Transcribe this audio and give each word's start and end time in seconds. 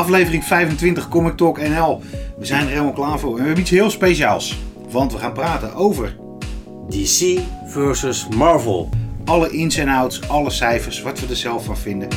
Aflevering 0.00 0.44
25 0.44 1.08
Comic 1.08 1.36
Talk 1.36 1.60
NL. 1.60 2.02
We 2.38 2.44
zijn 2.44 2.62
er 2.62 2.68
helemaal 2.68 2.92
klaar 2.92 3.18
voor. 3.18 3.30
En 3.30 3.36
we 3.36 3.42
hebben 3.42 3.60
iets 3.60 3.70
heel 3.70 3.90
speciaals. 3.90 4.58
Want 4.90 5.12
we 5.12 5.18
gaan 5.18 5.32
praten 5.32 5.74
over 5.74 6.16
DC 6.88 7.40
versus 7.66 8.28
Marvel. 8.28 8.88
alle 9.24 9.50
ins 9.50 9.76
en 9.76 9.88
outs, 9.88 10.28
alle 10.28 10.50
cijfers, 10.50 11.02
wat 11.02 11.20
we 11.20 11.26
er 11.26 11.36
zelf 11.36 11.64
van 11.64 11.76
vinden. 11.76 12.08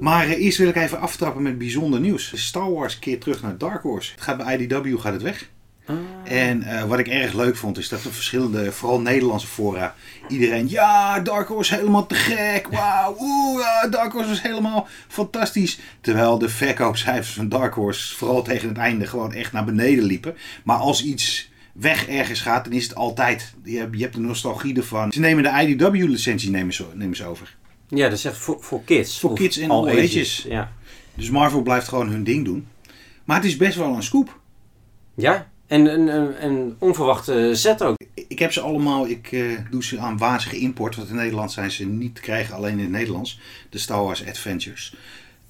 Maar 0.00 0.28
eerst 0.28 0.58
wil 0.58 0.68
ik 0.68 0.76
even 0.76 1.00
aftrappen 1.00 1.42
met 1.42 1.58
bijzonder 1.58 2.00
nieuws. 2.00 2.32
Star 2.34 2.72
Wars 2.72 2.98
keert 2.98 3.20
terug 3.20 3.42
naar 3.42 3.58
Dark 3.58 3.82
Horse. 3.82 4.12
Het 4.12 4.20
gaat 4.20 4.36
bij 4.36 4.58
IDW 4.58 4.98
gaat 4.98 5.12
het 5.12 5.22
weg. 5.22 5.48
En 6.28 6.62
eh, 6.62 6.84
wat 6.84 6.98
ik 6.98 7.08
erg 7.08 7.32
leuk 7.32 7.56
vond 7.56 7.78
is 7.78 7.88
dat 7.88 8.04
er 8.04 8.12
verschillende, 8.12 8.72
vooral 8.72 9.00
Nederlandse 9.00 9.46
fora, 9.46 9.94
iedereen, 10.28 10.68
ja, 10.68 11.20
Dark 11.20 11.48
Horse 11.48 11.74
helemaal 11.74 12.06
te 12.06 12.14
gek, 12.14 12.68
wauw, 12.68 13.16
oeh, 13.20 13.60
ja, 13.60 13.88
Dark 13.88 14.12
Horse 14.12 14.28
was 14.28 14.42
helemaal 14.42 14.88
fantastisch. 15.08 15.78
Terwijl 16.00 16.38
de 16.38 16.48
verkoopcijfers 16.48 17.34
van 17.34 17.48
Dark 17.48 17.74
Horse 17.74 18.16
vooral 18.16 18.42
tegen 18.42 18.68
het 18.68 18.78
einde 18.78 19.06
gewoon 19.06 19.32
echt 19.32 19.52
naar 19.52 19.64
beneden 19.64 20.04
liepen. 20.04 20.36
Maar 20.64 20.76
als 20.76 21.04
iets 21.04 21.50
weg 21.72 22.08
ergens 22.08 22.40
gaat, 22.40 22.64
dan 22.64 22.72
is 22.72 22.82
het 22.82 22.94
altijd, 22.94 23.54
je 23.64 23.78
hebt, 23.78 23.96
je 23.96 24.02
hebt 24.02 24.14
de 24.14 24.20
nostalgie 24.20 24.76
ervan. 24.76 25.12
Ze 25.12 25.20
nemen 25.20 25.42
de 25.42 25.66
IDW-licentie 25.66 26.50
nemen 26.50 26.74
ze, 26.74 26.84
nemen 26.94 27.16
ze 27.16 27.24
over. 27.24 27.56
Ja, 27.88 28.08
dat 28.08 28.18
is 28.18 28.24
echt 28.24 28.36
voor, 28.36 28.56
voor 28.60 28.84
kids. 28.84 29.20
Voor 29.20 29.34
kids 29.34 29.58
en 29.58 29.70
all 29.70 29.88
ages. 29.88 30.44
Ja. 30.48 30.72
Dus 31.14 31.30
Marvel 31.30 31.62
blijft 31.62 31.88
gewoon 31.88 32.08
hun 32.08 32.24
ding 32.24 32.44
doen. 32.44 32.66
Maar 33.24 33.36
het 33.36 33.46
is 33.46 33.56
best 33.56 33.76
wel 33.76 33.94
een 33.94 34.02
scoop. 34.02 34.40
ja, 35.14 35.50
en 35.66 35.86
een, 36.44 36.76
onverwachte 36.78 37.54
zet 37.54 37.82
ook. 37.82 37.96
Ik 38.14 38.38
heb 38.38 38.52
ze 38.52 38.60
allemaal, 38.60 39.06
ik 39.06 39.32
eh, 39.32 39.42
doe 39.70 39.84
ze 39.84 39.98
aan 39.98 40.18
wazige 40.18 40.58
import, 40.58 40.96
want 40.96 41.08
in 41.08 41.14
Nederland 41.14 41.52
zijn 41.52 41.70
ze 41.70 41.84
niet 41.84 42.14
te 42.14 42.20
krijgen, 42.20 42.54
alleen 42.54 42.72
in 42.72 42.78
het 42.78 42.90
Nederlands. 42.90 43.40
De 43.70 43.78
Star 43.78 44.02
Wars 44.02 44.26
Adventures. 44.26 44.94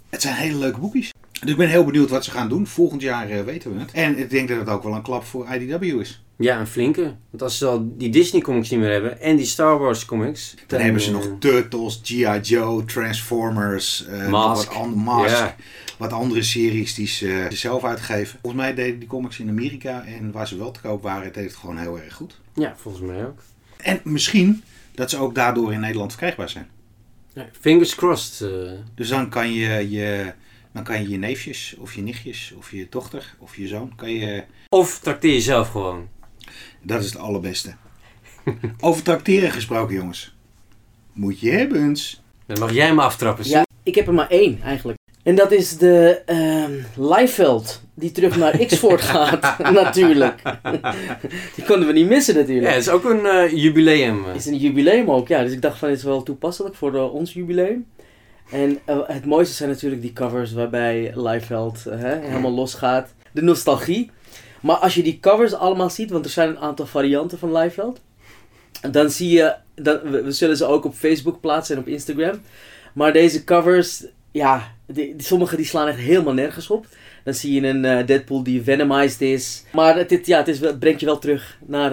Het 0.09 0.23
zijn 0.23 0.35
hele 0.35 0.59
leuke 0.59 0.81
boekjes. 0.81 1.11
Dus 1.47 1.55
ik 1.55 1.61
ben 1.61 1.69
heel 1.71 1.85
benieuwd 1.85 2.11
wat 2.11 2.25
ze 2.25 2.31
gaan 2.31 2.49
doen. 2.49 2.67
Volgend 2.67 3.03
jaar 3.03 3.29
eh, 3.31 3.43
weten 3.45 3.75
we 3.75 3.81
het. 3.81 3.91
En 3.93 4.19
ik 4.19 4.31
denk 4.31 4.49
dat 4.49 4.59
het 4.59 4.69
ook 4.69 4.83
wel 4.83 4.95
een 4.95 5.03
klap 5.03 5.25
voor 5.25 5.47
IDW 5.55 5.83
is. 5.83 6.23
Ja, 6.37 6.61
een 6.61 6.67
flinke. 6.67 7.15
Want 7.31 7.43
als 7.43 7.59
ze 7.59 7.67
al 7.67 7.93
die 7.97 8.11
Disney 8.11 8.41
comics 8.43 8.71
niet 8.71 8.81
meer 8.81 8.91
hebben 8.93 9.21
en 9.21 9.37
die 9.37 9.47
Star 9.47 9.79
Wars 9.79 10.05
comics. 10.05 10.55
Dan 10.67 10.81
hebben 10.81 11.01
ze 11.03 11.09
eh, 11.09 11.15
nog 11.15 11.29
Turtles, 11.39 12.01
G.I. 12.03 12.39
Joe, 12.43 12.85
Transformers, 12.85 14.07
Mask. 14.31 14.69
Wat, 14.73 14.77
an- 14.83 14.95
Mask 14.95 15.37
Ja. 15.39 15.57
wat 15.99 16.13
andere 16.13 16.43
series 16.43 16.95
die 16.95 17.07
ze 17.07 17.47
zelf 17.51 17.85
uitgeven. 17.85 18.39
Volgens 18.43 18.63
mij 18.63 18.75
deden 18.75 18.99
die 18.99 19.09
comics 19.09 19.39
in 19.39 19.49
Amerika 19.49 20.05
en 20.05 20.33
waar 20.33 20.49
ze 20.49 20.57
wel 20.59 20.71
te 20.71 20.81
koop 20.81 21.03
waren, 21.03 21.33
deed 21.33 21.45
het 21.45 21.57
gewoon 21.57 21.79
heel 21.79 21.99
erg 22.01 22.15
goed. 22.15 22.41
Ja, 22.55 22.75
volgens 22.77 23.05
mij 23.05 23.27
ook. 23.27 23.43
En 23.77 24.01
misschien 24.05 24.63
dat 24.95 25.11
ze 25.11 25.19
ook 25.19 25.35
daardoor 25.35 25.73
in 25.73 25.81
Nederland 25.81 26.11
verkrijgbaar 26.11 26.49
zijn. 26.49 26.69
Ja, 27.33 27.47
fingers 27.61 27.95
crossed. 27.95 28.49
Dus 28.95 29.09
dan 29.09 29.29
kan 29.29 29.53
je 29.53 29.91
je, 29.91 30.33
dan 30.77 30.85
kan 30.85 31.03
je 31.03 31.09
je 31.09 31.17
neefjes 31.17 31.77
of 31.79 31.95
je 31.95 32.03
nichtjes 32.03 32.55
of 32.59 32.71
je 32.71 32.87
dochter 32.91 33.35
of 33.39 33.57
je 33.57 33.67
zoon, 33.67 33.93
kan 33.97 34.11
je, 34.11 34.45
Of 34.69 34.99
trakteer 34.99 35.33
jezelf 35.33 35.69
gewoon. 35.71 36.09
dat 36.83 37.01
is 37.01 37.07
het 37.07 37.19
allerbeste. 37.19 37.75
Over 38.81 39.03
tracteren 39.03 39.51
gesproken 39.51 39.95
jongens. 39.95 40.35
Moet 41.13 41.41
je 41.41 41.51
hebben 41.51 41.83
eens. 41.89 42.23
Dan 42.47 42.59
mag 42.59 42.73
jij 42.73 42.95
me 42.95 43.03
aftrappen. 43.03 43.49
Ja, 43.49 43.65
ik 43.83 43.95
heb 43.95 44.07
er 44.07 44.15
maar 44.15 44.29
één 44.31 44.61
eigenlijk. 44.63 44.99
En 45.23 45.35
dat 45.35 45.53
is 45.53 45.77
de 45.79 46.23
ehm 46.27 46.73
Leifeld, 46.97 47.83
die 47.95 48.13
terug 48.13 48.37
naar 48.37 48.57
Xford 48.67 49.01
gaat, 49.01 49.59
natuurlijk. 49.59 50.43
Die 51.57 51.65
konden 51.65 51.87
we 51.87 51.93
niet 51.93 52.09
missen 52.09 52.35
Ja, 52.35 52.41
natuurlijk. 52.41 52.73
het 52.73 52.83
is 52.83 52.89
ook 52.89 53.05
een 53.05 53.27
eh, 53.27 53.53
jubileum. 53.53 54.21
eh. 54.21 54.27
Het 54.27 54.37
is 54.37 54.47
een 54.47 54.57
jubileum 54.57 55.11
ook, 55.11 55.29
ja. 55.29 55.43
Dus 55.43 55.53
ik 55.53 55.63
dacht 55.63 55.79
van, 55.79 55.89
het 55.89 55.99
is 55.99 56.05
wel 56.05 56.23
toepasselijk 56.23 56.75
voor 56.75 56.93
de, 56.93 56.99
ons 57.03 57.33
jubileum. 57.33 57.87
En 58.51 58.79
eh, 58.85 58.99
het 59.07 59.25
mooiste 59.25 59.55
zijn 59.55 59.69
natuurlijk 59.71 60.03
die 60.03 60.13
covers 60.13 60.53
waarbij 60.53 61.13
Leifeld 61.15 61.87
eh, 61.87 61.99
helemaal 62.01 62.51
losgaat. 62.53 63.15
De 63.33 63.43
nostalgie. 63.43 64.11
Maar 64.61 64.77
als 64.77 64.95
je 64.95 65.03
die 65.03 65.21
covers 65.21 65.55
allemaal 65.55 65.91
ziet, 65.91 66.11
want 66.11 66.25
er 66.25 66.31
zijn 66.31 66.49
een 66.49 66.59
aantal 66.59 66.87
varianten 66.87 67.39
van 67.39 67.53
Leifeld. 67.53 68.01
Dan 68.91 69.11
zie 69.11 69.31
je, 69.31 69.55
dan, 69.75 70.01
we, 70.03 70.33
zullen 70.33 70.57
ze 70.57 70.65
ook 70.65 70.85
op 70.85 70.95
Facebook 70.95 71.41
plaatsen 71.41 71.75
en 71.77 71.81
op 71.83 71.89
Instagram. 71.89 72.41
Maar 72.95 73.13
deze 73.13 73.45
covers, 73.45 74.05
ja, 74.31 74.75
die, 74.87 75.15
sommige 75.17 75.57
die 75.57 75.65
slaan 75.65 75.89
echt 75.89 75.99
helemaal 75.99 76.35
nergens 76.35 76.71
op. 76.71 76.87
Dan 77.25 77.35
zie 77.35 77.61
je 77.61 77.69
een 77.69 77.85
eh, 77.85 78.07
Deadpool 78.07 78.43
die 78.43 78.63
venomized 78.63 79.21
is. 79.21 79.65
Maar 79.73 79.97
het, 79.97 80.11
het- 80.11 80.27
ja, 80.27 80.39
het, 80.45 80.61
het 80.61 80.79
brengt 80.79 81.01
je 81.01 81.07
wel 81.07 81.19
terug 81.19 81.59
naar, 81.67 81.91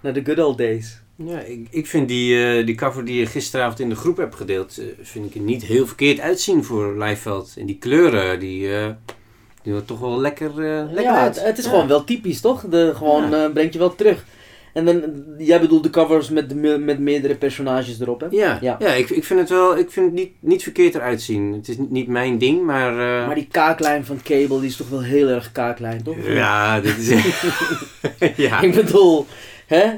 naar 0.00 0.12
de 0.12 0.24
good 0.24 0.38
old 0.38 0.58
days. 0.58 1.02
Ja, 1.16 1.40
ik, 1.40 1.66
ik 1.70 1.86
vind 1.86 2.08
die, 2.08 2.44
eh, 2.58 2.66
die 2.66 2.74
cover 2.74 3.04
die 3.04 3.18
je 3.18 3.26
gisteravond 3.26 3.80
in 3.80 3.88
de 3.88 3.94
groep 3.94 4.16
hebt 4.16 4.34
gedeeld, 4.34 4.78
eh, 4.78 4.84
vind 5.02 5.26
ik 5.26 5.34
er 5.34 5.40
niet 5.40 5.64
heel 5.64 5.86
verkeerd 5.86 6.20
uitzien 6.20 6.64
voor 6.64 6.96
Leifeld. 6.98 7.54
En 7.58 7.66
die 7.66 7.78
kleuren, 7.78 8.38
die, 8.40 8.74
eh 8.76 8.88
die 9.62 9.72
worden 9.72 9.84
toch 9.90 10.00
wel 10.00 10.20
lekker, 10.20 10.54
lekker 10.54 11.02
ja, 11.02 11.20
uit. 11.20 11.34
het, 11.36 11.44
het 11.44 11.58
is 11.58 11.64
Ja. 11.64 11.70
gewoon 11.70 11.88
wel 11.88 12.04
typisch, 12.04 12.40
toch? 12.40 12.64
De, 12.70 12.92
gewoon 12.96 13.30
Ja. 13.30 13.48
brengt 13.48 13.72
je 13.72 13.78
wel 13.78 13.94
terug. 13.94 14.24
En 14.72 14.84
dan, 14.84 15.02
jij 15.38 15.60
bedoelt 15.60 15.82
de 15.82 15.90
covers 15.90 16.28
met, 16.30 16.54
met 16.80 16.98
meerdere 16.98 17.34
personages 17.34 18.00
erop, 18.00 18.20
hè? 18.20 18.26
Ja, 18.30 18.58
Ja. 18.60 18.76
ja. 18.78 18.88
ik, 18.92 19.10
ik 19.10 19.24
vind 19.24 19.40
het 19.40 19.48
wel, 19.48 19.78
ik 19.78 19.90
vind 19.90 20.06
het 20.06 20.14
niet, 20.14 20.30
niet 20.40 20.62
verkeerd 20.62 20.94
eruit 20.94 21.22
zien. 21.22 21.52
Het 21.52 21.68
is 21.68 21.76
niet, 21.78 21.90
niet 21.90 22.08
mijn 22.08 22.38
ding, 22.38 22.62
maar... 22.62 22.92
Maar 23.26 23.34
die 23.34 23.48
kaaklijn 23.50 24.04
van 24.04 24.20
Cable, 24.22 24.60
die 24.60 24.68
is 24.68 24.76
toch 24.76 24.88
wel 24.88 25.02
heel 25.02 25.28
erg 25.28 25.52
kaaklijn, 25.52 26.02
toch? 26.02 26.16
Ja, 26.26 26.80
dit 26.80 26.98
is... 26.98 27.08
ja. 28.46 28.60
Ik 28.60 28.74
bedoel, 28.74 29.26
hè? 29.66 29.90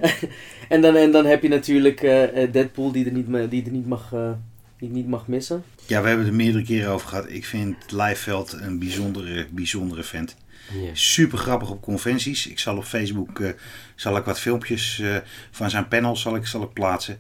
En 0.69 0.81
dan, 0.81 0.97
en 0.97 1.11
dan 1.11 1.25
heb 1.27 1.43
je 1.43 1.49
natuurlijk 1.49 2.01
eh, 2.01 2.43
eh, 2.43 2.53
Deadpool 2.53 2.93
die 2.93 3.05
er 3.07 3.13
niet, 3.13 3.51
die 3.51 3.65
er 3.65 3.71
niet, 3.71 3.87
mag, 3.87 4.13
eh, 4.13 4.31
die 4.79 4.89
niet 4.89 5.09
mag 5.09 5.27
missen. 5.27 5.65
Ja, 5.87 6.01
we 6.01 6.09
hebben 6.09 6.27
het 6.27 6.35
er 6.35 6.41
meerdere 6.41 6.65
keren 6.65 6.91
over 6.91 7.09
gehad. 7.09 7.25
Ik 7.29 7.45
vind 7.45 7.77
Leifeld 7.93 8.53
een 8.53 8.79
bijzondere, 8.79 9.47
bijzondere 9.51 10.03
vent. 10.03 10.37
Ja. 10.73 10.91
Super 10.93 11.39
grappig 11.39 11.71
op 11.71 11.83
conventies. 11.83 12.47
Ik 12.47 12.59
zal 12.59 12.77
op 12.77 12.85
Facebook 12.85 13.41
eh, 13.41 13.51
zal 13.95 14.17
ik 14.17 14.25
wat 14.25 14.41
filmpjes 14.41 15.01
eh, 15.01 15.17
van 15.51 15.71
zijn 15.71 15.89
panel 15.89 16.17
zal 16.17 16.37
ik, 16.37 16.47
zal 16.47 16.63
ik 16.63 16.73
plaatsen. 16.73 17.19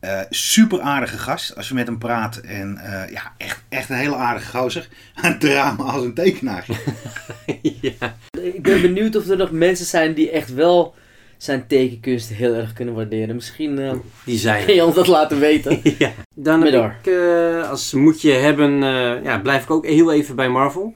Eh, 0.00 0.20
super 0.30 0.80
aardige 0.80 1.18
gast 1.18 1.56
als 1.56 1.68
je 1.68 1.74
met 1.74 1.86
hem 1.86 1.98
praat. 1.98 2.36
En 2.36 2.76
eh, 2.76 3.12
ja, 3.12 3.32
echt, 3.36 3.62
echt 3.68 3.90
een 3.90 3.96
hele 3.96 4.14
aardige 4.16 4.58
gozer. 4.58 4.88
Een 5.22 5.38
drama 5.38 5.84
als 5.84 6.04
een 6.04 6.14
tekenaar. 6.14 6.66
ja. 7.62 8.16
Ik 8.40 8.62
ben 8.62 8.80
benieuwd 8.80 9.16
of 9.16 9.28
er 9.28 9.36
nog 9.36 9.50
mensen 9.50 9.86
zijn 9.86 10.14
die 10.14 10.30
echt 10.30 10.54
wel 10.54 10.94
zijn 11.36 11.66
tekenkunst 11.66 12.28
heel 12.28 12.54
erg 12.54 12.72
kunnen 12.72 12.94
waarderen. 12.94 13.34
Misschien 13.34 13.78
eh, 13.78 13.92
Die 14.24 14.38
zijn 14.38 14.64
kun 14.64 14.74
je 14.74 14.84
ons 14.84 14.94
dat 14.94 15.06
laten 15.06 15.38
weten. 15.40 15.80
ja. 15.98 16.12
Dan 16.34 16.62
heb 16.62 16.94
ik, 17.02 17.12
eh, 17.12 17.70
als 17.70 17.92
moetje 17.92 18.30
hebben, 18.32 18.82
eh, 18.82 19.24
ja, 19.24 19.38
blijf 19.38 19.62
ik 19.62 19.70
ook 19.70 19.86
heel 19.86 20.12
even 20.12 20.36
bij 20.36 20.48
Marvel. 20.48 20.94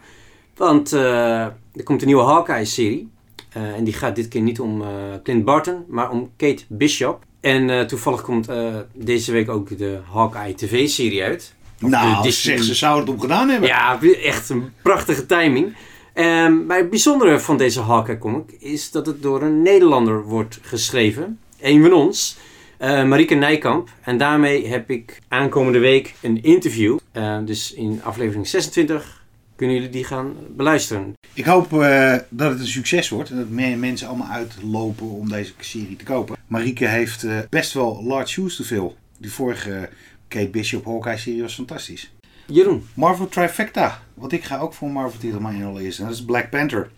Want 0.56 0.92
eh, 0.92 1.40
er 1.74 1.82
komt 1.84 2.00
een 2.00 2.06
nieuwe 2.06 2.22
Hawkeye-serie. 2.22 3.08
Eh, 3.52 3.62
en 3.62 3.84
die 3.84 3.94
gaat 3.94 4.16
dit 4.16 4.28
keer 4.28 4.40
niet 4.42 4.60
om 4.60 4.82
eh, 4.82 4.88
Clint 5.22 5.44
Barton, 5.44 5.84
maar 5.88 6.10
om 6.10 6.30
Kate 6.36 6.62
Bishop. 6.68 7.22
En 7.40 7.70
eh, 7.70 7.80
toevallig 7.80 8.20
komt 8.22 8.48
eh, 8.48 8.74
deze 8.94 9.32
week 9.32 9.48
ook 9.48 9.78
de 9.78 9.98
Hawkeye 10.12 10.54
TV-serie 10.54 11.22
uit. 11.22 11.54
Of 11.74 11.90
de 11.90 11.96
nou, 11.96 12.22
Disney- 12.22 12.56
zeg, 12.56 12.66
ze 12.66 12.74
zouden 12.74 13.04
het 13.04 13.14
op 13.14 13.20
gedaan 13.20 13.48
hebben. 13.48 13.68
Ja, 13.68 13.98
echt 14.22 14.48
een 14.48 14.72
prachtige 14.82 15.26
timing. 15.26 15.76
Ehm, 16.12 16.66
maar 16.66 16.78
het 16.78 16.90
bijzondere 16.90 17.40
van 17.40 17.56
deze 17.56 17.80
Hawkeye 17.80 18.18
comic 18.18 18.52
is 18.58 18.90
dat 18.90 19.06
het 19.06 19.22
door 19.22 19.42
een 19.42 19.62
Nederlander 19.62 20.22
wordt 20.22 20.58
geschreven. 20.62 21.38
Een 21.60 21.82
van 21.82 21.92
ons, 21.92 22.36
eh 22.78 23.04
Marieke 23.04 23.34
Nijkamp. 23.34 23.88
En 24.00 24.18
daarmee 24.18 24.66
heb 24.66 24.90
ik 24.90 25.18
aankomende 25.28 25.78
week 25.78 26.14
een 26.20 26.42
interview. 26.42 26.98
Eh, 27.12 27.38
dus 27.44 27.72
in 27.72 28.00
aflevering 28.02 28.48
26 28.48 29.20
kunnen 29.56 29.76
jullie 29.76 29.90
die 29.90 30.04
gaan 30.04 30.36
beluisteren. 30.56 31.14
Ik 31.34 31.44
hoop 31.44 31.72
eh, 31.72 32.16
dat 32.28 32.50
het 32.50 32.60
een 32.60 32.66
succes 32.66 33.08
wordt. 33.08 33.30
En 33.30 33.36
dat 33.36 33.48
meer 33.48 33.78
mensen 33.78 34.08
allemaal 34.08 34.28
uitlopen 34.28 35.06
om 35.06 35.28
deze 35.28 35.52
serie 35.60 35.96
te 35.96 36.04
kopen. 36.04 36.36
Marieke 36.46 36.86
heeft 36.86 37.24
eh, 37.24 37.38
best 37.48 37.72
wel 37.72 38.04
large 38.04 38.28
shoes 38.28 38.56
te 38.56 38.64
fill. 38.64 38.90
Die 39.18 39.32
vorige 39.32 39.88
Kate 40.28 40.48
Bishop 40.48 40.84
Hawkeye 40.84 41.18
serie 41.18 41.42
was 41.42 41.54
fantastisch. 41.54 42.12
Jeroen. 42.50 42.86
Marvel 42.94 43.28
Trifecta. 43.28 44.02
Want 44.14 44.32
ik 44.32 44.44
ga 44.44 44.58
ook 44.58 44.74
voor 44.74 44.88
een 44.88 44.94
Marvel 44.94 45.20
titel 45.20 45.40
maar 45.40 45.54
in 45.54 45.64
allereerst. 45.64 45.98
En 45.98 46.04
dat 46.04 46.14
is 46.14 46.24
Black 46.24 46.50
Panther. 46.50 46.90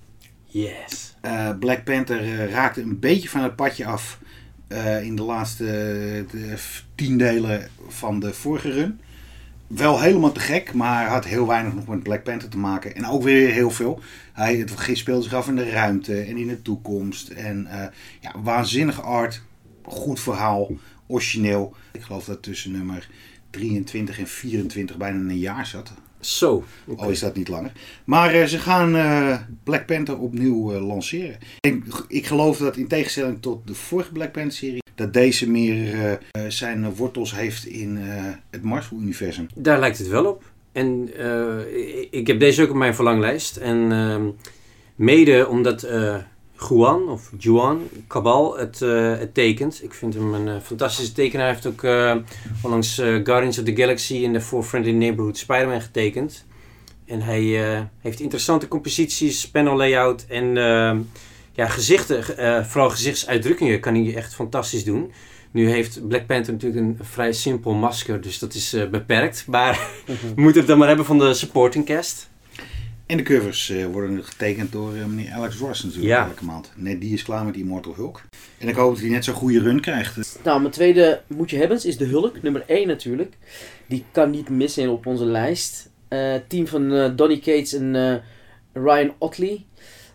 Yes. 0.45 1.17
Eh, 1.21 1.59
Black 1.59 1.85
Panther 1.85 2.21
eh, 2.21 2.53
raakte 2.53 2.83
een 2.83 2.99
beetje 2.99 3.29
van 3.29 3.43
het 3.43 3.57
padje 3.57 3.87
af 3.87 4.19
eh, 4.69 5.03
in 5.03 5.17
de 5.17 5.23
laatste 5.23 5.65
de 6.31 6.55
tien 6.95 7.19
delen 7.19 7.69
van 7.89 8.21
de 8.21 8.35
vorige 8.35 8.71
run. 8.71 9.01
Wel 9.67 10.01
helemaal 10.01 10.33
te 10.33 10.41
gek, 10.41 10.73
maar 10.73 11.09
had 11.09 11.25
heel 11.25 11.47
weinig 11.47 11.75
nog 11.75 11.87
met 11.87 12.03
Black 12.03 12.23
Panther 12.23 12.49
te 12.49 12.59
maken. 12.59 12.95
En 12.95 13.07
ook 13.07 13.23
weer 13.23 13.53
heel 13.53 13.71
veel. 13.71 14.01
Hij 14.33 14.57
het 14.57 14.91
speelde 14.93 15.23
zich 15.23 15.35
af 15.35 15.49
in 15.49 15.57
de 15.57 15.71
ruimte 15.71 16.21
en 16.21 16.37
in 16.37 16.49
de 16.49 16.63
toekomst. 16.63 17.29
En 17.29 17.69
ja, 18.21 18.35
waanzinnige 18.43 19.01
art, 19.01 19.43
goed 19.83 20.21
verhaal, 20.21 20.71
origineel. 21.07 21.77
Ik 21.93 22.03
geloof 22.03 22.25
dat 22.25 22.43
tussen 22.43 22.73
nummer 22.73 23.09
23 23.53 24.19
en 24.19 24.27
24 24.27 24.97
bijna 24.97 25.19
een 25.19 25.39
jaar 25.39 25.67
zat. 25.67 25.93
Zo. 26.21 26.65
Al 26.97 27.11
is 27.11 27.21
dat 27.21 27.37
niet 27.37 27.49
langer. 27.49 27.73
Maar 28.05 28.35
eh, 28.35 28.45
ze 28.47 28.59
gaan 28.59 28.97
eh, 28.97 29.39
Black 29.65 29.87
Panther 29.87 30.19
opnieuw 30.19 30.73
eh, 30.73 30.87
lanceren. 30.87 31.37
Ik, 31.61 31.85
ik 32.09 32.27
geloof 32.27 32.59
dat 32.59 32.77
in 32.77 32.87
tegenstelling 32.89 33.43
tot 33.43 33.67
de 33.67 33.75
vorige 33.75 34.13
Black 34.13 34.33
Panther 34.33 34.53
serie, 34.53 34.83
dat 34.95 35.13
deze 35.13 35.51
meer 35.51 36.19
zijn 36.49 36.95
wortels 36.95 37.35
heeft 37.37 37.67
in 37.67 37.97
het 38.51 38.63
Marvel-universum. 38.63 39.47
Daar 39.55 39.81
lijkt 39.81 39.99
het 39.99 40.09
wel 40.09 40.25
op. 40.27 40.53
En 40.73 41.09
ik- 42.11 42.27
heb 42.27 42.41
deze 42.41 42.63
ook 42.63 42.71
op 42.71 42.77
mijn 42.77 42.95
verlanglijst. 42.95 43.57
En 43.57 43.93
ehm, 43.93 44.23
mede 44.95 45.49
omdat 45.49 45.87
Juan, 46.69 47.09
of 47.09 47.31
Juan 47.39 47.89
Cabal, 48.09 48.57
het, 48.57 48.83
eh, 48.83 49.19
het 49.19 49.35
tekent. 49.35 49.83
Ik 49.83 49.95
vind 49.95 50.15
hem 50.15 50.35
een 50.35 50.49
eh, 50.49 50.61
fantastische 50.63 51.13
tekenaar. 51.13 51.47
Hij 51.47 51.55
heeft 51.55 51.67
ook 51.67 51.83
eh, 51.83 52.17
onlangs 52.63 52.95
Guardians 52.95 53.59
of 53.59 53.65
the 53.65 53.77
Galaxy 53.77 54.25
en 54.25 54.33
de 54.33 54.41
For 54.41 54.63
Friendly 54.63 54.93
Neighborhood 54.93 55.39
Spider-Man 55.39 55.81
getekend. 55.81 56.45
En 57.07 57.21
hij 57.21 57.43
heeft 57.99 58.21
interessante 58.21 58.69
composities, 58.69 59.51
panel 59.51 59.77
layout 59.77 60.25
en 60.29 60.55
ja, 61.53 61.67
gezichten, 61.69 62.25
vooral 62.67 62.91
gezichtsuitdrukkingen 62.91 63.81
kan 63.81 63.95
hij 63.95 64.15
echt 64.15 64.35
fantastisch 64.35 64.85
doen. 64.85 65.13
Nu 65.51 65.71
heeft 65.71 66.09
Black 66.09 66.27
Panther 66.27 66.53
natuurlijk 66.53 66.81
een 66.81 66.99
vrij 67.01 67.33
simpel 67.33 67.73
masker, 67.73 68.21
dus 68.21 68.39
dat 68.39 68.55
is 68.55 68.77
beperkt. 68.91 69.45
Maar 69.47 69.89
we 70.35 70.41
moeten 70.41 70.61
het 70.61 70.69
dan 70.69 70.79
maar 70.79 70.89
hebben 70.89 71.07
van 71.07 71.19
de 71.19 71.35
supporting 71.35 71.85
cast. 71.85 72.31
En 73.13 73.19
de 73.19 73.25
covers 73.25 73.71
eh, 73.71 73.85
worden 73.87 74.25
getekend 74.25 74.73
door 74.73 74.95
eh, 74.95 75.05
meneer 75.05 75.33
Alex 75.33 75.57
Ross 75.57 75.83
natuurlijk 75.83 76.09
Ja. 76.13 76.27
elke 76.27 76.45
maand. 76.45 76.73
Net 76.77 77.01
die 77.01 77.13
is 77.13 77.23
klaar 77.23 77.45
met 77.45 77.57
Immortal 77.57 77.95
Hulk. 77.95 78.23
En 78.59 78.69
ik 78.69 78.75
hoop 78.75 78.93
dat 78.93 79.01
hij 79.01 79.11
net 79.11 79.25
zo'n 79.25 79.35
goede 79.35 79.61
run 79.61 79.81
krijgt. 79.81 80.39
Nou, 80.45 80.61
mijn 80.61 80.73
tweede 80.73 81.21
moet 81.27 81.51
je 81.51 81.57
hebben 81.57 81.85
is 81.85 81.97
de 81.97 82.05
Hulk, 82.05 82.43
nummer 82.43 82.63
1 82.67 82.87
natuurlijk. 82.87 83.35
Die 83.87 84.05
kan 84.13 84.31
niet 84.31 84.49
missen 84.49 84.89
op 84.89 85.07
onze 85.07 85.25
lijst. 85.25 85.91
Eh, 86.09 86.35
team 86.49 86.67
van 86.67 86.93
eh, 86.93 87.11
Donny 87.17 87.39
Cates 87.39 87.73
en 87.75 87.97
eh, 87.97 88.15
Ryan 88.83 89.15
Otley. 89.19 89.65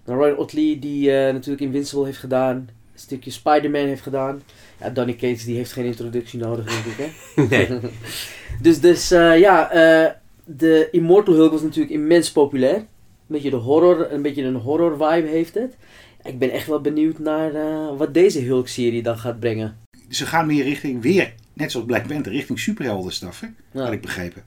Nou, 0.05 0.23
Ryan 0.23 0.37
Otley 0.37 0.77
die 0.79 1.11
eh, 1.17 1.33
natuurlijk 1.33 1.61
Invincible 1.61 2.05
heeft 2.05 2.17
gedaan. 2.17 2.55
Een 2.55 2.69
stukje 3.03 3.31
Spider-Man 3.31 3.85
heeft 3.85 4.01
gedaan. 4.01 4.41
Ja, 4.79 4.89
Donny 4.89 5.13
Cates 5.13 5.43
die 5.43 5.55
heeft 5.55 5.71
geen 5.71 5.85
introductie 5.85 6.39
nodig 6.39 6.65
denk 6.65 6.85
ik 6.85 7.05
hè. 7.05 7.41
Nee. 7.57 7.79
dus 8.61 8.79
dus 8.79 9.11
eh, 9.11 9.39
ja, 9.39 9.71
eh, 9.71 10.11
de 10.47 10.87
Immortal 10.91 11.33
Hulk 11.33 11.51
was 11.51 11.61
natuurlijk 11.61 11.93
immens 11.93 12.31
populair. 12.31 12.75
Een 12.75 12.85
beetje, 13.27 13.49
de 13.49 13.55
horror, 13.55 14.11
een 14.11 14.21
beetje 14.21 14.43
een 14.43 14.55
horror 14.55 14.91
vibe 14.91 15.27
heeft 15.27 15.53
het. 15.53 15.75
Ik 16.23 16.39
ben 16.39 16.51
echt 16.51 16.67
wel 16.67 16.81
benieuwd 16.81 17.19
naar 17.19 17.53
eh, 17.55 17.97
wat 17.97 18.13
deze 18.13 18.41
Hulk-serie 18.41 19.03
dan 19.03 19.17
gaat 19.17 19.39
brengen. 19.39 19.77
Ze 20.09 20.25
gaan 20.25 20.47
meer 20.47 20.63
richting, 20.63 21.01
weer, 21.01 21.33
net 21.53 21.71
zoals 21.71 21.85
Black 21.85 22.07
Panther, 22.07 22.31
richting 22.31 22.59
superheldenstaf, 22.59 23.39
hè? 23.39 23.47
Ja. 23.71 23.83
had 23.83 23.91
ik 23.93 24.01
begrepen. 24.01 24.43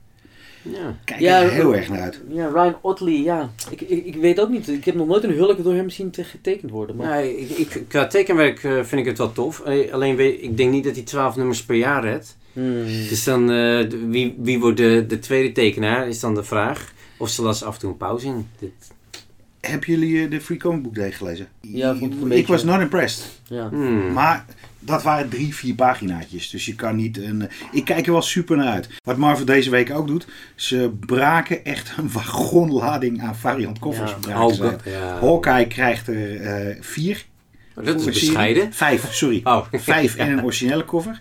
Ja. 0.63 0.97
Kijk 1.05 1.21
Ja, 1.21 1.43
er 1.43 1.51
heel 1.51 1.73
eh, 1.73 1.79
erg 1.79 1.89
naar 1.89 2.01
uit. 2.01 2.21
Ja, 2.29 2.49
Ryan 2.49 2.77
Otley, 2.81 3.23
ja. 3.23 3.51
Ik, 3.71 3.81
ik, 3.81 4.05
ik 4.07 4.17
weet 4.17 4.41
ook 4.41 4.49
niet. 4.49 4.69
Ik 4.69 4.85
heb 4.85 4.95
nog 4.95 5.07
nooit 5.07 5.25
een 5.25 5.35
Hulk 5.35 5.65
door 5.65 5.75
hem 5.75 5.91
zien 5.91 6.11
te- 6.11 6.25
getekend 6.25 6.71
worden. 6.71 6.97
Maar... 6.97 7.21
Nee, 7.21 7.37
ik, 7.39 7.51
ik, 7.51 7.85
qua 7.89 8.07
tekenwerk 8.07 8.65
eh, 8.65 8.73
vind 8.73 9.01
ik 9.01 9.07
het 9.07 9.19
wel 9.19 9.33
tof. 9.33 9.63
Alleen 9.91 10.17
weet, 10.17 10.43
ik 10.43 10.57
denk 10.57 10.71
niet 10.73 10.85
dat 10.85 10.95
hij 10.95 11.05
12 11.05 11.37
nummers 11.37 11.65
per 11.65 11.77
jaar 11.77 12.03
redt. 12.05 12.37
Hmm. 12.53 12.85
Dus 12.85 13.25
dan, 13.25 13.51
eh, 13.51 13.87
wie, 14.09 14.35
wie 14.39 14.59
wordt 14.61 14.77
de, 14.77 15.05
de 15.09 15.19
tweede 15.19 15.53
tekenaar, 15.53 16.09
is 16.09 16.21
dan 16.21 16.35
de 16.35 16.45
vraag. 16.45 16.93
Of 17.19 17.29
ze 17.29 17.43
lassen 17.43 17.67
af 17.67 17.75
en 17.75 17.81
toe 17.81 17.91
een 17.91 17.97
pauze 17.97 18.27
in. 18.27 18.47
Dit, 18.59 18.71
Hebben 19.61 19.89
jullie 19.91 20.25
eh, 20.25 20.31
de 20.31 20.41
Free 20.41 20.59
Comic 20.59 20.83
Book 20.83 20.95
Day 20.95 21.13
gelezen? 21.13 21.47
Ja, 21.61 21.97
vond 21.97 22.13
ik 22.13 22.19
een 22.19 22.23
ik 22.23 22.29
beetje- 22.29 22.53
was 22.53 22.65
not 22.65 22.81
impressed. 22.81 23.41
Ja. 23.49 23.69
hmm. 23.69 24.13
Maar 24.13 24.45
dat 24.79 25.03
waren 25.03 25.29
drie, 25.29 25.55
vier 25.55 25.75
paginaatjes. 25.75 26.51
Dus 26.51 26.67
je 26.67 26.75
kan 26.75 26.97
niet 26.97 27.19
een... 27.19 27.49
Ik 27.73 27.85
kijk 27.85 28.07
er 28.07 28.13
wel 28.13 28.23
super 28.23 28.57
naar 28.57 28.67
uit. 28.73 28.89
Wat 29.05 29.17
Marvel 29.17 29.45
deze 29.45 29.71
week 29.71 29.91
ook 29.91 30.07
doet. 30.07 30.27
Ze 30.55 30.91
braken 31.07 31.65
echt 31.65 31.93
een 31.99 32.13
wagonlading 32.23 33.23
aan 33.23 33.37
variant 33.37 33.79
koffers. 33.79 34.15
Ja. 34.29 34.45
Oh, 34.47 34.61
uit. 34.61 34.81
ja. 34.85 35.19
Hawkeye 35.21 35.67
krijgt 35.67 36.09
er 36.09 36.41
eh, 36.41 36.77
vier. 36.81 37.25
Oh, 37.77 37.85
dat 37.85 37.99
is 37.99 38.05
bescheiden. 38.05 38.73
Vijf, 38.73 39.13
sorry. 39.13 39.41
Oh, 39.45 39.67
Vijf 39.73 40.17
en 40.23 40.31
een 40.33 40.45
originele 40.45 40.85
cover. 40.85 41.21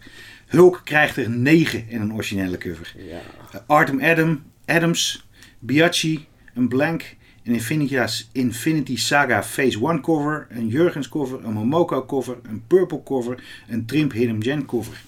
Hulk 0.49 0.81
krijgt 0.83 1.17
er 1.17 1.29
negen 1.29 1.85
en 1.89 2.01
een 2.01 2.13
originele 2.13 2.57
cover. 2.57 2.93
ja. 2.97 3.19
Uh, 3.55 3.61
Artem 3.67 4.01
Adam, 4.01 4.43
Adams, 4.65 5.27
Biaggi, 5.59 6.25
een 6.53 6.67
blank, 6.67 7.15
een 7.43 7.53
Infinity, 7.53 7.97
Infinity 8.31 8.97
Saga 8.97 9.43
Phase 9.43 9.79
1 9.87 10.01
cover, 10.01 10.47
een 10.49 10.67
Jurgens 10.67 11.09
cover, 11.09 11.39
een 11.43 11.53
Momoko 11.53 12.05
cover, 12.05 12.37
een 12.43 12.63
Purple 12.67 13.03
cover, 13.03 13.43
een 13.67 13.85
Trimp 13.85 14.11
Hidden 14.11 14.43
Gen 14.43 14.65
cover. 14.65 15.01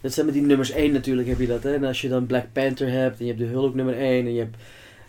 Dat 0.00 0.12
zijn 0.12 0.26
met 0.26 0.34
die 0.34 0.44
nummers 0.44 0.70
1 0.70 0.92
natuurlijk 0.92 1.28
heb 1.28 1.38
je 1.38 1.46
dat. 1.46 1.62
Hè? 1.62 1.74
En 1.74 1.84
als 1.84 2.00
je 2.00 2.08
dan 2.08 2.26
Black 2.26 2.46
Panther 2.52 2.90
hebt 2.90 3.18
en 3.18 3.24
je 3.26 3.30
hebt 3.32 3.44
de 3.44 3.48
Hulk 3.50 3.74
nummer 3.74 3.98
1 3.98 4.26
en 4.26 4.32
je 4.32 4.38
hebt, 4.38 4.56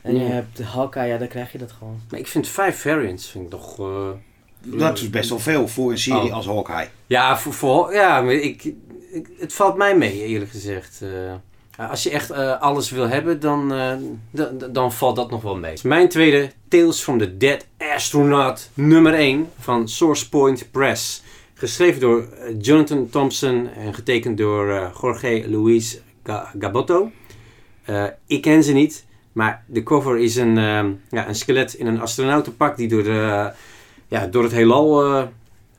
en 0.01 0.15
je 0.15 0.23
Ja. 0.23 0.29
hebt 0.29 0.57
de 0.57 0.63
Hawkeye, 0.63 1.07
ja, 1.07 1.17
dan 1.17 1.27
krijg 1.27 1.51
je 1.51 1.57
dat 1.57 1.71
gewoon. 1.71 1.99
Maar 2.09 2.19
ik 2.19 2.27
vind 2.27 2.47
vijf 2.47 2.81
variants 2.81 3.29
vind 3.31 3.43
ik 3.43 3.49
toch... 3.49 3.79
eh, 3.79 4.09
Dat 4.61 4.97
is 4.97 5.09
best 5.09 5.29
wel 5.29 5.39
veel 5.39 5.67
voor 5.67 5.91
een 5.91 5.97
serie 5.97 6.21
Oh. 6.21 6.33
als 6.33 6.45
Hawkeye. 6.45 6.87
Ja, 7.07 7.37
voor, 7.37 7.53
voor, 7.53 7.93
ja 7.93 8.21
maar 8.21 8.33
ik, 8.33 8.73
het 9.39 9.53
valt 9.53 9.75
mij 9.77 9.97
mee 9.97 10.25
eerlijk 10.25 10.51
gezegd. 10.51 11.01
Eh, 11.77 11.89
als 11.89 12.03
je 12.03 12.09
echt 12.09 12.29
eh, 12.31 12.61
alles 12.61 12.89
wil 12.89 13.07
hebben, 13.07 13.39
dan, 13.39 13.73
eh, 13.73 13.93
dan, 14.31 14.71
dan 14.71 14.93
valt 14.93 15.15
dat 15.15 15.29
nog 15.31 15.41
wel 15.41 15.55
mee. 15.57 15.73
Mijn 15.83 16.09
tweede, 16.09 16.51
Tales 16.67 17.01
from 17.01 17.17
the 17.17 17.37
Dead 17.37 17.65
Astronaut 17.77 18.69
nummer 18.73 19.13
1 19.13 19.49
van 19.59 19.87
Source 19.89 20.29
Point 20.29 20.71
Press. 20.71 21.23
Geschreven 21.53 22.01
door 22.01 22.27
Jonathan 22.61 23.09
Thompson 23.09 23.69
en 23.69 23.93
getekend 23.93 24.37
door 24.37 24.91
Jorge 25.01 25.43
Luis 25.47 25.99
Ga- 26.23 26.51
Gabotto. 26.59 27.11
Ik 28.27 28.41
ken 28.41 28.63
ze 28.63 28.73
niet, 28.73 29.05
maar 29.31 29.63
de 29.67 29.83
cover 29.83 30.17
is 30.17 30.35
een, 30.35 30.57
ehm, 30.57 30.91
ja, 31.09 31.27
een 31.27 31.35
skelet 31.35 31.73
in 31.73 31.87
een 31.87 32.01
astronautenpak 32.01 32.77
die 32.77 32.87
door, 32.87 33.03
de, 33.03 33.51
ja, 34.07 34.27
door 34.27 34.43
het 34.43 34.51
heelal 34.51 35.03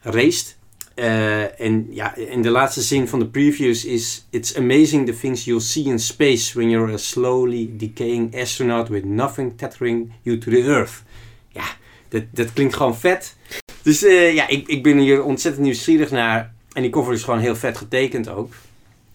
raced. 0.00 0.55
Eh, 0.96 1.60
en 1.60 1.86
ja, 1.90 2.14
in 2.14 2.42
de 2.42 2.50
laatste 2.50 2.82
zin 2.82 3.08
van 3.08 3.18
de 3.18 3.26
previews 3.26 3.84
is... 3.84 4.26
It's 4.30 4.56
amazing 4.56 5.06
the 5.06 5.18
things 5.18 5.44
you'll 5.44 5.60
see 5.60 5.84
in 5.84 5.98
space 5.98 6.58
when 6.58 6.70
you're 6.70 6.92
a 6.92 6.96
slowly 6.96 7.70
decaying 7.76 8.36
astronaut 8.40 8.88
with 8.88 9.04
nothing 9.04 9.58
tethering 9.58 10.12
you 10.22 10.38
to 10.38 10.50
the 10.50 10.62
earth. 10.62 11.02
Ja, 11.48 11.64
dat, 12.08 12.22
dat 12.30 12.52
klinkt 12.52 12.74
gewoon 12.74 12.96
vet. 12.96 13.36
Dus 13.82 14.04
eh, 14.04 14.34
ja, 14.34 14.48
ik, 14.48 14.68
ik 14.68 14.82
ben 14.82 14.98
hier 14.98 15.22
ontzettend 15.22 15.64
nieuwsgierig 15.64 16.10
naar. 16.10 16.54
En 16.72 16.82
die 16.82 16.90
cover 16.90 17.12
is 17.12 17.22
gewoon 17.22 17.40
heel 17.40 17.56
vet 17.56 17.76
getekend 17.76 18.28
ook. 18.28 18.52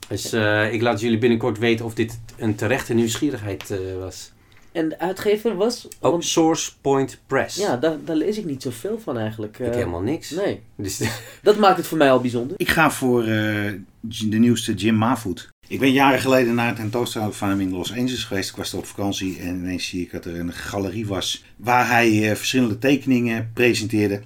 Dus 0.08 0.34
eh, 0.34 0.74
ik 0.74 0.82
laat 0.82 1.00
jullie 1.00 1.18
binnenkort 1.18 1.58
weten 1.58 1.86
of 1.86 1.94
dit 1.94 2.20
een 2.38 2.56
terechte 2.56 2.94
nieuwsgierigheid 2.94 3.74
was. 4.00 4.31
En 4.72 4.90
de 4.90 5.00
uitgever 5.00 5.56
was? 5.56 5.88
Ook 6.00 6.12
want- 6.12 6.26
Source 6.26 6.72
Point 6.82 7.20
Press. 7.28 7.58
ja, 7.58 7.78
daar, 7.78 7.96
daar 8.06 8.16
lees 8.16 8.38
ik 8.38 8.46
niet 8.46 8.62
zoveel 8.62 9.00
van 9.04 9.18
eigenlijk. 9.18 9.60
Ik 9.60 9.66
Eh, 9.68 9.74
helemaal 9.74 10.02
niks. 10.02 10.30
Nee, 10.30 10.60
Dus, 10.76 11.02
dat 11.44 11.58
maakt 11.58 11.78
het 11.78 11.88
voor 11.88 11.98
mij 11.98 12.12
al 12.12 12.22
bijzonder. 12.22 12.56
Ik 12.60 12.70
ga 12.70 12.92
voor 12.92 13.22
eh, 13.22 13.72
de 14.02 14.38
nieuwste 14.38 14.74
Jim 14.74 14.96
Mafood. 14.96 15.50
Ik 15.68 15.80
ben 15.80 15.92
jaren 15.92 16.20
geleden 16.20 16.56
naar 16.56 16.70
een 16.70 16.76
tentoonstelling 16.76 17.36
van 17.36 17.50
hem 17.50 17.60
in 17.62 17.72
Los 17.72 17.92
Angeles 17.92 18.24
geweest. 18.24 18.50
Ik 18.50 18.56
was 18.56 18.72
er 18.72 18.78
op 18.78 18.86
vakantie 18.86 19.40
en 19.40 19.56
ineens 19.56 19.88
zie 19.88 20.02
ik 20.02 20.12
dat 20.12 20.26
er 20.26 20.40
een 20.40 20.54
galerie 20.54 21.08
was 21.08 21.44
waar 21.56 21.88
hij 21.90 22.30
eh, 22.30 22.36
verschillende 22.36 22.78
tekeningen 22.78 23.52
presenteerde. 23.54 24.22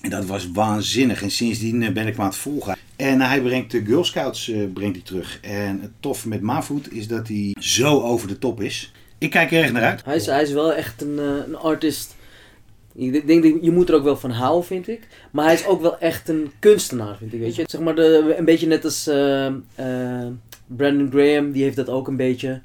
En 0.00 0.10
dat 0.10 0.24
was 0.26 0.50
waanzinnig. 0.50 1.22
En 1.22 1.30
sindsdien 1.30 1.78
ben 1.78 2.06
ik 2.06 2.12
hem 2.12 2.20
aan 2.20 2.26
het 2.26 2.36
volgen. 2.36 2.76
En 2.96 3.20
hij 3.20 3.40
brengt 3.42 3.70
de 3.70 3.84
Girl 3.84 4.04
Scouts 4.04 4.48
eh, 4.48 4.62
brengt 4.74 4.96
hij 4.96 5.04
terug. 5.04 5.38
En 5.42 5.80
het 5.80 5.90
toffe 6.00 6.28
met 6.28 6.40
Mafood 6.40 6.90
is 6.92 7.08
dat 7.08 7.28
hij 7.28 7.56
zo 7.60 8.00
over 8.00 8.28
de 8.28 8.38
top 8.38 8.60
is. 8.62 8.92
Ik 9.22 9.30
kijk 9.30 9.52
er 9.52 9.62
erg 9.62 9.72
naar 9.72 9.82
uit. 9.82 10.04
Hij 10.04 10.16
is, 10.16 10.26
hij 10.26 10.42
is 10.42 10.52
wel 10.52 10.74
echt 10.74 11.02
een, 11.02 11.18
eh, 11.18 11.46
een 11.46 11.56
artist. 11.56 12.16
Ik 12.94 13.26
denk 13.26 13.42
dat 13.42 13.52
je 13.60 13.70
moet 13.70 13.88
er 13.88 13.94
ook 13.94 14.04
wel 14.04 14.16
van 14.16 14.30
houden, 14.30 14.64
vind 14.64 14.88
ik. 14.88 15.00
Maar 15.30 15.44
hij 15.44 15.54
is 15.54 15.66
ook 15.66 15.80
wel 15.80 15.98
echt 15.98 16.28
een 16.28 16.52
kunstenaar, 16.58 17.16
vind 17.16 17.32
ik. 17.32 17.40
Weet 17.40 17.54
je? 17.54 17.64
Zeg 17.66 17.80
maar 17.80 17.94
de, 17.94 18.34
een 18.38 18.44
beetje 18.44 18.66
net 18.66 18.84
als 18.84 19.06
eh, 19.06 19.46
eh, 19.46 20.26
Brandon 20.66 21.10
Graham, 21.10 21.52
die 21.52 21.62
heeft 21.62 21.76
dat 21.76 21.88
ook 21.88 22.08
een 22.08 22.16
beetje. 22.16 22.60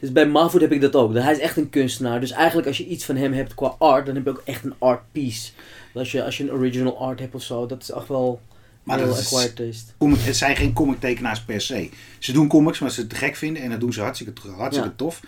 Dus 0.00 0.12
bij 0.12 0.26
Mahfoud 0.26 0.60
heb 0.60 0.72
ik 0.72 0.80
dat 0.80 0.96
ook. 0.96 1.14
Hij 1.14 1.32
is 1.32 1.38
echt 1.38 1.56
een 1.56 1.70
kunstenaar. 1.70 2.20
Dus 2.20 2.30
eigenlijk 2.30 2.68
als 2.68 2.78
je 2.78 2.86
iets 2.86 3.04
van 3.04 3.16
hem 3.16 3.32
hebt 3.32 3.54
qua 3.54 3.74
art, 3.78 4.06
dan 4.06 4.14
heb 4.14 4.24
je 4.24 4.30
ook 4.30 4.42
echt 4.44 4.64
een 4.64 4.74
art 4.78 5.02
piece. 5.12 5.50
Als 5.94 6.12
je, 6.12 6.24
als 6.24 6.36
je 6.36 6.44
een 6.44 6.52
original 6.52 6.98
art 6.98 7.18
hebt 7.20 7.34
of 7.34 7.42
zo, 7.42 7.66
dat 7.66 7.82
is 7.82 7.90
echt 7.90 8.08
wel 8.08 8.40
Maar 8.82 8.98
heel 8.98 9.14
acquired 9.14 9.56
taste. 9.56 9.92
Comic, 9.98 10.20
het 10.20 10.36
zijn 10.36 10.56
geen 10.56 10.72
comic 10.72 11.00
tekenaars 11.00 11.40
per 11.40 11.60
se. 11.60 11.88
Ze 12.18 12.32
doen 12.32 12.48
comics, 12.48 12.78
maar 12.78 12.90
ze 12.90 13.00
het 13.00 13.10
te 13.10 13.16
gek 13.16 13.36
vinden. 13.36 13.62
En 13.62 13.70
dat 13.70 13.80
doen 13.80 13.92
ze 13.92 14.00
hartstikke, 14.00 14.32
hartstikke 14.56 14.88
Ja. 14.88 14.94
tof. 14.96 15.20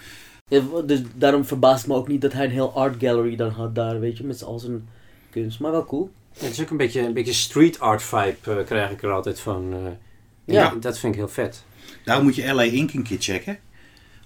Ja, 0.48 0.62
dus 0.86 1.00
daarom 1.14 1.44
verbaast 1.44 1.78
het 1.82 1.90
me 1.90 1.96
ook 1.96 2.08
niet 2.08 2.20
dat 2.20 2.32
hij 2.32 2.44
een 2.44 2.50
heel 2.50 2.74
art 2.74 2.94
gallery 3.00 3.36
dan 3.36 3.50
had 3.50 3.74
daar, 3.74 4.00
weet 4.00 4.16
je, 4.18 4.24
met 4.24 4.42
al 4.42 4.58
zijn 4.58 4.88
kunst. 5.30 5.60
Maar 5.60 5.70
wel 5.70 5.84
cool. 5.84 6.10
Ja, 6.32 6.42
het 6.44 6.50
is 6.52 6.60
ook 6.60 6.70
een 6.70 6.76
beetje, 6.76 7.00
een 7.00 7.12
beetje 7.12 7.32
street 7.32 7.80
art 7.80 8.02
vibe 8.02 8.36
eh, 8.42 8.64
krijg 8.66 8.90
ik 8.90 9.02
er 9.02 9.10
altijd 9.10 9.40
van. 9.40 9.72
eh. 9.72 10.54
Ja. 10.54 10.70
dat- 10.70 10.82
Dat 10.82 10.98
vind 10.98 11.12
ik 11.14 11.18
heel 11.18 11.28
vet. 11.28 11.64
Daarom 12.04 12.24
moet 12.24 12.34
je 12.36 12.52
LA 12.54 12.62
Ink 12.62 12.92
een 12.92 13.02
keer 13.02 13.20
checken. 13.20 13.58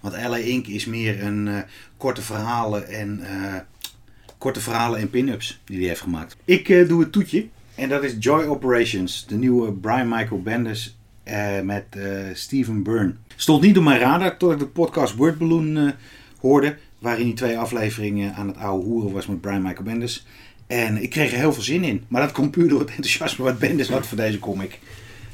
Want 0.00 0.14
LA 0.14 0.36
Ink 0.36 0.66
is 0.66 0.84
meer 0.86 1.22
een 1.22 1.48
eh, 1.48 1.58
korte 1.96 2.22
verhalen 2.22 2.88
en 2.88 3.20
eh, 3.20 3.54
korte 4.38 4.60
verhalen 4.60 5.00
en 5.00 5.10
pin-ups 5.10 5.60
die 5.64 5.78
hij 5.78 5.88
heeft 5.88 6.00
gemaakt. 6.00 6.36
Ik 6.44 6.68
eh, 6.68 6.88
doe 6.88 7.00
het 7.00 7.12
toetje. 7.12 7.46
En 7.74 7.88
dat 7.88 8.02
is 8.04 8.14
Joy 8.18 8.44
Operations. 8.44 9.26
De 9.26 9.34
nieuwe 9.36 9.72
Brian 9.72 10.08
Michael 10.08 10.42
Bendis 10.42 10.97
eh, 11.28 11.60
met 11.60 11.84
eh, 11.90 12.04
Steven 12.32 12.82
Byrne. 12.82 13.14
Stond 13.36 13.62
niet 13.62 13.78
op 13.78 13.84
mijn 13.84 14.00
radar 14.00 14.36
tot 14.36 14.52
ik 14.52 14.58
de 14.58 14.66
podcast 14.66 15.14
Word 15.14 15.38
Balloon 15.38 15.76
eh, 15.76 15.88
hoorde. 16.40 16.76
Waarin 16.98 17.26
hij 17.26 17.34
twee 17.34 17.58
afleveringen 17.58 18.34
aan 18.34 18.46
het 18.46 18.56
oude 18.56 18.84
hoeren 18.84 19.12
was 19.12 19.26
met 19.26 19.40
Brian 19.40 19.62
Michael 19.62 19.84
Bendis. 19.84 20.26
En 20.66 21.02
ik 21.02 21.10
kreeg 21.10 21.32
er 21.32 21.38
heel 21.38 21.52
veel 21.52 21.62
zin 21.62 21.84
in. 21.84 22.04
Maar 22.08 22.22
dat 22.22 22.32
komt 22.32 22.50
puur 22.50 22.68
door 22.68 22.80
het 22.80 22.88
enthousiasme 22.88 23.44
wat 23.44 23.58
Bendis 23.58 23.88
had 23.88 24.06
voor 24.06 24.16
deze 24.16 24.38
comic. 24.38 24.78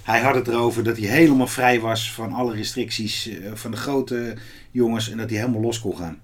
Hij 0.03 0.21
had 0.21 0.35
het 0.35 0.49
erover 0.49 0.85
dat 0.85 0.97
hij 0.97 1.07
helemaal 1.07 1.47
vrij 1.47 1.81
was 1.81 2.13
van 2.13 2.33
alle 2.33 2.55
restricties 2.55 3.31
van 3.55 3.71
de 3.71 3.77
grote 3.77 4.35
jongens 4.71 5.11
en 5.11 5.17
dat 5.17 5.31
hij 5.31 5.39
helemaal 5.39 5.61
los 5.61 5.81
kon 5.81 5.97
gaan. 5.97 6.21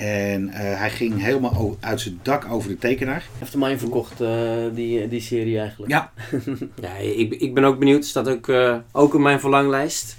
En 0.00 0.48
eh, 0.48 0.78
hij 0.78 0.90
ging 0.90 1.20
helemaal 1.22 1.76
uit 1.80 2.00
zijn 2.00 2.20
dak 2.22 2.50
over 2.50 2.68
de 2.68 2.78
tekenaar. 2.78 3.26
Heeft 3.38 3.52
de 3.52 3.58
mij 3.58 3.78
verkocht, 3.78 4.20
eh, 4.20 4.52
die, 4.74 5.08
die 5.08 5.20
serie 5.20 5.58
eigenlijk. 5.58 5.92
Ja, 5.92 6.12
Ja, 6.82 6.94
ik, 6.96 7.34
ik 7.34 7.54
ben 7.54 7.64
ook 7.64 7.78
benieuwd. 7.78 8.04
Staat 8.04 8.28
ook, 8.28 8.48
eh, 8.48 8.76
ook 8.92 9.14
op 9.14 9.20
mijn 9.20 9.40
verlanglijst. 9.40 10.16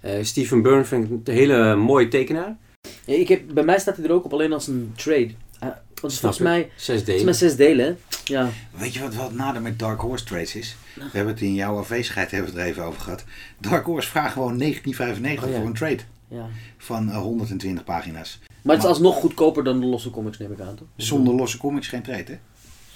Eh 0.00 0.12
Steven 0.22 0.62
Byrne 0.62 0.84
vind 0.84 1.04
ik 1.04 1.10
een 1.10 1.34
hele 1.34 1.76
mooie 1.76 2.08
tekenaar. 2.08 2.56
Ja, 3.04 3.14
ik 3.14 3.28
heb, 3.28 3.42
bij 3.54 3.64
mij 3.64 3.78
staat 3.78 3.96
hij 3.96 4.04
er 4.04 4.12
ook 4.12 4.24
op 4.24 4.32
alleen 4.32 4.52
als 4.52 4.66
een 4.66 4.92
trade. 4.96 5.30
Uh, 5.64 5.68
want 6.00 6.14
volgens 6.14 6.38
mij, 6.42 6.70
Zes 6.76 6.86
het 6.86 6.96
is 6.98 7.04
delen. 7.04 7.24
maar 7.24 7.34
zes 7.34 7.56
delen. 7.56 7.86
hè? 7.86 7.94
Ja. 8.24 8.48
weet 8.78 8.94
je 8.94 9.00
wat 9.00 9.14
wel 9.14 9.24
het 9.24 9.34
nadeel 9.36 9.60
met 9.62 9.78
Dark 9.78 10.00
Horse 10.00 10.24
trades 10.24 10.54
is? 10.56 10.76
We 10.94 11.02
hebben 11.12 11.32
het 11.34 11.42
in 11.42 11.54
jouw 11.54 11.78
afwezigheid 11.78 12.30
hebben 12.30 12.50
we 12.52 12.56
het 12.58 12.66
er 12.66 12.72
even 12.72 12.84
over 12.84 13.00
gehad. 13.00 13.24
Dark 13.58 13.84
Horse 13.84 14.08
vraagt 14.08 14.32
gewoon 14.32 14.58
1995 14.58 15.44
Oh, 15.44 15.50
ja. 15.50 15.58
voor 15.58 15.66
een 15.66 15.74
trade 15.74 16.02
ja. 16.28 16.46
van 16.78 17.10
eh, 17.10 17.16
120 17.16 17.84
pagina's. 17.84 18.38
Maar 18.62 18.74
het 18.74 18.84
is 18.84 18.90
alsnog 18.90 19.16
goedkoper 19.16 19.64
dan 19.64 19.80
de 19.80 19.86
losse 19.86 20.10
comics, 20.10 20.38
neem 20.38 20.52
ik 20.52 20.60
aan, 20.60 20.74
toch? 20.74 20.86
Zonder 20.96 21.34
losse 21.34 21.58
comics 21.58 21.88
geen 21.88 22.02
trade, 22.02 22.24
hè? 22.32 22.38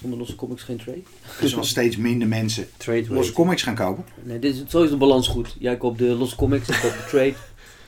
Zonder 0.01 0.19
losse 0.19 0.35
comics 0.35 0.63
geen 0.63 0.77
trade? 0.77 1.01
Dus 1.41 1.57
als 1.57 1.69
steeds 1.69 1.97
minder 1.97 2.27
mensen 2.27 2.67
Trade 2.77 2.99
losse 2.99 3.15
rate. 3.15 3.31
comics 3.31 3.63
gaan 3.63 3.75
kopen, 3.75 4.05
Nee, 4.23 4.39
dit 4.39 4.55
is, 4.55 4.63
zo 4.67 4.83
is 4.83 4.89
de 4.89 4.97
balans 4.97 5.27
goed. 5.27 5.55
Jij 5.59 5.77
koopt 5.77 5.97
de 5.97 6.05
losse 6.05 6.35
comics, 6.35 6.69
ik 6.69 6.79
koop 6.81 6.91
de 6.91 7.05
trade. 7.09 7.33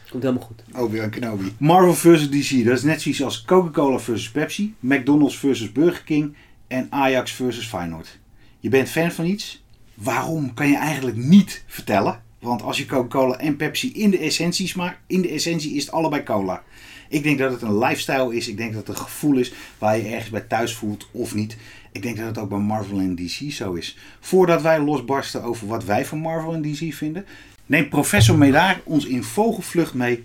Komt 0.10 0.24
helemaal 0.24 0.46
goed. 0.48 0.64
Obi-Wan 0.82 1.10
Kenobi. 1.10 1.54
Marvel 1.58 1.94
vs. 1.94 2.30
DC, 2.30 2.66
dat 2.66 2.78
is 2.78 2.84
net 2.84 3.02
zoiets 3.02 3.24
als 3.24 3.42
Coca-Cola 3.44 3.98
vs. 3.98 4.32
Pepsi, 4.32 4.76
McDonald's 4.80 5.38
vs. 5.38 5.72
Burger 5.72 6.04
King 6.04 6.36
en 6.68 6.88
Ajax 6.90 7.32
vs. 7.32 7.68
Feyenoord. 7.68 8.20
Je 8.60 8.70
bent 8.70 8.90
fan 8.90 9.12
van 9.12 9.26
iets, 9.26 9.64
waarom 9.94 10.54
kan 10.54 10.68
je 10.68 10.78
eigenlijk 10.78 11.18
niet 11.18 11.64
vertellen? 11.68 12.22
Want 12.40 12.62
als 12.62 12.78
je 12.78 12.86
Coca-Cola 12.86 13.38
en 13.38 13.56
Pepsi 13.56 13.92
in 13.94 14.10
de 14.10 14.18
essentie 14.18 14.68
smaakt, 14.68 15.00
in 15.08 15.22
de 15.22 15.30
essentie 15.30 15.74
is 15.76 15.86
het 15.86 15.92
allebei 15.94 16.24
cola. 16.24 16.64
Ik 17.10 17.24
denk 17.24 17.38
dat 17.38 17.52
het 17.52 17.62
een 17.62 17.78
lifestyle 17.78 18.36
is. 18.36 18.48
Ik 18.48 18.58
denk 18.58 18.74
dat 18.74 18.88
het 18.88 18.98
een 18.98 19.04
gevoel 19.04 19.38
is 19.38 19.54
waar 19.78 19.98
je 19.98 20.08
ergens 20.08 20.30
bij 20.30 20.42
thuis 20.42 20.76
voelt 20.76 21.08
of 21.12 21.36
niet. 21.36 21.58
Ik 21.92 22.02
denk 22.02 22.18
dat 22.18 22.26
het 22.26 22.38
ook 22.38 22.50
bij 22.50 22.58
Marvel 22.58 23.00
en 23.00 23.16
DC 23.16 23.52
zo 23.52 23.74
is. 23.74 23.98
Voordat 24.20 24.62
wij 24.62 24.80
losbarsten 24.80 25.44
over 25.44 25.68
wat 25.68 25.84
wij 25.84 26.06
van 26.06 26.18
Marvel 26.18 26.54
en 26.54 26.62
DC 26.62 26.94
vinden, 26.94 27.26
neemt 27.66 27.90
professor 27.90 28.38
Medaar 28.38 28.82
ons 28.84 29.06
in 29.06 29.24
vogelvlucht 29.24 29.94
mee 29.94 30.24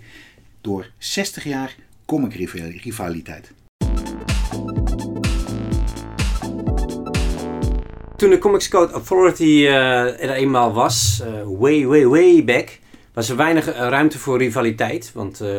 door 0.61 0.89
60 0.97 1.43
jaar 1.43 1.75
comic 2.05 2.33
rivaliteit. 2.83 3.51
Toen 8.15 8.29
de 8.29 8.37
Comics 8.37 8.67
Code 8.67 8.93
Authority 8.93 9.43
eh, 9.43 10.23
er 10.23 10.31
eenmaal 10.31 10.73
was, 10.73 11.21
eh, 11.23 11.31
way, 11.59 11.85
way, 11.85 12.05
way 12.07 12.43
back, 12.43 12.79
was 13.13 13.29
er 13.29 13.35
weinig 13.35 13.67
eh, 13.67 13.87
ruimte 13.87 14.19
voor 14.19 14.37
rivaliteit. 14.37 15.11
Want 15.13 15.41
eh, 15.41 15.49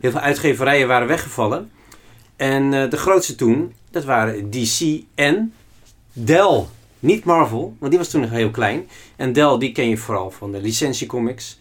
heel 0.00 0.10
veel 0.10 0.20
uitgeverijen 0.20 0.88
waren 0.88 1.08
weggevallen. 1.08 1.70
En 2.36 2.74
eh, 2.74 2.90
de 2.90 2.96
grootste 2.96 3.34
toen, 3.34 3.72
dat 3.90 4.04
waren 4.04 4.50
DC 4.50 5.02
en 5.14 5.52
Dell. 6.12 6.64
Niet 6.98 7.24
Marvel, 7.24 7.76
want 7.78 7.90
die 7.90 8.00
was 8.00 8.10
toen 8.10 8.20
nog 8.20 8.30
heel 8.30 8.50
klein. 8.50 8.88
En 9.16 9.32
Dell, 9.32 9.58
die 9.58 9.72
ken 9.72 9.88
je 9.88 9.96
vooral 9.96 10.30
van 10.30 10.52
de 10.52 10.60
licentiecomics. 10.60 11.60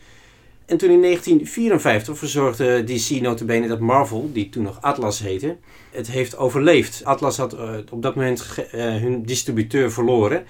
En 0.66 0.78
toen 0.78 0.90
in 0.90 1.02
1954 1.02 2.18
verzorgde 2.18 2.84
DC 2.84 3.22
notabene 3.22 3.68
dat 3.68 3.80
Marvel, 3.80 4.30
die 4.34 4.50
toen 4.50 4.64
nog 4.64 4.82
Atlas 4.82 5.20
heette, 5.20 5.58
het 5.92 6.08
heeft 6.08 6.38
overleefd. 6.38 7.02
Atlas 7.04 7.38
had 7.38 7.56
op 7.92 8.02
dat 8.02 8.16
moment 8.16 8.46
hun 8.72 9.24
distributeur 9.24 9.92
verloren. 9.92 10.46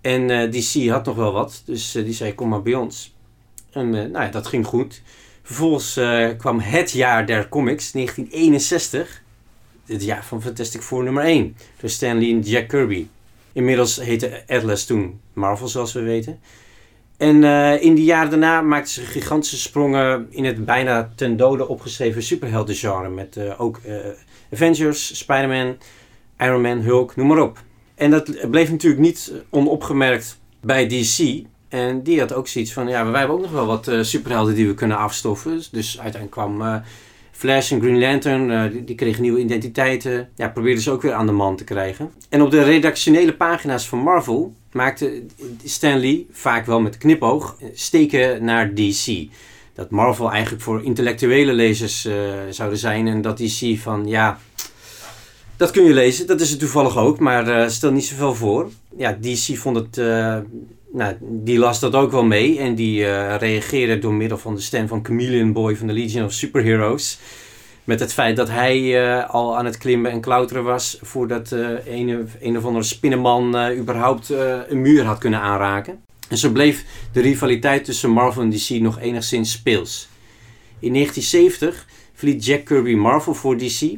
En 0.00 0.50
DC 0.50 0.88
had 0.88 1.04
nog 1.04 1.16
wel 1.16 1.32
wat, 1.32 1.62
dus 1.64 1.92
die 1.92 2.12
zei 2.12 2.34
kom 2.34 2.48
maar 2.48 2.62
bij 2.62 2.74
ons. 2.74 3.12
En 3.70 3.94
eh, 3.94 4.10
nou 4.10 4.24
ja, 4.24 4.28
dat 4.28 4.46
ging 4.46 4.66
goed. 4.66 5.02
Vervolgens 5.42 5.96
eh, 5.96 6.28
kwam 6.38 6.60
het 6.60 6.90
jaar 6.90 7.26
der 7.26 7.48
comics, 7.48 7.92
1961. 7.92 9.22
Het 9.86 10.04
jaar 10.04 10.24
van 10.24 10.42
Fantastic 10.42 10.80
Four 10.80 11.04
nummer 11.04 11.22
1. 11.22 11.56
Door 11.80 11.90
Stan 11.90 12.18
Lee 12.18 12.32
en 12.32 12.40
Jack 12.40 12.68
Kirby. 12.68 13.06
Inmiddels 13.52 13.96
heette 13.96 14.42
Atlas 14.46 14.84
toen 14.84 15.20
Marvel, 15.32 15.68
zoals 15.68 15.92
we 15.92 16.00
weten. 16.00 16.40
En 17.16 17.44
eh, 17.44 17.82
in 17.82 17.94
die 17.94 18.04
jaren 18.04 18.30
daarna 18.30 18.60
maakten 18.60 18.92
ze 18.92 19.02
gigantische 19.02 19.58
sprongen 19.58 20.26
in 20.30 20.44
het 20.44 20.64
bijna 20.64 21.12
ten 21.14 21.36
dode 21.36 21.68
opgeschreven 21.68 22.22
superheldengenre. 22.22 23.08
Met 23.08 23.58
ook 23.58 23.80
Avengers, 24.52 25.18
Spider-Man, 25.18 25.76
Iron 26.38 26.60
Man, 26.60 26.80
Hulk, 26.80 27.16
noem 27.16 27.26
maar 27.26 27.42
op. 27.42 27.62
En 27.94 28.10
dat 28.10 28.50
bleef 28.50 28.70
natuurlijk 28.70 29.02
niet 29.02 29.32
onopgemerkt 29.50 30.40
bij 30.60 30.86
DC. 30.86 31.44
En 31.70 32.02
die 32.02 32.20
had 32.20 32.32
ook 32.32 32.48
zoiets 32.48 32.72
van, 32.72 32.88
ja, 32.88 33.10
wij 33.10 33.18
hebben 33.18 33.36
ook 33.36 33.42
nog 33.42 33.50
wel 33.50 33.66
wat 33.66 33.88
eh, 33.88 34.02
superhelden 34.02 34.54
die 34.54 34.66
we 34.66 34.74
kunnen 34.74 34.96
afstoffen. 34.96 35.62
Dus 35.70 36.00
uiteindelijk 36.00 36.30
kwam 36.30 36.62
eh, 36.62 36.76
Flash 37.30 37.72
en 37.72 37.80
Green 37.80 37.98
Lantern, 37.98 38.50
eh, 38.50 38.72
die, 38.72 38.84
die 38.84 38.94
kregen 38.94 39.22
nieuwe 39.22 39.40
identiteiten. 39.40 40.28
Ja, 40.36 40.48
probeerden 40.48 40.82
ze 40.82 40.90
ook 40.90 41.02
weer 41.02 41.12
aan 41.12 41.26
de 41.26 41.32
man 41.32 41.56
te 41.56 41.64
krijgen. 41.64 42.10
En 42.28 42.42
op 42.42 42.50
de 42.50 42.62
redactionele 42.62 43.34
pagina's 43.34 43.88
van 43.88 43.98
Marvel 43.98 44.54
maakte 44.72 45.22
Stan 45.64 46.00
Lee, 46.00 46.26
vaak 46.30 46.66
wel 46.66 46.80
met 46.80 46.98
knipoog, 46.98 47.56
steken 47.72 48.44
naar 48.44 48.74
DC. 48.74 49.28
Dat 49.74 49.90
Marvel 49.90 50.30
eigenlijk 50.30 50.62
voor 50.62 50.84
intellectuele 50.84 51.52
lezers 51.52 52.08
zouden 52.50 52.78
zijn. 52.78 53.06
En 53.06 53.22
dat 53.22 53.38
DC 53.38 53.78
van, 53.78 54.06
ja, 54.06 54.38
dat 55.56 55.70
kun 55.70 55.84
je 55.84 55.94
lezen. 55.94 56.26
Dat 56.26 56.40
is 56.40 56.50
het 56.50 56.58
toevallig 56.58 56.96
ook, 56.96 57.18
maar 57.18 57.70
stel 57.70 57.92
niet 57.92 58.04
zoveel 58.04 58.34
voor. 58.34 58.70
Ja, 58.96 59.18
DC 59.20 59.56
vond 59.56 59.76
het... 59.76 60.00
nou, 60.92 61.16
die 61.20 61.58
las 61.58 61.80
dat 61.80 61.94
ook 61.94 62.10
wel 62.10 62.24
mee. 62.24 62.58
En 62.58 62.74
die 62.74 63.06
eh, 63.06 63.36
reageerde 63.36 63.98
door 63.98 64.14
middel 64.14 64.38
van 64.38 64.54
de 64.54 64.60
stem 64.60 64.88
van 64.88 65.04
Chameleon 65.04 65.52
Boy 65.52 65.76
van 65.76 65.86
de 65.86 65.92
Legion 65.92 66.24
of 66.24 66.32
Superheroes. 66.32 67.18
Met 67.84 68.00
het 68.00 68.12
feit 68.12 68.36
dat 68.36 68.48
hij 68.48 69.02
eh, 69.02 69.30
al 69.30 69.56
aan 69.56 69.64
het 69.64 69.78
klimmen 69.78 70.10
en 70.10 70.20
klauteren 70.20 70.64
was. 70.64 70.98
voordat 71.02 71.52
eh 71.52 71.86
een, 72.40 72.56
of 72.56 72.64
andere 72.64 72.84
spinnenman 72.84 73.70
überhaupt 73.76 74.28
een 74.68 74.80
muur 74.80 75.04
had 75.04 75.18
kunnen 75.18 75.40
aanraken. 75.40 76.00
En 76.28 76.38
zo 76.38 76.50
bleef 76.50 76.84
de 77.12 77.20
rivaliteit 77.20 77.84
tussen 77.84 78.10
Marvel 78.10 78.42
en 78.42 78.50
DC 78.50 78.68
nog 78.68 79.00
enigszins 79.00 79.52
speels. 79.52 80.08
In 80.78 80.92
1970 80.92 81.86
verliet 82.14 82.44
Jack 82.44 82.64
Kirby 82.64 82.94
Marvel 82.94 83.34
voor 83.34 83.56
DC. 83.56 83.92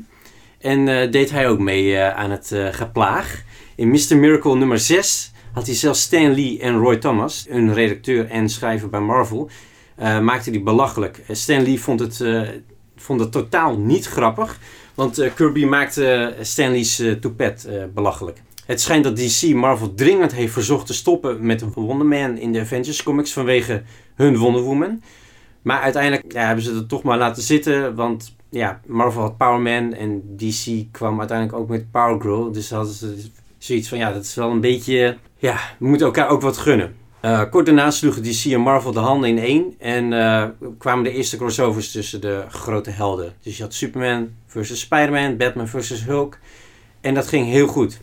En 0.59 1.11
deed 1.11 1.31
hij 1.31 1.49
ook 1.49 1.59
mee 1.59 1.99
aan 1.99 2.31
het 2.31 2.55
geplaag. 2.71 3.43
In 3.77 3.91
Mr. 3.91 4.17
Miracle 4.17 4.57
nummer 4.57 4.79
6 4.79 5.32
had 5.53 5.67
hij 5.67 5.75
zelfs 5.75 6.01
Stan 6.01 6.35
Lee 6.35 6.61
en 6.61 6.79
Roy 6.79 6.97
Thomas, 6.97 7.47
een 7.49 7.75
redacteur 7.75 8.29
en 8.29 8.49
schrijver 8.49 8.89
bij 8.89 9.01
Marvel, 9.01 9.51
eh, 9.97 10.21
maakte 10.21 10.51
die 10.51 10.63
belachelijk. 10.63 11.23
Eh, 11.27 11.37
Stan 11.37 11.63
Lee 11.63 11.81
vond 11.81 12.01
het, 12.01 12.21
eh, 12.21 12.43
vond 12.97 13.21
het 13.21 13.33
totaal 13.33 13.79
niet 13.79 14.07
grappig, 14.07 14.59
want 14.95 15.33
Kirby 15.35 15.65
maakte 15.65 16.37
Stan 16.41 16.71
Lee's 16.71 17.03
toepet 17.21 17.69
belachelijk. 17.95 18.43
Het 18.67 18.81
schijnt 18.81 19.05
dat 19.05 19.17
DC 19.17 19.55
Marvel 19.55 19.95
dringend 19.95 20.33
heeft 20.33 20.53
verzocht 20.53 20.87
te 20.87 20.95
stoppen 20.95 21.47
met 21.47 21.65
Wonder 21.75 22.07
Man 22.07 22.37
in 22.37 22.53
de 22.53 22.61
Avengers 22.61 23.03
comics 23.03 23.33
vanwege 23.33 23.83
hun 24.15 24.37
Wonder 24.37 24.63
Woman. 24.63 25.03
Maar 25.63 25.81
uiteindelijk 25.81 26.33
ja, 26.33 26.47
hebben 26.47 26.65
ze 26.65 26.75
het 26.75 26.89
toch 26.89 27.03
maar 27.03 27.19
laten 27.19 27.43
zitten, 27.43 27.95
want 27.95 28.37
ja, 28.51 28.81
Marvel 28.87 29.23
had 29.23 29.37
Power 29.37 29.61
Man 29.61 29.95
en 29.95 30.23
DC 30.37 30.85
kwam 30.91 31.19
uiteindelijk 31.19 31.59
ook 31.59 31.69
met 31.69 31.91
Power 31.91 32.21
Girl. 32.21 32.53
Dus 32.53 32.71
hadden 32.71 32.95
ze 32.95 33.31
zoiets 33.65 33.89
van, 33.89 33.99
ja, 33.99 34.13
dat 34.13 34.25
is 34.25 34.35
wel 34.35 34.51
een 34.51 34.61
beetje, 34.61 35.17
ja, 35.39 35.61
we 35.79 35.87
moeten 35.87 36.07
elkaar 36.07 36.29
ook 36.29 36.43
wat 36.43 36.57
gunnen. 36.57 36.95
Eh, 37.21 37.43
kort 37.51 37.67
daarna 37.67 37.91
sloegen 37.91 38.23
DC 38.23 38.45
en 38.45 38.61
Marvel 38.61 38.93
de 38.93 38.99
handen 38.99 39.29
in 39.29 39.39
één 39.39 39.75
en 39.79 40.13
eh, 40.13 40.45
kwamen 40.79 41.05
de 41.05 41.11
eerste 41.11 41.37
crossovers 41.37 41.93
tussen 41.93 42.21
de 42.21 42.45
grote 42.49 42.91
helden. 42.91 43.33
Dus 43.43 43.57
je 43.57 43.63
had 43.63 43.75
Superman 43.75 44.31
versus 44.47 44.81
Spider-Man, 44.81 45.37
Batman 45.37 45.69
versus 45.69 46.05
Hulk 46.05 46.39
en 47.01 47.15
dat 47.15 47.27
ging 47.27 47.47
heel 47.47 47.67
goed. 47.67 48.01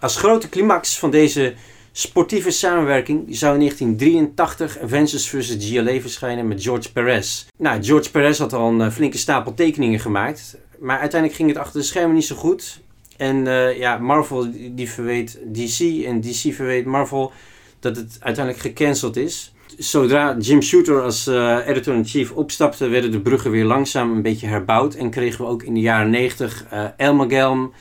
Als 0.00 0.16
grote 0.16 0.48
climax 0.48 0.98
van 0.98 1.10
deze 1.10 1.54
sportieve 1.92 2.50
samenwerking 2.50 3.26
zou 3.28 3.52
in 3.52 3.60
1983 3.60 4.78
Avengers 4.78 5.28
vs. 5.28 5.56
GLA 5.58 6.00
verschijnen 6.00 6.48
met 6.48 6.62
George 6.62 6.92
Perez. 6.92 7.46
Nou, 7.58 7.82
George 7.82 8.10
Perez 8.10 8.38
had 8.38 8.52
al 8.52 8.68
een 8.68 8.80
eh, 8.80 8.90
flinke 8.90 9.18
stapel 9.18 9.54
tekeningen 9.54 10.00
gemaakt, 10.00 10.56
maar 10.78 10.98
uiteindelijk 10.98 11.40
ging 11.40 11.48
het 11.48 11.58
achter 11.58 11.80
de 11.80 11.86
schermen 11.86 12.14
niet 12.14 12.24
zo 12.24 12.36
goed. 12.36 12.82
En 13.16 13.46
eh, 13.46 13.78
ja, 13.78 13.98
Marvel 13.98 14.46
die 14.70 14.90
verweet 14.90 15.38
DC 15.52 16.04
en 16.04 16.20
DC 16.20 16.54
verweet 16.54 16.84
Marvel 16.84 17.32
dat 17.80 17.96
het 17.96 18.16
uiteindelijk 18.20 18.64
gecanceld 18.64 19.16
is. 19.16 19.54
Zodra 19.78 20.36
Jim 20.38 20.62
Shooter 20.62 21.02
als 21.02 21.26
eh, 21.26 21.58
editor-in-chief 21.66 22.32
opstapte, 22.32 22.88
werden 22.88 23.10
de 23.10 23.20
bruggen 23.20 23.50
weer 23.50 23.64
langzaam 23.64 24.12
een 24.12 24.22
beetje 24.22 24.46
herbouwd. 24.46 24.94
En 24.94 25.10
kregen 25.10 25.44
we 25.44 25.50
ook 25.50 25.62
in 25.62 25.74
de 25.74 25.80
jaren 25.80 26.10
90 26.10 26.64
eh 26.70 26.84
Elmagelm, 26.96 27.72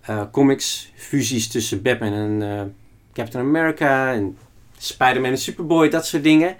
eh, 0.00 0.22
comics, 0.32 0.92
fusies 0.94 1.48
tussen 1.48 1.82
Batman 1.82 2.12
en 2.12 2.42
eh, 2.42 2.62
Captain 3.12 3.44
America 3.44 4.12
en 4.12 4.36
Spider-Man 4.78 5.30
en 5.30 5.38
Superboy, 5.38 5.88
dat 5.88 6.06
soort 6.06 6.22
dingen. 6.22 6.56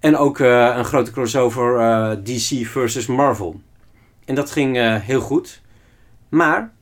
En 0.00 0.16
ook 0.16 0.38
een 0.38 0.84
grote 0.84 1.10
crossover 1.10 2.22
DC 2.24 2.66
versus 2.66 3.06
Marvel. 3.06 3.60
En 4.24 4.34
dat 4.34 4.50
ging 4.50 5.00
heel 5.02 5.20
goed. 5.20 5.60
Maar 6.28 6.72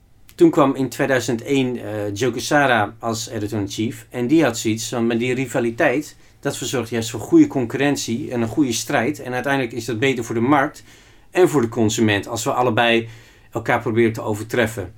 toen 0.40 0.50
kwam 0.50 0.74
in 0.74 0.88
2001 0.88 1.76
eh 1.76 2.14
Joe 2.14 2.30
Quesada 2.30 2.94
als 2.98 3.28
editor-in-chief. 3.28 4.06
En 4.10 4.26
die 4.26 4.44
had 4.44 4.58
zoiets 4.58 4.88
van, 4.88 5.06
met 5.06 5.18
die 5.18 5.34
rivaliteit, 5.34 6.16
dat 6.40 6.56
verzorgt 6.56 6.90
juist 6.90 7.10
voor 7.10 7.20
goede 7.20 7.46
concurrentie 7.46 8.30
en 8.30 8.42
een 8.42 8.48
goede 8.48 8.72
strijd. 8.72 9.20
En 9.22 9.32
uiteindelijk 9.32 9.72
is 9.72 9.84
dat 9.84 9.98
beter 9.98 10.24
voor 10.24 10.34
de 10.34 10.40
markt 10.40 10.84
en 11.30 11.48
voor 11.48 11.60
de 11.60 11.68
consument 11.68 12.28
als 12.28 12.44
we 12.44 12.52
allebei 12.52 13.08
elkaar 13.52 13.80
proberen 13.80 14.12
te 14.12 14.22
overtreffen. 14.22 14.94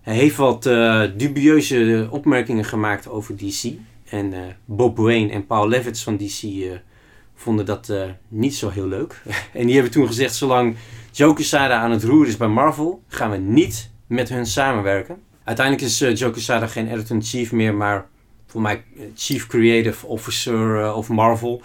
Hij 0.00 0.14
heeft 0.14 0.36
wat 0.36 0.66
eh, 0.66 1.02
dubieuze 1.16 2.08
opmerkingen 2.10 2.64
gemaakt 2.64 3.08
over 3.08 3.36
DC. 3.36 3.72
En 4.04 4.32
eh, 4.32 4.40
Bob 4.64 4.96
Wayne 4.96 5.32
en 5.32 5.46
Paul 5.46 5.68
Levitz 5.68 6.02
van 6.02 6.16
DC 6.16 6.42
vonden 7.34 7.66
dat 7.66 7.92
niet 8.28 8.54
zo 8.54 8.68
heel 8.68 8.88
leuk. 8.88 9.22
en 9.52 9.64
die 9.64 9.74
hebben 9.74 9.92
toen 9.92 10.06
gezegd, 10.06 10.34
zolang 10.34 10.76
Joe 11.12 11.34
Quesada 11.34 11.80
aan 11.80 11.90
het 11.90 12.04
roer 12.04 12.26
is 12.26 12.36
bij 12.36 12.48
Marvel, 12.48 13.02
gaan 13.08 13.30
we 13.30 13.36
niet 13.36 13.90
met 14.12 14.28
hun 14.28 14.46
samenwerken. 14.46 15.22
Uiteindelijk 15.44 15.86
is 15.86 16.00
eh, 16.00 16.14
Joe 16.16 16.30
Quesada 16.30 16.66
geen 16.66 16.88
editor-in-chief 16.88 17.52
meer, 17.52 17.74
maar 17.74 18.06
voor 18.46 18.60
mij 18.60 18.84
eh, 18.96 19.02
Chief 19.16 19.46
Creative 19.46 20.06
Officer 20.06 20.80
eh, 20.80 20.96
of 20.96 21.08
Marvel. 21.08 21.62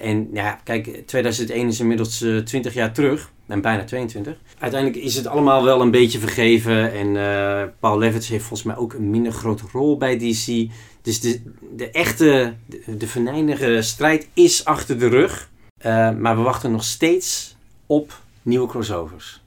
En 0.00 0.28
ja, 0.32 0.60
kijk, 0.64 1.02
2001 1.06 1.68
is 1.68 1.80
inmiddels 1.80 2.22
eh 2.22 2.38
20 2.38 2.74
jaar 2.74 2.92
terug. 2.92 3.32
En 3.46 3.60
bijna 3.60 3.84
22. 3.84 4.36
Uiteindelijk 4.58 5.02
is 5.02 5.16
het 5.16 5.26
allemaal 5.26 5.64
wel 5.64 5.80
een 5.80 5.90
beetje 5.90 6.18
vergeven. 6.18 6.92
En 6.92 7.74
Paul 7.80 7.98
Levitz 7.98 8.28
heeft 8.28 8.44
volgens 8.44 8.68
mij 8.68 8.76
ook 8.76 8.92
een 8.92 9.10
minder 9.10 9.32
grote 9.32 9.64
rol 9.72 9.96
bij 9.96 10.18
DC. 10.18 10.70
Dus 11.02 11.20
de, 11.20 11.40
de 11.76 11.90
echte, 11.90 12.54
de, 12.66 12.96
de 12.96 13.06
venijnige 13.06 13.82
strijd 13.82 14.28
is 14.34 14.64
achter 14.64 14.98
de 14.98 15.08
rug. 15.08 15.50
Maar 16.18 16.36
we 16.36 16.42
wachten 16.42 16.72
nog 16.72 16.84
steeds 16.84 17.56
op 17.86 18.20
nieuwe 18.42 18.66
crossovers. 18.68 19.40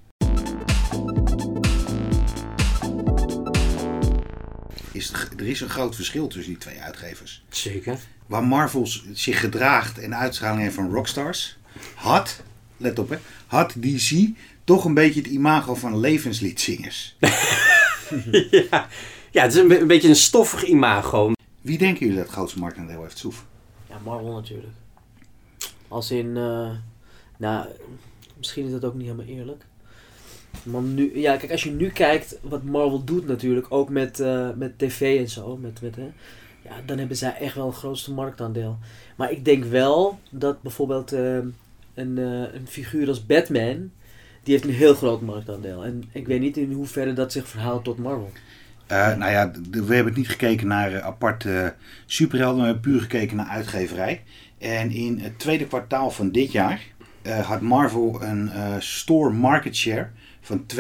Er, 5.39 5.47
is 5.47 5.61
een 5.61 5.69
groot 5.69 5.95
verschil 5.95 6.27
tussen 6.27 6.51
die 6.53 6.61
twee 6.61 6.81
uitgevers. 6.81 7.43
Zeker. 7.49 7.99
Waar 8.25 8.43
Marvel 8.43 8.87
zich 9.13 9.39
gedraagt 9.39 9.99
en 9.99 10.15
uitstraling 10.15 10.61
heeft 10.61 10.75
van 10.75 10.91
Rockstars, 10.91 11.57
had, 11.95 12.43
let 12.77 12.99
op 12.99 13.09
hè, 13.09 13.17
had 13.47 13.73
DC 13.79 14.27
toch 14.63 14.85
een 14.85 14.93
beetje 14.93 15.21
het 15.21 15.29
imago 15.29 15.75
van 15.75 15.99
levensliedzingers. 15.99 17.15
ja. 18.69 18.87
ja, 19.31 19.41
het 19.41 19.53
is 19.53 19.59
een, 19.59 19.67
be- 19.67 19.79
een 19.79 19.87
beetje 19.87 20.09
een 20.09 20.15
stoffig 20.15 20.63
imago. 20.65 21.31
Wie 21.61 21.77
denken 21.77 21.99
jullie 21.99 22.15
dat 22.15 22.25
het 22.25 22.33
grootste 22.35 22.59
marktaandeel 22.59 23.01
heeft, 23.01 23.17
Soef? 23.17 23.45
Ja, 23.89 23.99
Marvel 24.03 24.33
natuurlijk. 24.33 24.73
Als 25.87 26.11
in, 26.11 26.37
eh, 26.37 26.71
nou, 27.37 27.67
misschien 28.37 28.65
is 28.65 28.71
dat 28.71 28.85
ook 28.85 28.93
niet 28.93 29.05
helemaal 29.07 29.25
eerlijk. 29.25 29.63
Maar 30.63 30.81
nu, 30.81 31.19
ja, 31.19 31.37
kijk, 31.37 31.51
als 31.51 31.63
je 31.63 31.71
nu 31.71 31.89
kijkt 31.89 32.39
wat 32.41 32.63
Marvel 32.63 33.03
doet 33.03 33.27
natuurlijk, 33.27 33.65
ook 33.69 33.89
met, 33.89 34.19
eh, 34.19 34.49
met 34.55 34.77
tv 34.77 35.19
en 35.19 35.29
zo, 35.29 35.57
met, 35.57 35.81
met, 35.81 35.95
ja, 36.61 36.71
dan 36.85 36.97
hebben 36.97 37.17
zij 37.17 37.35
echt 37.39 37.55
wel 37.55 37.67
het 37.67 37.75
grootste 37.75 38.13
marktaandeel. 38.13 38.77
Maar 39.15 39.31
ik 39.31 39.45
denk 39.45 39.63
wel 39.63 40.19
dat 40.29 40.61
bijvoorbeeld 40.61 41.11
eh, 41.11 41.37
een, 41.93 42.17
eh, 42.17 42.53
een 42.53 42.67
figuur 42.67 43.07
als 43.07 43.25
Batman, 43.25 43.91
die 44.43 44.53
heeft 44.53 44.63
een 44.63 44.73
heel 44.73 44.93
groot 44.93 45.21
marktaandeel. 45.21 45.85
En 45.85 46.03
ik 46.11 46.27
weet 46.27 46.39
niet 46.39 46.57
in 46.57 46.71
hoeverre 46.71 47.13
dat 47.13 47.31
zich 47.31 47.47
verhaalt 47.47 47.83
tot 47.83 47.97
Marvel. 47.97 48.31
Nou 48.87 49.31
ja, 49.31 49.51
we 49.71 49.95
hebben 49.95 50.13
niet 50.13 50.29
gekeken 50.29 50.67
naar 50.67 51.01
aparte 51.01 51.75
superhelden, 52.05 52.59
we 52.59 52.65
hebben 52.65 52.91
puur 52.91 53.01
gekeken 53.01 53.37
naar 53.37 53.47
uitgeverij. 53.47 54.23
En 54.57 54.91
in 54.91 55.19
het 55.19 55.39
tweede 55.39 55.67
kwartaal 55.67 56.11
van 56.11 56.31
dit 56.31 56.51
jaar 56.51 56.81
had 57.43 57.61
Marvel 57.61 58.21
een 58.21 58.51
store 58.79 59.33
market 59.33 59.75
share 59.75 60.09
van 60.41 60.65
32,2%. 60.75 60.79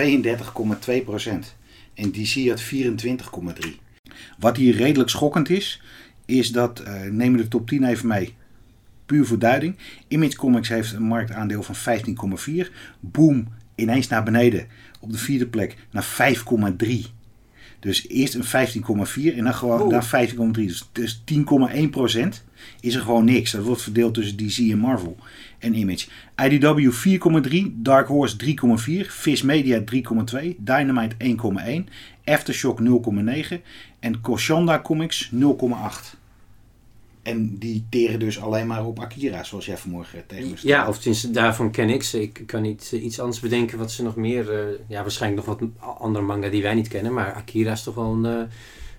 En 1.93 2.11
DC 2.11 2.47
had 2.47 2.63
24,3%. 2.63 3.69
Wat 4.39 4.57
hier 4.57 4.75
redelijk 4.75 5.09
schokkend 5.09 5.49
is, 5.49 5.81
is 6.25 6.51
dat, 6.51 6.83
nemen 7.11 7.37
we 7.37 7.43
de 7.43 7.47
top 7.47 7.67
10 7.67 7.83
even 7.83 8.07
mee, 8.07 8.35
puur 9.05 9.25
voor 9.25 9.39
duiding. 9.39 9.75
Image 10.07 10.35
Comics 10.35 10.69
heeft 10.69 10.93
een 10.93 11.03
marktaandeel 11.03 11.63
van 11.63 11.99
15,4. 12.65 12.71
Boom, 12.99 13.47
ineens 13.75 14.07
naar 14.07 14.23
beneden 14.23 14.67
op 14.99 15.11
de 15.11 15.17
vierde 15.17 15.47
plek 15.47 15.75
naar 15.91 16.35
5,3. 16.77 16.87
Dus 17.79 18.07
eerst 18.07 18.33
een 18.33 18.67
15,4 19.33 19.35
en 19.35 19.43
dan 19.43 19.53
gewoon 19.53 19.89
daar 19.89 20.29
15,3. 20.29 20.35
Dus, 20.51 20.89
dus 20.91 21.21
10,1% 21.33 21.39
is 22.79 22.95
er 22.95 23.01
gewoon 23.01 23.25
niks. 23.25 23.51
Dat 23.51 23.63
wordt 23.63 23.81
verdeeld 23.81 24.13
tussen 24.13 24.37
DC 24.37 24.57
en 24.57 24.77
Marvel 24.77 25.17
en 25.59 25.73
Image. 25.73 26.07
IDW 26.49 26.91
4,3, 26.91 27.71
Dark 27.71 28.07
Horse 28.07 28.35
3,4, 28.45 29.07
Viz 29.07 29.41
Media 29.41 29.83
3,2, 30.41 30.55
Dynamite 30.57 31.15
1,1, 31.85 31.93
Aftershock 32.23 32.79
0,9 33.51 33.61
en 33.99 34.21
Koshanda 34.21 34.81
Comics 34.81 35.31
0,8. 35.33 36.17
En 37.21 37.57
die 37.57 37.85
teren 37.89 38.19
dus 38.19 38.39
alleen 38.41 38.67
maar 38.67 38.85
op 38.85 38.99
Akira, 38.99 39.43
zoals 39.43 39.65
jij 39.65 39.77
vanmorgen 39.77 40.23
tegen 40.27 40.49
me 40.49 40.57
zei. 40.57 40.73
Ja, 40.73 40.87
of 40.87 40.97
tenminste, 40.97 41.31
daarvan 41.31 41.71
ken 41.71 41.89
ik 41.89 42.03
ze. 42.03 42.21
Ik 42.21 42.43
kan 42.45 42.61
niet 42.61 42.89
eh, 42.93 43.03
iets 43.03 43.19
anders 43.19 43.39
bedenken 43.39 43.77
wat 43.77 43.91
ze 43.91 44.03
nog 44.03 44.15
meer... 44.15 44.53
eh, 44.53 44.75
ja, 44.87 45.01
waarschijnlijk 45.01 45.45
nog 45.45 45.57
wat 45.57 45.69
andere 45.99 46.25
manga 46.25 46.49
die 46.49 46.61
wij 46.61 46.73
niet 46.73 46.87
kennen. 46.87 47.13
Maar 47.13 47.33
Akira 47.33 47.71
is 47.71 47.83
toch 47.83 47.95
wel 47.95 48.11
een, 48.13 48.25
eh, 48.25 48.53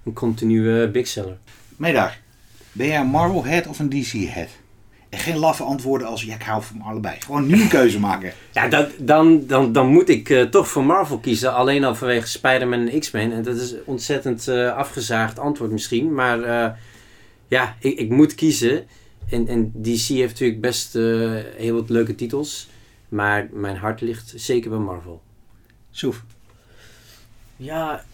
een 0.04 0.12
continue 0.12 0.88
big 0.88 1.06
seller. 1.06 1.38
Meedaar, 1.76 2.20
ben 2.72 2.86
jij 2.86 3.00
een 3.00 3.06
Marvel 3.06 3.44
head 3.44 3.66
of 3.66 3.78
een 3.78 3.88
DC 3.88 4.12
head? 4.12 4.48
En 5.10 5.18
geen 5.18 5.36
laffe 5.36 5.62
antwoorden 5.62 6.06
als 6.06 6.22
ja, 6.22 6.34
ik 6.34 6.42
hou 6.42 6.62
van 6.62 6.80
allebei. 6.80 7.20
Gewoon 7.20 7.46
nu 7.46 7.62
een 7.62 7.68
keuze 7.68 8.00
maken. 8.00 8.32
Ja, 8.52 8.68
dat, 8.68 8.90
dan, 8.98 9.46
dan, 9.46 9.72
dan 9.72 9.88
moet 9.88 10.08
ik 10.08 10.30
eh, 10.30 10.42
toch 10.42 10.68
voor 10.68 10.84
Marvel 10.84 11.18
kiezen. 11.18 11.54
Alleen 11.54 11.84
al 11.84 11.94
vanwege 11.94 12.26
Spider-Man 12.26 12.88
en 12.88 13.00
X-Men. 13.00 13.32
En 13.32 13.42
dat 13.42 13.56
is 13.56 13.72
een 13.72 13.82
ontzettend 13.84 14.48
eh, 14.48 14.76
afgezaagd 14.76 15.38
antwoord 15.38 15.70
misschien. 15.70 16.14
Maar 16.14 16.42
eh, 16.42 16.70
ja, 17.48 17.76
ik, 17.78 17.98
ik 17.98 18.10
moet 18.10 18.34
kiezen. 18.34 18.86
En, 19.30 19.48
en 19.48 19.72
DC 19.74 20.06
heeft 20.06 20.32
natuurlijk 20.32 20.60
best 20.60 20.96
eh, 20.96 21.02
heel 21.56 21.74
wat 21.74 21.90
leuke 21.90 22.14
titels. 22.14 22.68
Maar 23.08 23.48
mijn 23.52 23.76
hart 23.76 24.00
ligt 24.00 24.32
zeker 24.36 24.70
bij 24.70 24.78
Marvel. 24.78 25.22
Soef. 25.90 26.24
Ja, 27.56 28.04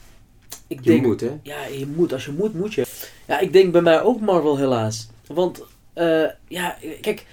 ik 0.66 0.78
Je 0.82 0.90
denk... 0.90 1.06
moet, 1.06 1.20
hè? 1.20 1.38
Ja, 1.42 1.66
je 1.66 1.86
moet. 1.86 2.12
Als 2.12 2.24
je 2.24 2.32
moet, 2.32 2.54
moet 2.54 2.74
je. 2.74 2.86
Ja, 3.26 3.38
ik 3.38 3.52
denk 3.52 3.72
bij 3.72 3.82
mij 3.82 4.02
ook 4.02 4.20
Marvel 4.20 4.58
helaas. 4.58 5.08
Want, 5.26 5.62
eh, 5.96 6.30
ja, 6.48 6.76
kijk. 7.00 7.26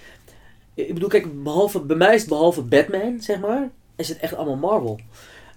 Ik 0.74 0.94
bedoel, 0.94 1.10
kijk, 1.10 1.44
behalve, 1.44 1.80
bij 1.80 1.96
mij 1.96 2.14
is 2.14 2.20
het 2.20 2.30
behalve 2.30 2.62
Batman, 2.62 3.22
zeg 3.22 3.40
maar, 3.40 3.70
is 3.96 4.10
het 4.10 4.20
echt 4.20 4.36
allemaal 4.36 4.56
Marvel. 4.56 5.00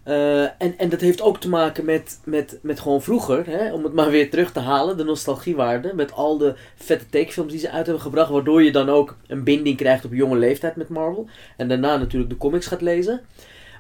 Eh, 0.02 0.42
en, 0.42 0.78
en 0.78 0.88
dat 0.88 1.00
heeft 1.00 1.20
ook 1.20 1.40
te 1.40 1.48
maken 1.48 1.84
met, 1.84 2.20
met, 2.24 2.58
met 2.62 2.80
gewoon 2.80 3.02
vroeger, 3.02 3.46
hè, 3.46 3.72
om 3.72 3.84
het 3.84 3.92
maar 3.92 4.10
weer 4.10 4.30
terug 4.30 4.52
te 4.52 4.60
halen, 4.60 4.96
de 4.96 5.04
nostalgiewaarde. 5.04 5.94
Met 5.94 6.12
al 6.12 6.38
de 6.38 6.54
vette 6.76 7.08
tekenfilms 7.08 7.50
die 7.50 7.60
ze 7.60 7.70
uit 7.70 7.84
hebben 7.86 8.02
gebracht, 8.02 8.30
waardoor 8.30 8.62
je 8.62 8.72
dan 8.72 8.88
ook 8.88 9.16
een 9.26 9.44
binding 9.44 9.76
krijgt 9.76 10.04
op 10.04 10.12
jonge 10.12 10.36
leeftijd 10.36 10.76
met 10.76 10.88
Marvel. 10.88 11.28
En 11.56 11.68
daarna 11.68 11.96
natuurlijk 11.96 12.30
de 12.30 12.36
comics 12.36 12.66
gaat 12.66 12.80
lezen. 12.80 13.20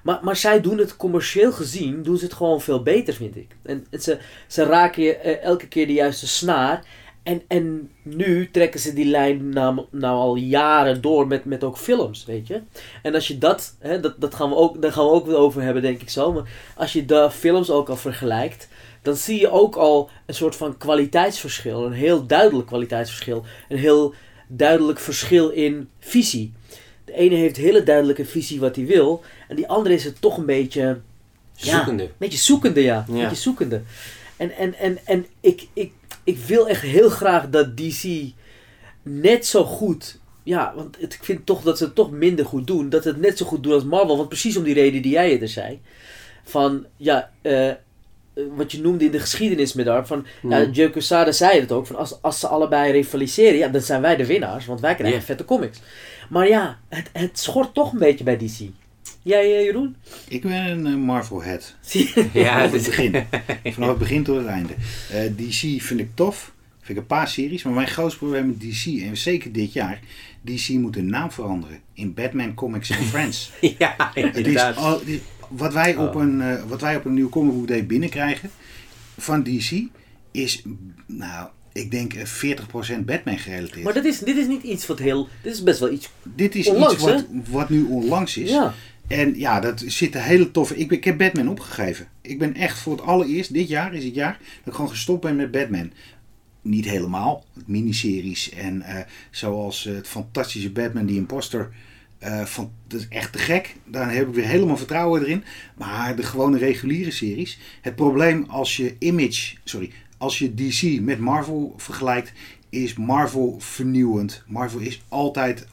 Maar, 0.02 0.18
maar 0.22 0.36
zij 0.36 0.60
doen 0.60 0.78
het 0.78 0.96
commercieel 0.96 1.52
gezien, 1.52 2.02
doen 2.02 2.16
ze 2.16 2.24
het 2.24 2.34
gewoon 2.34 2.60
veel 2.60 2.82
beter, 2.82 3.14
vind 3.14 3.36
ik. 3.36 3.56
En, 3.62 3.86
en 3.90 4.00
ze, 4.00 4.18
ze 4.46 4.64
raken 4.64 5.02
je 5.02 5.16
eh, 5.16 5.42
elke 5.42 5.68
keer 5.68 5.86
de 5.86 5.92
juiste 5.92 6.26
snaar. 6.26 6.84
En, 7.26 7.42
en 7.48 7.90
nu 8.02 8.50
trekken 8.50 8.80
ze 8.80 8.92
die 8.92 9.04
lijn 9.04 9.48
nou, 9.48 9.80
nou 9.90 10.16
al 10.16 10.36
jaren 10.36 11.00
door 11.00 11.26
met, 11.26 11.44
met 11.44 11.64
ook 11.64 11.78
films, 11.78 12.24
weet 12.24 12.46
je. 12.46 12.60
En 13.02 13.14
als 13.14 13.28
je 13.28 13.38
dat, 13.38 13.76
hè, 13.78 14.00
dat, 14.00 14.14
dat 14.20 14.34
gaan 14.34 14.48
we 14.48 14.54
ook, 14.56 14.82
daar 14.82 14.92
gaan 14.92 15.04
we 15.04 15.10
ook 15.10 15.28
over 15.28 15.62
hebben, 15.62 15.82
denk 15.82 16.00
ik 16.02 16.10
zo. 16.10 16.32
Maar 16.32 16.48
als 16.76 16.92
je 16.92 17.04
de 17.04 17.30
films 17.30 17.70
ook 17.70 17.88
al 17.88 17.96
vergelijkt, 17.96 18.68
dan 19.02 19.16
zie 19.16 19.40
je 19.40 19.50
ook 19.50 19.76
al 19.76 20.10
een 20.26 20.34
soort 20.34 20.56
van 20.56 20.76
kwaliteitsverschil. 20.76 21.84
Een 21.86 21.92
heel 21.92 22.26
duidelijk 22.26 22.66
kwaliteitsverschil. 22.66 23.44
Een 23.68 23.78
heel 23.78 24.14
duidelijk 24.48 24.98
verschil 24.98 25.48
in 25.48 25.88
visie. 25.98 26.52
De 27.04 27.12
ene 27.12 27.34
heeft 27.34 27.56
hele 27.56 27.82
duidelijke 27.82 28.24
visie 28.24 28.60
wat 28.60 28.76
hij 28.76 28.86
wil. 28.86 29.22
En 29.48 29.56
die 29.56 29.68
andere 29.68 29.94
is 29.94 30.04
het 30.04 30.20
toch 30.20 30.36
een 30.36 30.46
beetje 30.46 31.00
Ja. 31.54 31.76
Zoekende. 31.76 32.02
een 32.02 32.10
beetje 32.18 32.38
zoekende, 32.38 32.82
ja. 32.82 33.04
Een 33.08 33.16
Ja. 33.16 33.22
beetje 33.22 33.42
zoekende. 33.42 33.82
En, 34.36 34.50
en, 34.56 34.74
en, 34.74 34.98
en 35.04 35.26
ik, 35.40 35.66
ik, 35.72 35.92
ik 36.26 36.38
wil 36.38 36.68
echt 36.68 36.82
heel 36.82 37.08
graag 37.08 37.50
dat 37.50 37.76
DC 37.76 38.32
net 39.02 39.46
zo 39.46 39.64
goed... 39.64 40.18
Ja, 40.42 40.72
want 40.76 40.96
het, 41.00 41.14
ik 41.14 41.24
vind 41.24 41.46
toch 41.46 41.62
dat 41.62 41.78
ze 41.78 41.84
het 41.84 41.94
toch 41.94 42.10
minder 42.10 42.44
goed 42.44 42.66
doen. 42.66 42.88
Dat 42.88 43.02
ze 43.02 43.08
het 43.08 43.20
net 43.20 43.38
zo 43.38 43.46
goed 43.46 43.62
doen 43.62 43.72
als 43.72 43.84
Marvel. 43.84 44.16
Want 44.16 44.28
precies 44.28 44.56
om 44.56 44.62
die 44.62 44.74
reden 44.74 45.02
die 45.02 45.12
jij 45.12 45.40
er 45.40 45.48
zei. 45.48 45.80
Van, 46.44 46.86
ja, 46.96 47.30
eh, 47.42 47.68
eh, 47.68 47.76
wat 48.56 48.72
je 48.72 48.80
noemde 48.80 49.04
in 49.04 49.10
de 49.10 49.20
geschiedenis 49.20 49.72
met 49.72 49.86
haar. 49.86 50.06
Van, 50.06 50.26
ja, 50.42 50.62
Hmm. 50.62 50.72
Joe 50.72 50.90
Quesada 50.90 51.32
zei 51.32 51.60
het 51.60 51.72
ook. 51.72 51.86
Van 51.86 51.96
als, 51.96 52.22
als 52.22 52.40
ze 52.40 52.46
allebei 52.46 52.92
rivaliseren, 52.92 53.58
ja, 53.58 53.68
dan 53.68 53.80
zijn 53.80 54.00
wij 54.00 54.16
de 54.16 54.26
winnaars. 54.26 54.66
Want 54.66 54.80
wij 54.80 54.94
krijgen 54.94 55.22
vette 55.22 55.44
comics. 55.44 55.80
Maar 56.28 56.48
ja, 56.48 56.78
het, 56.88 57.10
het 57.12 57.38
schort 57.38 57.74
toch 57.74 57.92
een 57.92 57.98
beetje 57.98 58.24
bij 58.24 58.36
DC. 58.36 58.58
Jij, 59.22 59.56
eh, 59.56 59.64
Jeroen? 59.64 59.96
Ik 60.28 60.42
ben 60.42 60.52
een 60.52 60.86
eh, 60.86 60.94
Marvel 60.94 61.42
head. 61.42 61.74
Zie 61.80 62.10
je? 62.14 62.28
Ja, 62.32 62.52
Vanaf 62.52 62.62
het 62.62 62.72
dus, 62.72 62.84
begin. 62.86 63.26
Vanaf 63.74 63.88
het 63.88 63.98
begin 63.98 64.22
tot 64.22 64.36
het 64.36 64.46
einde. 64.46 64.74
Eh, 65.10 65.20
DC 65.36 65.82
vind 65.82 66.00
ik 66.00 66.08
tof. 66.14 66.52
Vind 66.80 66.98
ik 66.98 67.04
een 67.04 67.06
paar 67.16 67.28
series. 67.28 67.62
Maar 67.62 67.72
mijn 67.72 67.88
grootste 67.88 68.18
probleem 68.18 68.46
met 68.46 68.60
DC, 68.60 68.86
en 69.02 69.16
zeker 69.16 69.52
dit 69.52 69.72
jaar, 69.72 70.00
DC 70.42 70.68
moet 70.68 70.94
de 70.94 71.02
naam 71.02 71.30
veranderen 71.30 71.80
in 71.92 72.14
Batman 72.14 72.54
Comics 72.54 72.90
and 72.98 73.06
Friends. 73.06 73.52
ja, 73.78 73.94
Het 74.14 74.36
is, 74.36 74.36
inderdaad. 74.36 74.98
het 75.00 75.08
is 75.08 75.18
wat 75.48 75.72
wij 75.72 75.96
op 75.96 76.14
Oh. 76.14 76.22
een, 76.22 76.68
wat 76.68 76.80
wij 76.80 76.96
op 76.96 77.04
een 77.04 77.14
nieuw 77.14 77.28
comic 77.28 77.54
book 77.54 77.68
day 77.68 77.86
binnenkrijgen 77.86 78.50
van 79.16 79.42
DC 79.42 79.82
is, 80.30 80.62
nou, 81.06 81.48
ik 81.72 81.90
denk 81.90 82.14
eh, 82.14 82.26
40% 82.98 83.04
Batman 83.04 83.38
gerelateerd. 83.38 83.84
Maar 83.84 83.94
dat 83.94 84.04
is, 84.04 84.18
dit 84.18 84.36
is 84.36 84.46
niet 84.46 84.62
iets 84.62 84.86
wat 84.86 84.98
heel... 84.98 85.28
Dit 85.42 85.52
is 85.52 85.62
best 85.62 85.80
wel 85.80 85.90
iets... 85.90 86.10
Dit 86.22 86.54
is 86.54 86.68
onlangs, 86.68 86.94
iets 86.94 87.02
wat, 87.02 87.24
wat 87.48 87.68
nu 87.68 87.82
onlangs 87.82 88.36
is. 88.36 88.50
Ja. 88.50 88.74
En 89.08 89.38
ja, 89.38 89.60
dat 89.60 89.82
zit 89.86 90.14
een 90.14 90.20
hele 90.20 90.50
toffe. 90.50 90.76
Ik, 90.76 90.90
ik 90.90 91.04
heb 91.04 91.18
Batman 91.18 91.48
opgegeven. 91.48 92.08
Ik 92.20 92.38
ben 92.38 92.54
echt 92.54 92.78
voor 92.78 92.92
het 92.92 93.06
allereerst, 93.06 93.52
dit 93.52 93.68
jaar 93.68 93.94
is 93.94 94.04
het 94.04 94.14
jaar, 94.14 94.38
dat 94.58 94.66
ik 94.66 94.72
gewoon 94.72 94.90
gestopt 94.90 95.20
ben 95.20 95.36
met 95.36 95.50
Batman. 95.50 95.92
Niet 96.62 96.84
helemaal, 96.84 97.44
miniseries 97.66 98.50
en 98.50 98.82
eh, 98.82 99.04
zoals 99.30 99.86
eh, 99.86 99.94
het 99.94 100.08
fantastische 100.08 100.70
Batman, 100.70 101.06
die 101.06 101.16
Imposter. 101.16 101.70
eh, 102.18 102.44
van, 102.44 102.72
dat 102.86 103.00
is 103.00 103.08
echt 103.08 103.32
te 103.32 103.38
gek. 103.38 103.76
Daar 103.84 104.14
heb 104.14 104.28
ik 104.28 104.34
weer 104.34 104.46
helemaal 104.46 104.76
vertrouwen 104.76 105.22
erin. 105.22 105.44
Maar 105.76 106.16
de 106.16 106.22
gewone 106.22 106.58
reguliere 106.58 107.10
series. 107.10 107.58
Het 107.80 107.94
probleem 107.96 108.44
als 108.48 108.76
je 108.76 108.96
Image, 108.98 109.56
sorry, 109.64 109.90
als 110.18 110.38
je 110.38 110.54
DC 110.54 111.00
met 111.00 111.18
Marvel 111.18 111.74
vergelijkt, 111.76 112.32
is 112.68 112.94
Marvel 112.94 113.56
vernieuwend. 113.58 114.42
Marvel 114.46 114.80
is 114.80 115.02
altijd 115.08 115.66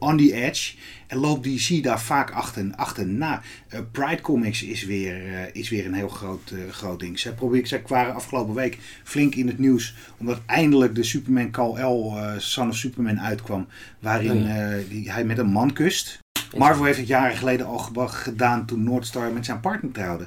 on 0.00 0.16
the 0.16 0.32
edge. 0.34 0.72
En 1.06 1.16
loopt 1.18 1.44
DC 1.44 1.82
daar 1.82 2.00
vaak 2.00 2.30
achter, 2.30 2.70
achterna. 2.76 3.42
Eh, 3.68 3.80
Pride 3.92 4.20
Comics 4.20 4.62
is 4.62 4.84
weer, 4.84 5.14
eh, 5.14 5.42
is 5.52 5.68
weer 5.68 5.86
een 5.86 5.94
heel 5.94 6.08
groot, 6.08 6.50
eh, 6.50 6.72
groot 6.72 7.00
ding. 7.00 7.18
Zij, 7.18 7.32
probeer, 7.32 7.66
zij 7.66 7.82
waren 7.86 8.14
afgelopen 8.14 8.54
week 8.54 8.78
flink 9.04 9.34
in 9.34 9.46
het 9.46 9.58
nieuws. 9.58 9.94
Omdat 10.16 10.40
eindelijk 10.46 10.94
de 10.94 11.02
Superman 11.02 11.50
Kal-El, 11.50 12.16
Son 12.38 12.68
of 12.68 12.76
Superman 12.76 13.20
uitkwam. 13.20 13.66
Waarin 13.98 14.42
Oh 14.42 14.88
die, 14.88 15.10
hij 15.12 15.24
met 15.24 15.38
een 15.38 15.50
man 15.50 15.72
kust. 15.72 16.18
Marvel 16.56 16.84
heeft 16.84 16.98
het 16.98 17.06
jaren 17.06 17.36
geleden 17.36 17.66
al 17.66 17.78
ge- 17.78 18.08
gedaan 18.08 18.66
toen 18.66 18.84
Northstar 18.84 19.32
met 19.32 19.44
zijn 19.44 19.60
partner 19.60 19.92
trouwde. 19.92 20.26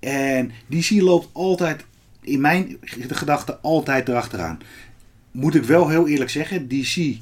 En 0.00 0.50
DC 0.68 0.90
loopt 0.90 1.28
altijd, 1.32 1.84
in 2.22 2.40
mijn 2.40 2.76
gedachten, 3.06 3.62
altijd 3.62 4.08
erachteraan. 4.08 4.58
Moet 5.30 5.54
ik 5.54 5.62
wel 5.64 5.88
heel 5.88 6.08
eerlijk 6.08 6.30
zeggen, 6.30 6.68
DC 6.68 7.16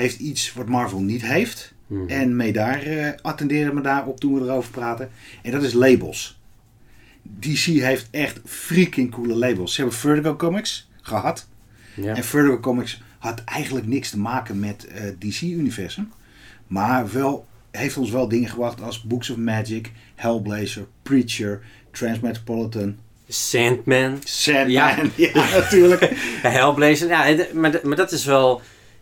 heeft 0.00 0.18
iets 0.18 0.52
wat 0.52 0.68
Marvel 0.68 1.00
niet 1.00 1.22
heeft. 1.22 1.72
Mhm. 1.86 2.08
En 2.08 2.36
mee 2.36 2.52
daar 2.52 2.82
eh 2.82 3.12
attenderen 3.22 3.74
we 3.74 3.80
daarop 3.80 4.20
toen 4.20 4.34
we 4.34 4.40
erover 4.40 4.70
praten. 4.70 5.10
En 5.42 5.50
dat 5.52 5.62
is 5.62 5.72
labels. 5.72 6.40
DC 7.22 7.64
heeft 7.64 8.08
echt 8.10 8.40
freaking 8.44 9.10
coole 9.10 9.34
labels. 9.34 9.74
Ze 9.74 9.80
hebben 9.80 9.98
Vertigo 9.98 10.36
Comics 10.36 10.88
gehad. 11.00 11.48
Ja. 11.94 12.14
En 12.14 12.24
Vertigo 12.24 12.60
Comics 12.60 13.02
had 13.18 13.44
eigenlijk 13.44 13.86
niks 13.86 14.10
te 14.10 14.18
maken 14.18 14.58
met 14.58 14.86
het 14.92 15.20
DC-universum. 15.20 16.12
Maar 16.66 17.12
wel, 17.12 17.46
heeft 17.70 17.96
ons 17.96 18.10
wel 18.10 18.28
dingen 18.28 18.48
gebracht 18.48 18.82
als 18.82 19.02
Books 19.02 19.30
of 19.30 19.36
Magic, 19.36 19.92
Hellblazer, 20.14 20.86
Preacher, 21.02 21.60
Transmetropolitan, 21.90 22.96
Sandman. 23.32 24.18
Sandman. 24.24 24.70
Ja. 24.70 24.96
Ja, 25.16 25.58
natuurlijk. 25.58 26.10
Hellblazer. 26.42 27.08
Ja, 27.08 27.46
maar, 27.52 27.80
maar 27.82 27.96
dat 27.96 28.12
is 28.12 28.24
wel... 28.24 28.60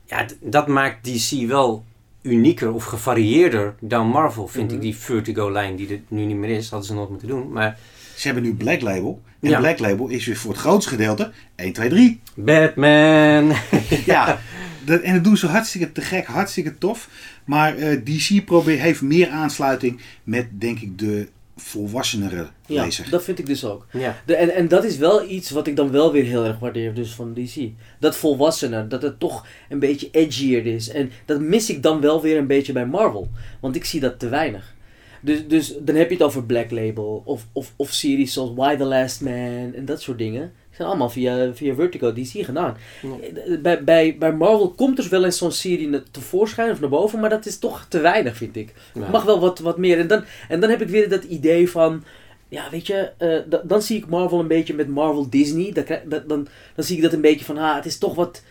Ja, 0.08 0.26
dat 0.40 0.66
maakt 0.68 1.04
DC 1.04 1.46
wel 1.48 1.84
unieker 2.22 2.72
of 2.72 2.84
gevarieerder 2.84 3.74
dan 3.80 4.06
Marvel, 4.08 4.48
vind 4.48 4.66
Mhm. 4.66 4.74
ik. 4.74 4.80
Die 4.82 4.96
Vertigo-lijn 4.96 5.76
die 5.76 5.88
er 5.88 6.00
nu 6.08 6.24
niet 6.24 6.36
meer 6.36 6.50
is, 6.56 6.68
hadden 6.68 6.88
ze 6.88 6.94
nooit 6.94 7.10
moeten 7.10 7.28
doen. 7.28 7.52
Maar 7.52 7.78
Ze 8.16 8.26
hebben 8.26 8.44
nu 8.44 8.54
Black 8.54 8.80
Label. 8.80 9.22
En 9.40 9.48
Ja. 9.50 9.58
Black 9.58 9.78
Label 9.78 10.08
is 10.08 10.26
weer 10.26 10.36
voor 10.36 10.50
het 10.50 10.60
grootste 10.60 10.90
gedeelte 10.90 11.32
1, 11.56 11.72
2, 11.72 11.88
3. 11.88 12.20
Batman. 12.34 13.52
Ja, 14.06 14.38
dat, 14.84 15.00
en 15.00 15.14
dat 15.14 15.24
doen 15.24 15.36
ze 15.36 15.46
hartstikke 15.46 15.92
te 15.92 16.00
gek, 16.00 16.26
hartstikke 16.26 16.78
tof. 16.78 17.08
Maar 17.44 17.76
eh, 17.76 18.00
DC 18.04 18.44
probeert, 18.44 18.80
heeft 18.80 19.02
meer 19.02 19.28
aansluiting 19.28 20.00
met, 20.24 20.46
denk 20.50 20.78
ik, 20.80 20.98
de 20.98 21.28
volwassenere 21.58 22.46
Ja, 22.66 22.84
lezer. 22.84 23.10
dat 23.10 23.24
vind 23.24 23.38
ik 23.38 23.46
dus 23.46 23.64
ook. 23.64 23.86
ja. 23.92 24.20
De, 24.26 24.34
en, 24.36 24.54
en 24.54 24.68
dat 24.68 24.84
is 24.84 24.96
wel 24.96 25.28
iets 25.30 25.50
wat 25.50 25.66
ik 25.66 25.76
dan 25.76 25.90
wel 25.90 26.12
weer 26.12 26.24
heel 26.24 26.44
erg 26.44 26.58
waardeer 26.58 26.94
dus 26.94 27.14
van 27.14 27.34
DC. 27.34 27.68
Dat 28.00 28.16
volwassener, 28.16 28.88
dat 28.88 29.02
het 29.02 29.20
toch 29.20 29.46
een 29.68 29.78
beetje 29.78 30.08
edgier 30.10 30.66
is. 30.66 30.88
En 30.88 31.10
dat 31.24 31.40
mis 31.40 31.70
ik 31.70 31.82
dan 31.82 32.00
wel 32.00 32.22
weer 32.22 32.36
een 32.38 32.46
beetje 32.46 32.72
bij 32.72 32.86
Marvel. 32.86 33.28
Want 33.60 33.76
ik 33.76 33.84
zie 33.84 34.00
dat 34.00 34.18
te 34.18 34.28
weinig. 34.28 34.74
Dus, 35.20 35.46
dus 35.46 35.74
dan 35.80 35.94
heb 35.94 36.08
je 36.08 36.14
het 36.14 36.24
over 36.24 36.44
Black 36.44 36.70
Label 36.70 37.22
of, 37.24 37.46
of, 37.52 37.72
of 37.76 37.92
series 37.92 38.32
zoals 38.32 38.50
Why 38.54 38.76
the 38.76 38.84
Last 38.84 39.20
Man 39.20 39.72
en 39.74 39.84
dat 39.84 40.02
soort 40.02 40.18
dingen. 40.18 40.52
Zijn 40.78 40.88
allemaal 40.88 41.10
via, 41.10 41.54
via 41.54 41.74
Vertigo 41.74 42.12
DC 42.12 42.44
gedaan. 42.44 42.76
Ja. 43.02 43.56
Bij, 43.58 43.84
bij, 43.84 44.16
bij 44.18 44.32
Marvel 44.32 44.70
komt 44.70 44.98
er 44.98 45.08
wel 45.10 45.24
eens 45.24 45.38
zo'n 45.38 45.52
serie 45.52 46.02
tevoorschijn 46.10 46.70
of 46.70 46.80
naar 46.80 46.88
boven, 46.88 47.20
maar 47.20 47.30
dat 47.30 47.46
is 47.46 47.58
toch 47.58 47.86
te 47.88 48.00
weinig, 48.00 48.36
vind 48.36 48.56
ik. 48.56 48.74
Ja. 48.94 49.08
Mag 49.10 49.24
wel 49.24 49.40
wat, 49.40 49.58
wat 49.58 49.78
meer. 49.78 49.98
En 49.98 50.06
dan, 50.06 50.24
en 50.48 50.60
dan 50.60 50.70
heb 50.70 50.82
ik 50.82 50.88
weer 50.88 51.08
dat 51.08 51.24
idee 51.24 51.70
van. 51.70 52.04
Ja, 52.48 52.70
weet 52.70 52.86
je, 52.86 53.10
eh, 53.18 53.38
da- 53.48 53.62
dan 53.64 53.82
zie 53.82 53.96
ik 53.96 54.06
Marvel 54.06 54.40
een 54.40 54.46
beetje 54.46 54.74
met 54.74 54.88
Marvel 54.88 55.30
Disney. 55.30 55.72
Dan, 55.72 55.84
dan, 56.26 56.48
dan 56.74 56.84
zie 56.84 56.96
ik 56.96 57.02
dat 57.02 57.12
een 57.12 57.20
beetje 57.20 57.44
van, 57.44 57.58
ah, 57.58 57.74
het 57.74 57.86
is 57.86 57.98
toch 57.98 58.14
wat, 58.14 58.42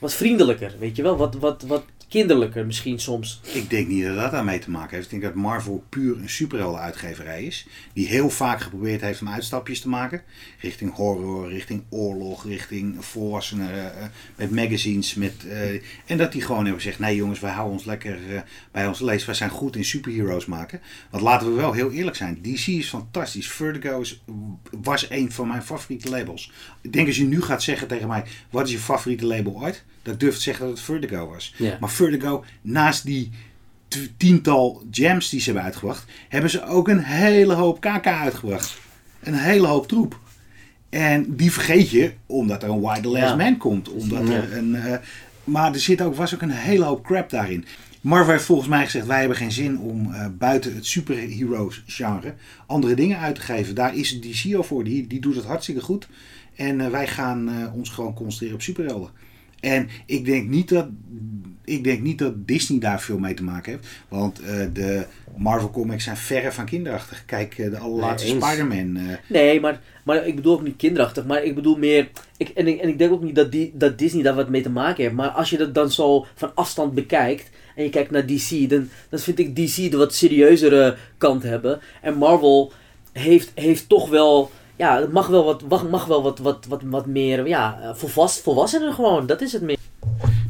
wat 0.00 0.14
vriendelijker, 0.14 0.74
weet 0.78 0.96
je 0.96 1.02
wel? 1.02 1.16
Wat, 1.16 1.34
wat, 1.34 1.62
wat 1.66 1.82
kinderlijker 2.12 2.66
misschien 2.66 2.98
soms. 2.98 3.40
Ik 3.52 3.70
denk 3.70 3.88
niet 3.88 4.04
dat 4.04 4.16
dat 4.16 4.30
daarmee 4.30 4.58
te 4.58 4.70
maken 4.70 4.96
heeft. 4.96 5.12
Ik 5.12 5.20
denk 5.20 5.34
dat 5.34 5.42
Marvel 5.42 5.84
puur 5.88 6.16
een 6.16 6.28
superhelden-uitgeverij 6.28 7.44
is. 7.44 7.66
Die 7.92 8.06
heel 8.06 8.30
vaak 8.30 8.60
geprobeerd 8.60 9.00
heeft 9.00 9.20
om 9.20 9.28
uitstapjes 9.28 9.80
te 9.80 9.88
maken. 9.88 10.22
Richting 10.60 10.94
horror, 10.94 11.48
richting 11.48 11.82
oorlog, 11.88 12.44
richting 12.44 13.04
volwassenen. 13.04 13.70
eh, 13.96 14.06
met 14.36 14.50
magazines. 14.50 15.14
Met, 15.14 15.46
eh, 15.46 15.82
en 16.06 16.16
dat 16.16 16.32
die 16.32 16.42
gewoon 16.42 16.64
hebben 16.64 16.82
gezegd: 16.82 16.98
nee 16.98 17.16
jongens, 17.16 17.40
wij 17.40 17.50
houden 17.50 17.72
ons 17.72 17.84
lekker 17.84 18.34
eh, 18.34 18.40
bij 18.72 18.86
ons 18.86 19.00
lees. 19.00 19.24
Wij 19.24 19.34
zijn 19.34 19.50
goed 19.50 19.76
in 19.76 19.84
superheroes 19.84 20.46
maken. 20.46 20.80
Want 21.10 21.22
laten 21.22 21.48
we 21.48 21.54
wel 21.54 21.72
heel 21.72 21.90
eerlijk 21.90 22.16
zijn: 22.16 22.38
DC 22.42 22.66
is 22.66 22.88
fantastisch. 22.88 23.50
Vertigo 23.50 24.02
was 24.70 25.10
een 25.10 25.32
van 25.32 25.48
mijn 25.48 25.62
favoriete 25.62 26.10
labels. 26.10 26.52
Ik 26.80 26.92
denk 26.92 27.06
als 27.06 27.16
je 27.16 27.24
nu 27.24 27.42
gaat 27.42 27.62
zeggen 27.62 27.88
tegen 27.88 28.08
mij: 28.08 28.24
wat 28.50 28.66
is 28.66 28.72
je 28.72 28.78
favoriete 28.78 29.26
label 29.26 29.60
ooit? 29.62 29.84
Dat 30.02 30.14
ik 30.14 30.20
durf 30.20 30.34
te 30.34 30.40
zeggen 30.42 30.66
dat 30.66 30.74
het 30.74 30.84
Vertigo 30.84 31.28
was. 31.28 31.54
Ja. 31.56 31.76
Maar 31.80 31.90
Vertigo, 31.90 32.44
naast 32.62 33.04
die 33.04 33.30
tiental 34.16 34.82
jams 34.90 35.28
die 35.28 35.38
ze 35.40 35.44
hebben 35.44 35.64
uitgebracht, 35.64 36.04
hebben 36.28 36.50
ze 36.50 36.64
ook 36.66 36.88
een 36.88 37.02
hele 37.02 37.54
hoop 37.54 37.80
KK 37.80 38.06
uitgebracht. 38.06 38.78
Een 39.22 39.34
hele 39.34 39.66
hoop 39.66 39.88
troep. 39.88 40.18
En 40.88 41.36
die 41.36 41.52
vergeet 41.52 41.90
je 41.90 42.12
omdat 42.26 42.62
er 42.62 42.68
een 42.68 42.80
Why 42.80 43.00
the 43.00 43.08
Last 43.08 43.22
Ja. 43.24 43.36
Man 43.36 43.56
komt. 43.56 43.88
Omdat 43.88 44.28
Ja. 44.28 44.34
er 44.34 44.56
een, 44.56 44.74
eh, 44.74 44.98
maar 45.44 45.72
er 45.72 45.80
zit 45.80 46.00
ook, 46.02 46.14
was 46.14 46.34
ook 46.34 46.42
een 46.42 46.50
hele 46.50 46.84
hoop 46.84 47.04
crap 47.04 47.30
daarin. 47.30 47.64
Marvel 48.00 48.32
heeft 48.32 48.44
volgens 48.44 48.68
mij 48.68 48.84
gezegd, 48.84 49.06
wij 49.06 49.18
hebben 49.18 49.36
geen 49.36 49.52
zin 49.52 49.78
om 49.78 50.12
eh, 50.12 50.26
buiten 50.38 50.74
het 50.74 50.86
superheroes 50.86 51.82
genre 51.86 52.34
andere 52.66 52.94
dingen 52.94 53.18
uit 53.18 53.34
te 53.34 53.40
geven. 53.40 53.74
Daar 53.74 53.96
is 53.96 54.20
DC 54.20 54.54
al 54.54 54.62
voor, 54.62 54.84
die, 54.84 55.06
die 55.06 55.20
doet 55.20 55.36
het 55.36 55.44
hartstikke 55.44 55.80
goed. 55.80 56.08
En 56.56 56.80
eh, 56.80 56.90
wij 56.90 57.08
gaan 57.08 57.70
ons 57.74 57.90
gewoon 57.90 58.14
concentreren 58.14 58.54
op 58.54 58.62
superhelden. 58.62 59.10
En 59.62 59.88
ik 60.06 60.24
denk 60.24 60.48
niet 60.48 60.68
dat, 60.68 60.86
ik 61.64 61.84
denk 61.84 62.00
niet 62.00 62.18
dat 62.18 62.46
Disney 62.48 62.78
daar 62.78 63.00
veel 63.00 63.18
mee 63.18 63.34
te 63.34 63.42
maken 63.42 63.72
heeft. 63.72 63.86
Want 64.08 64.40
eh, 64.40 64.66
de 64.72 65.04
Marvel 65.36 65.70
comics 65.70 66.04
zijn 66.04 66.16
verre 66.16 66.52
van 66.52 66.64
kinderachtig. 66.64 67.24
Kijk, 67.26 67.58
eh, 67.58 67.70
de 67.70 67.78
allerlaatste 67.78 68.32
Nee. 68.32 68.42
Spider-Man. 68.42 68.96
eh, 68.96 69.16
Nee, 69.26 69.60
maar, 69.60 69.80
maar 70.04 70.26
ik 70.26 70.34
bedoel 70.34 70.52
ook 70.54 70.62
niet 70.62 70.76
kinderachtig. 70.76 71.24
Maar 71.24 71.44
ik 71.44 71.54
bedoel 71.54 71.76
meer. 71.78 72.08
Ik, 72.36 72.48
en, 72.48 72.66
ik, 72.68 72.80
en 72.80 72.88
ik 72.88 72.98
denk 72.98 73.12
ook 73.12 73.22
niet 73.22 73.34
dat, 73.34 73.52
die, 73.52 73.72
dat 73.74 73.98
Disney 73.98 74.22
daar 74.22 74.34
wat 74.34 74.48
mee 74.48 74.62
te 74.62 74.70
maken 74.70 75.02
heeft. 75.02 75.14
Maar 75.14 75.28
als 75.28 75.50
je 75.50 75.56
dat 75.58 75.74
dan 75.74 75.90
zo 75.90 76.26
van 76.34 76.50
afstand 76.54 76.94
bekijkt. 76.94 77.50
En 77.76 77.84
je 77.84 77.90
kijkt 77.90 78.10
naar 78.10 78.26
DC. 78.26 78.68
Dan, 78.70 78.88
dan 79.08 79.18
vind 79.20 79.38
ik 79.38 79.56
DC 79.56 79.90
de 79.90 79.96
wat 79.96 80.14
serieuzere 80.14 80.96
kant 81.18 81.42
hebben. 81.42 81.80
En 82.02 82.14
Marvel 82.16 82.72
heeft, 83.12 83.50
heeft 83.54 83.88
toch 83.88 84.08
wel. 84.08 84.50
Ja, 84.82 85.00
het 85.00 85.12
mag 85.12 85.26
wel 85.26 85.44
wat, 85.44 85.68
mag, 85.68 85.88
mag 85.88 86.04
wel 86.04 86.22
wat, 86.22 86.38
wat, 86.38 86.66
wat, 86.68 86.82
wat 86.84 87.06
meer. 87.06 87.48
Ja, 87.48 87.92
volwas, 87.96 88.40
volwassener 88.40 88.92
gewoon. 88.92 89.26
Dat 89.26 89.40
is 89.40 89.52
het 89.52 89.62
meer. 89.62 89.76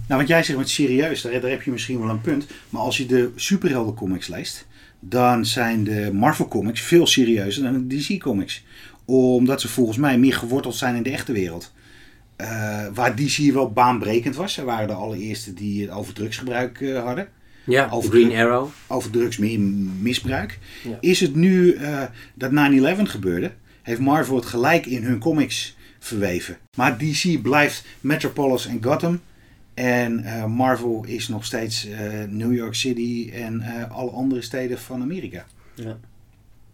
Nou, 0.09 0.21
want 0.21 0.29
jij 0.29 0.43
zegt 0.43 0.59
met 0.59 0.69
serieus, 0.69 1.23
daar, 1.23 1.41
daar 1.41 1.51
heb 1.51 1.63
je 1.63 1.71
misschien 1.71 1.99
wel 2.01 2.09
een 2.09 2.21
punt. 2.21 2.47
Maar 2.69 2.83
als 2.83 2.97
je 2.97 3.07
de 3.07 3.31
superhelden 3.37 3.95
comics 3.95 4.27
leest, 4.29 4.67
dan 5.01 5.47
zijn 5.47 5.85
de 5.85 6.11
Marvel 6.13 6.49
comics 6.49 6.81
veel 6.81 7.07
serieuzer 7.07 7.63
dan 7.63 7.89
de 7.89 7.97
DC 7.97 8.21
comics. 8.21 8.65
Omdat 9.05 9.61
ze 9.61 9.69
volgens 9.69 9.97
mij 9.99 10.19
meer 10.19 10.35
geworteld 10.35 10.75
zijn 10.75 10.95
in 10.95 11.03
de 11.03 11.11
echte 11.11 11.33
wereld. 11.33 11.73
Eh, 12.37 12.87
waar 12.95 13.17
DC 13.17 13.53
wel 13.53 13.73
baanbrekend 13.73 14.37
was. 14.37 14.53
Ze 14.53 14.65
waren 14.65 14.87
de 14.89 14.95
allereerste 14.95 15.55
die 15.55 15.83
het 15.83 15.91
over 15.91 16.15
drugsgebruik 16.15 16.81
eh, 16.81 17.05
hadden. 17.05 17.29
Ja, 17.65 17.89
Over- 17.91 18.11
Green 18.11 18.33
Arrow. 18.33 18.69
Over 18.87 19.11
drugsmisbruik. 19.11 20.59
Ja. 20.85 20.97
Is 21.01 21.21
het 21.21 21.35
nu 21.35 21.73
eh, 21.73 22.03
dat 22.35 22.51
9-11 22.51 22.55
gebeurde, 23.03 23.53
heeft 23.83 24.01
Marvel 24.01 24.37
het 24.37 24.47
gelijk 24.47 24.87
in 24.87 25.03
hun 25.03 25.19
comics 25.19 25.77
verweven. 25.99 26.57
Maar 26.77 26.99
DC 26.99 27.43
blijft 27.43 27.85
Metropolis 28.01 28.67
en 28.67 28.83
Gotham. 28.85 29.21
En 29.75 30.25
eh, 30.25 30.45
Marvel 30.47 31.05
is 31.07 31.29
nog 31.29 31.45
steeds 31.45 31.87
eh, 31.87 32.23
New 32.29 32.55
York 32.55 32.75
City 32.75 33.31
en 33.33 33.61
eh, 33.61 33.91
alle 33.91 34.11
andere 34.11 34.43
steden 34.43 34.79
van 34.79 35.03
Amerika. 35.03 35.47
Ja. 35.75 35.99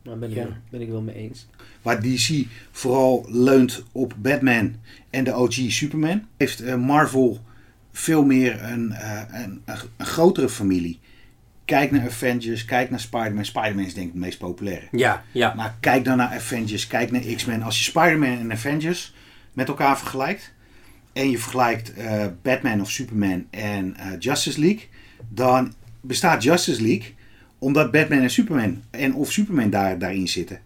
Daar 0.03 0.19
ben 0.19 0.31
ik, 0.31 0.37
Ja. 0.37 0.43
wel- 0.43 0.53
ben 0.71 0.81
ik 0.81 0.89
wel 0.89 1.01
mee 1.03 1.15
eens. 1.15 1.47
Waar 1.83 2.01
DC 2.03 2.47
vooral 2.71 3.27
leunt 3.29 3.83
op 3.93 4.15
Batman 4.19 4.75
en 5.11 5.25
de 5.25 5.35
OG 5.37 5.53
Superman, 5.69 6.23
heeft 6.37 6.61
eh, 6.61 6.75
Marvel 6.77 7.41
veel 7.93 8.25
meer 8.25 8.63
een, 8.63 8.93
eh, 8.93 9.23
een, 9.33 9.61
een, 9.65 9.79
een 9.97 10.07
grotere 10.07 10.49
familie. 10.49 10.99
Kijk 11.69 11.91
naar 11.91 12.05
Avengers, 12.05 12.65
kijk 12.65 12.91
naar 12.91 13.01
Spider-Man. 13.01 13.45
Spider-Man 13.45 13.85
is 13.85 13.95
denk 13.95 14.07
ik 14.07 14.13
het 14.13 14.23
meest 14.23 14.39
populaire. 14.39 14.87
Ja, 14.91 15.25
ja. 15.33 15.55
Maar 15.55 15.77
kijk 15.81 16.05
dan 16.05 16.17
naar 16.17 16.29
Avengers, 16.29 16.87
kijk 16.87 17.11
naar 17.11 17.21
X-Men. 17.21 17.63
Als 17.63 17.79
je 17.79 17.85
Spider-Man 17.85 18.39
en 18.39 18.53
Avengers 18.53 19.15
met 19.53 19.69
elkaar 19.69 19.99
vergelijkt. 19.99 20.53
En 21.13 21.31
je 21.31 21.39
vergelijkt 21.39 21.95
eh, 21.95 22.27
Batman 22.43 22.81
of 22.81 22.91
Superman 22.91 23.47
en 23.51 23.97
eh, 23.97 24.07
Justice 24.19 24.61
League. 24.61 24.89
Dan 25.29 25.75
bestaat 26.01 26.43
Justice 26.43 26.83
League 26.83 27.15
omdat 27.59 27.91
Batman 27.91 28.21
en 28.21 28.31
Superman 28.31 28.83
en 28.91 29.15
of 29.15 29.33
Superman 29.33 29.71
daar, 29.71 29.99
daarin 29.99 30.29
zitten. 30.29 30.61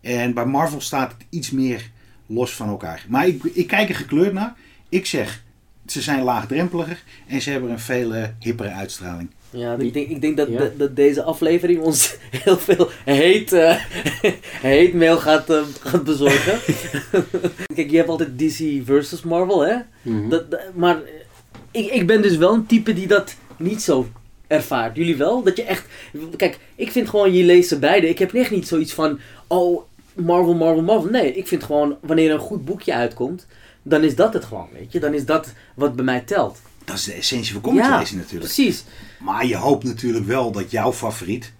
En 0.00 0.34
bij 0.34 0.46
Marvel 0.46 0.80
staat 0.80 1.12
het 1.12 1.26
iets 1.28 1.50
meer 1.50 1.90
los 2.26 2.54
van 2.54 2.68
elkaar. 2.68 3.04
Maar 3.08 3.26
ik, 3.26 3.44
ik 3.44 3.66
kijk 3.66 3.88
er 3.88 3.94
gekleurd 3.94 4.32
naar. 4.32 4.54
Ik 4.88 5.06
zeg, 5.06 5.44
ze 5.86 6.02
zijn 6.02 6.22
laagdrempeliger 6.22 7.02
en 7.26 7.42
ze 7.42 7.50
hebben 7.50 7.70
een 7.70 7.80
veel 7.80 8.12
hippere 8.38 8.70
uitstraling. 8.70 9.30
Ja, 9.50 9.76
ik 9.78 9.92
denk, 9.92 10.08
ik 10.08 10.20
denk 10.20 10.36
dat, 10.36 10.48
Ja. 10.48 10.58
dat, 10.58 10.78
dat 10.78 10.96
deze 10.96 11.22
aflevering 11.22 11.80
ons 11.80 12.16
heel 12.44 12.58
veel 12.58 12.88
heet, 13.04 13.52
eh 13.52 13.76
heet 14.70 14.94
mail 14.94 15.16
gaat, 15.18 15.50
eh, 15.50 15.62
gaat 15.80 16.04
bezorgen. 16.04 16.58
Kijk, 17.74 17.90
je 17.90 17.96
hebt 17.96 18.08
altijd 18.08 18.38
DC 18.38 18.80
versus 18.84 19.22
Marvel, 19.22 19.60
hè? 19.66 19.76
Mhm. 20.02 20.28
Dat, 20.28 20.50
dat- 20.50 20.60
maar 20.74 20.98
ik, 21.70 21.90
ik 21.90 22.06
ben 22.06 22.22
dus 22.22 22.36
wel 22.36 22.54
een 22.54 22.66
type 22.66 22.92
die 22.92 23.06
dat 23.06 23.34
niet 23.56 23.82
zo 23.82 24.08
ervaart. 24.46 24.96
Jullie 24.96 25.16
wel? 25.16 25.42
Dat 25.42 25.56
je 25.56 25.62
echt... 25.62 25.84
Kijk, 26.36 26.58
ik 26.76 26.90
vind 26.90 27.08
gewoon, 27.08 27.32
je 27.34 27.44
leest 27.44 27.68
ze 27.68 27.78
beide. 27.78 28.08
Ik 28.08 28.18
heb 28.18 28.34
echt 28.34 28.50
niet 28.50 28.68
zoiets 28.68 28.92
van, 28.92 29.18
oh, 29.46 29.82
Marvel, 30.14 30.54
Marvel, 30.54 30.82
Marvel. 30.82 31.10
Nee, 31.10 31.32
ik 31.34 31.46
vind 31.46 31.64
gewoon, 31.64 31.96
wanneer 32.00 32.30
een 32.32 32.38
goed 32.38 32.64
boekje 32.64 32.94
uitkomt, 32.94 33.46
dan 33.82 34.02
is 34.04 34.16
dat 34.16 34.32
het 34.34 34.44
gewoon, 34.44 34.68
weet 34.72 34.92
je. 34.92 35.00
Dan 35.00 35.14
is 35.14 35.24
dat 35.24 35.52
wat 35.74 35.96
bij 35.96 36.04
mij 36.04 36.20
telt. 36.20 36.58
Dat 36.88 36.96
is 36.96 37.04
de 37.04 37.12
essentie 37.12 37.52
van 37.52 37.60
comics 37.60 37.86
Ja, 37.86 37.98
lezen 37.98 38.16
natuurlijk. 38.16 38.52
Precies. 38.52 38.84
Maar 39.18 39.46
je 39.46 39.56
hoopt 39.56 39.84
natuurlijk 39.84 40.26
wel 40.26 40.52
dat 40.52 40.70
jouw 40.70 40.92
favoriet 40.92 41.52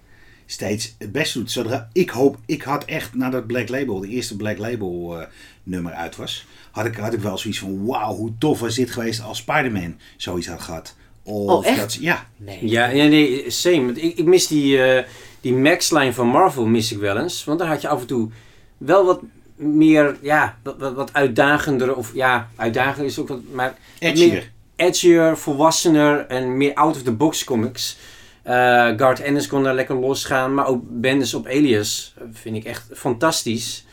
steeds 0.45 0.95
het 0.97 1.11
best 1.11 1.33
doet. 1.33 1.51
Zodra, 1.51 1.89
ik 1.93 2.09
hoop, 2.09 2.37
ik 2.45 2.61
had 2.61 2.85
echt 2.85 3.13
nadat 3.13 3.47
Black 3.47 3.69
Label, 3.69 3.99
de 3.99 4.07
eerste 4.07 4.35
Black 4.35 4.57
Label 4.57 5.19
eh, 5.19 5.27
nummer 5.63 5.93
uit 5.93 6.15
was, 6.15 6.45
had 6.71 6.85
ik, 6.85 6.95
had 6.95 7.13
ik 7.13 7.19
wel 7.19 7.37
zoiets 7.37 7.59
van, 7.59 7.85
wauw, 7.85 8.15
hoe 8.15 8.31
tof 8.37 8.59
was 8.59 8.75
dit 8.75 8.91
geweest 8.91 9.21
als 9.21 9.37
Spider-Man 9.37 9.97
zoiets 10.17 10.47
had 10.47 10.61
gehad. 10.61 10.95
Of 11.23 11.49
Oh, 11.49 11.65
echt? 11.65 11.79
Dat, 11.79 11.93
ja, 11.93 12.27
Nee. 12.37 12.67
Ja, 12.67 12.87
ja, 12.87 13.05
nee, 13.07 13.49
same. 13.49 13.91
Ik, 13.93 14.17
ik 14.17 14.25
mis 14.25 14.47
die, 14.47 14.83
eh, 14.83 15.05
die 15.41 15.53
Max-line 15.53 16.13
van 16.13 16.27
Marvel 16.27 16.65
mis 16.65 16.91
ik 16.91 16.97
wel 16.97 17.17
eens. 17.17 17.43
Want 17.43 17.59
daar 17.59 17.67
had 17.67 17.81
je 17.81 17.87
af 17.87 18.01
en 18.01 18.07
toe 18.07 18.29
wel 18.77 19.05
wat 19.05 19.21
meer, 19.55 20.17
ja, 20.21 20.57
wat, 20.63 20.77
wat, 20.77 20.93
wat 20.93 21.13
uitdagender. 21.13 21.95
Of 21.95 22.13
ja, 22.13 22.49
uitdagender 22.55 23.05
is 23.05 23.19
ook 23.19 23.27
wat, 23.27 23.41
maar 23.53 23.77
edgier. 23.99 24.51
Edgier, 24.79 25.37
volwassener 25.37 26.25
en 26.27 26.57
meer 26.57 26.73
out-of-the-box 26.73 27.43
comics. 27.43 27.97
Eh 28.43 28.53
Garth 28.97 29.19
Ennis 29.19 29.47
kon 29.47 29.63
daar 29.63 29.73
lekker 29.73 29.95
losgaan, 29.95 30.53
maar 30.53 30.67
ook 30.67 30.81
Bendis 30.87 31.33
op 31.33 31.45
Alias 31.45 32.13
vind 32.31 32.55
ik 32.55 32.63
echt 32.63 32.87
fantastisch. 32.93 33.85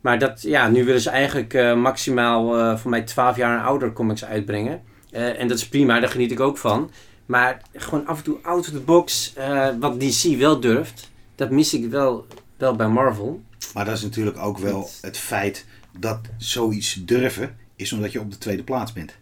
Maar 0.00 0.18
dat, 0.18 0.42
ja, 0.42 0.68
nu 0.68 0.84
willen 0.84 1.00
ze 1.00 1.10
eigenlijk 1.10 1.54
eh, 1.54 1.74
maximaal 1.74 2.58
eh 2.58 2.76
voor 2.76 2.90
mij 2.90 3.02
12 3.02 3.36
jaar 3.36 3.58
en 3.58 3.64
ouder 3.64 3.92
comics 3.92 4.24
uitbrengen. 4.24 4.82
En 5.10 5.48
dat 5.48 5.58
is 5.58 5.68
prima, 5.68 6.00
daar 6.00 6.08
geniet 6.08 6.30
ik 6.30 6.40
ook 6.40 6.58
van. 6.58 6.90
Maar 7.26 7.62
gewoon 7.74 8.06
af 8.06 8.18
en 8.18 8.24
toe 8.24 8.38
out 8.42 8.58
of 8.58 8.72
the 8.72 8.80
box, 8.80 9.32
wat 9.80 10.00
DC 10.00 10.36
wel 10.38 10.60
durft, 10.60 11.10
dat 11.34 11.50
mis 11.50 11.74
ik 11.74 11.90
wel, 11.90 12.26
wel 12.56 12.76
bij 12.76 12.88
Marvel. 12.88 13.42
Maar 13.74 13.84
dat 13.84 13.96
is 13.96 14.02
natuurlijk 14.02 14.38
ook 14.38 14.58
wel 14.58 14.90
het 15.00 15.18
feit 15.18 15.64
dat 15.98 16.20
zoiets 16.38 16.94
durven 16.94 17.56
is 17.76 17.92
omdat 17.92 18.12
je 18.12 18.20
op 18.20 18.30
de 18.30 18.38
tweede 18.38 18.62
plaats 18.62 18.92
bent. 18.92 19.16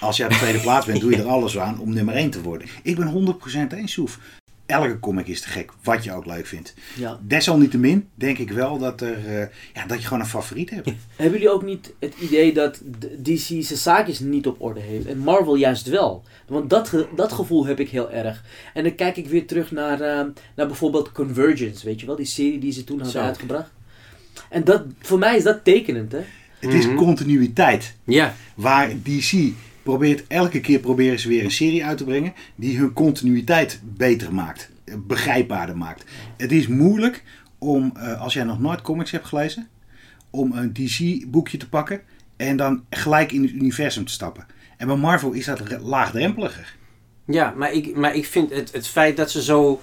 Als 0.00 0.16
je 0.16 0.24
op 0.24 0.30
de 0.30 0.36
tweede 0.36 0.58
plaats 0.60 0.86
bent, 0.86 1.00
doe 1.00 1.10
je 1.10 1.16
er 1.16 1.26
alles 1.28 1.58
aan 1.58 1.78
om 1.80 1.94
nummer 1.94 2.14
1 2.14 2.30
te 2.30 2.42
worden. 2.42 2.68
Ik 2.82 2.96
ben 2.96 3.36
100% 3.70 3.74
eens, 3.76 3.92
Soef. 3.92 4.18
Elke 4.66 5.00
comic 5.00 5.26
is 5.26 5.40
te 5.40 5.48
gek, 5.48 5.70
wat 5.82 6.04
je 6.04 6.12
ook 6.12 6.26
leuk 6.26 6.46
vindt. 6.46 6.74
Ja. 6.96 7.18
Desalniettemin 7.22 8.08
denk 8.14 8.38
ik 8.38 8.50
wel 8.50 8.78
dat, 8.78 9.00
er, 9.00 9.26
eh, 9.26 9.46
ja, 9.74 9.86
dat 9.86 9.98
je 10.00 10.04
gewoon 10.06 10.20
een 10.22 10.28
favoriet 10.28 10.70
hebt. 10.70 10.90
Hebben 11.16 11.38
jullie 11.38 11.54
ook 11.54 11.62
niet 11.64 11.92
het 12.00 12.14
idee 12.20 12.52
dat 12.54 12.80
DC 13.22 13.38
zijn 13.46 13.62
zaakjes 13.78 14.18
niet 14.20 14.46
op 14.46 14.60
orde 14.62 14.80
heeft 14.80 15.06
en 15.06 15.18
Marvel 15.18 15.54
juist 15.54 15.88
wel? 15.88 16.24
Want 16.48 16.70
dat, 16.70 16.88
ge- 16.88 17.08
dat 17.16 17.32
gevoel 17.32 17.66
heb 17.66 17.80
ik 17.80 17.88
heel 17.90 18.10
erg. 18.10 18.42
En 18.74 18.82
dan 18.82 18.94
kijk 18.94 19.16
ik 19.16 19.26
weer 19.28 19.46
terug 19.46 19.70
naar, 19.70 20.00
eh, 20.00 20.24
naar 20.56 20.66
bijvoorbeeld 20.66 21.12
Convergence, 21.12 21.86
weet 21.86 22.00
je 22.00 22.06
wel, 22.06 22.16
die 22.16 22.26
serie 22.26 22.58
die 22.58 22.72
ze 22.72 22.84
toen 22.84 22.96
hadden 23.00 23.20
Zo. 23.20 23.26
uitgebracht. 23.26 23.70
En 24.50 24.64
dat, 24.64 24.82
voor 25.00 25.18
mij 25.18 25.36
is 25.36 25.42
dat 25.42 25.64
tekenend, 25.64 26.12
hè? 26.12 26.20
Het 26.58 26.72
is 26.74 26.86
Mhm. 26.86 26.96
continuïteit. 26.96 27.94
Ja, 28.04 28.34
Waar 28.54 28.88
DC 29.02 29.32
probeert, 29.86 30.24
elke 30.28 30.60
keer 30.60 30.78
proberen 30.78 31.18
ze 31.18 31.28
weer 31.28 31.44
een 31.44 31.50
serie 31.50 31.84
uit 31.84 31.98
te 31.98 32.04
brengen 32.04 32.34
die 32.54 32.78
hun 32.78 32.92
continuïteit 32.92 33.80
beter 33.84 34.34
maakt. 34.34 34.70
Begrijpbaarder 35.06 35.76
maakt. 35.76 36.04
Het 36.36 36.52
is 36.52 36.66
moeilijk 36.66 37.22
om, 37.58 37.92
eh, 37.96 38.20
als 38.20 38.34
jij 38.34 38.44
nog 38.44 38.60
nooit 38.60 38.80
comics 38.82 39.10
hebt 39.10 39.26
gelezen, 39.26 39.68
om 40.30 40.52
een 40.52 40.72
DC 40.72 41.30
boekje 41.30 41.58
te 41.58 41.68
pakken 41.68 42.00
en 42.36 42.56
dan 42.56 42.84
gelijk 42.90 43.32
in 43.32 43.42
het 43.42 43.52
universum 43.52 44.04
te 44.04 44.12
stappen. 44.12 44.46
En 44.76 44.86
bij 44.86 44.96
Marvel 44.96 45.32
is 45.32 45.44
dat 45.44 45.60
re- 45.60 45.80
laagdrempeliger. 45.80 46.74
ja 47.26 47.54
maar, 47.56 47.72
ik, 47.72 47.96
maar 47.96 48.14
ik 48.14 48.26
vind 48.26 48.50
het, 48.50 48.72
het 48.72 48.88
feit 48.88 49.16
dat 49.16 49.30
ze 49.30 49.42
zo 49.42 49.80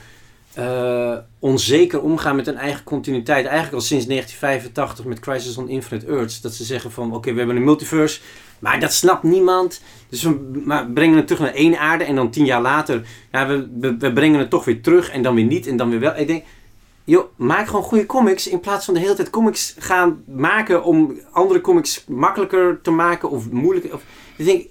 eh, 0.53 1.17
onzeker 1.39 2.01
omgaan 2.01 2.35
met 2.35 2.45
hun 2.45 2.57
eigen 2.57 2.83
continuïteit, 2.83 3.45
eigenlijk 3.45 3.75
al 3.75 3.81
sinds 3.81 4.05
1985 4.05 5.05
met 5.05 5.19
Crisis 5.19 5.57
on 5.57 5.69
Infinite 5.69 6.07
Earths, 6.07 6.41
dat 6.41 6.53
ze 6.53 6.63
zeggen 6.63 6.91
van 6.91 7.13
oké, 7.13 7.31
we 7.31 7.37
hebben 7.37 7.55
een 7.55 7.63
multiverse, 7.63 8.19
maar 8.63 8.79
dat 8.79 8.93
snapt 8.93 9.23
niemand. 9.23 9.81
Dus 10.09 10.23
we 10.23 10.61
maar 10.65 10.87
brengen 10.87 11.17
het 11.17 11.27
terug 11.27 11.41
naar 11.41 11.53
één 11.53 11.79
aarde 11.79 12.03
en 12.03 12.15
dan 12.15 12.29
tien 12.29 12.45
jaar 12.45 12.61
later, 12.61 13.01
ja, 13.31 13.47
we, 13.47 13.69
we, 13.79 13.97
we 13.97 14.13
brengen 14.13 14.39
het 14.39 14.49
toch 14.49 14.65
weer 14.65 14.81
terug 14.81 15.09
en 15.09 15.21
dan 15.21 15.35
weer 15.35 15.45
niet 15.45 15.67
en 15.67 15.77
dan 15.77 15.89
weer 15.89 15.99
wel. 15.99 16.17
Ik 16.17 16.27
denk, 16.27 16.43
joh, 17.03 17.25
maak 17.35 17.67
gewoon 17.67 17.83
goede 17.83 18.05
comics 18.05 18.47
in 18.47 18.59
plaats 18.59 18.85
van 18.85 18.93
de 18.93 18.99
hele 18.99 19.13
tijd 19.13 19.29
comics 19.29 19.75
gaan 19.79 20.23
maken 20.27 20.83
om 20.83 21.19
andere 21.31 21.61
comics 21.61 22.03
makkelijker 22.07 22.79
te 22.81 22.91
maken 22.91 23.29
of 23.29 23.51
moeilijker. 23.51 23.93
Of, 23.93 24.03
ik 24.37 24.45
denk, 24.45 24.65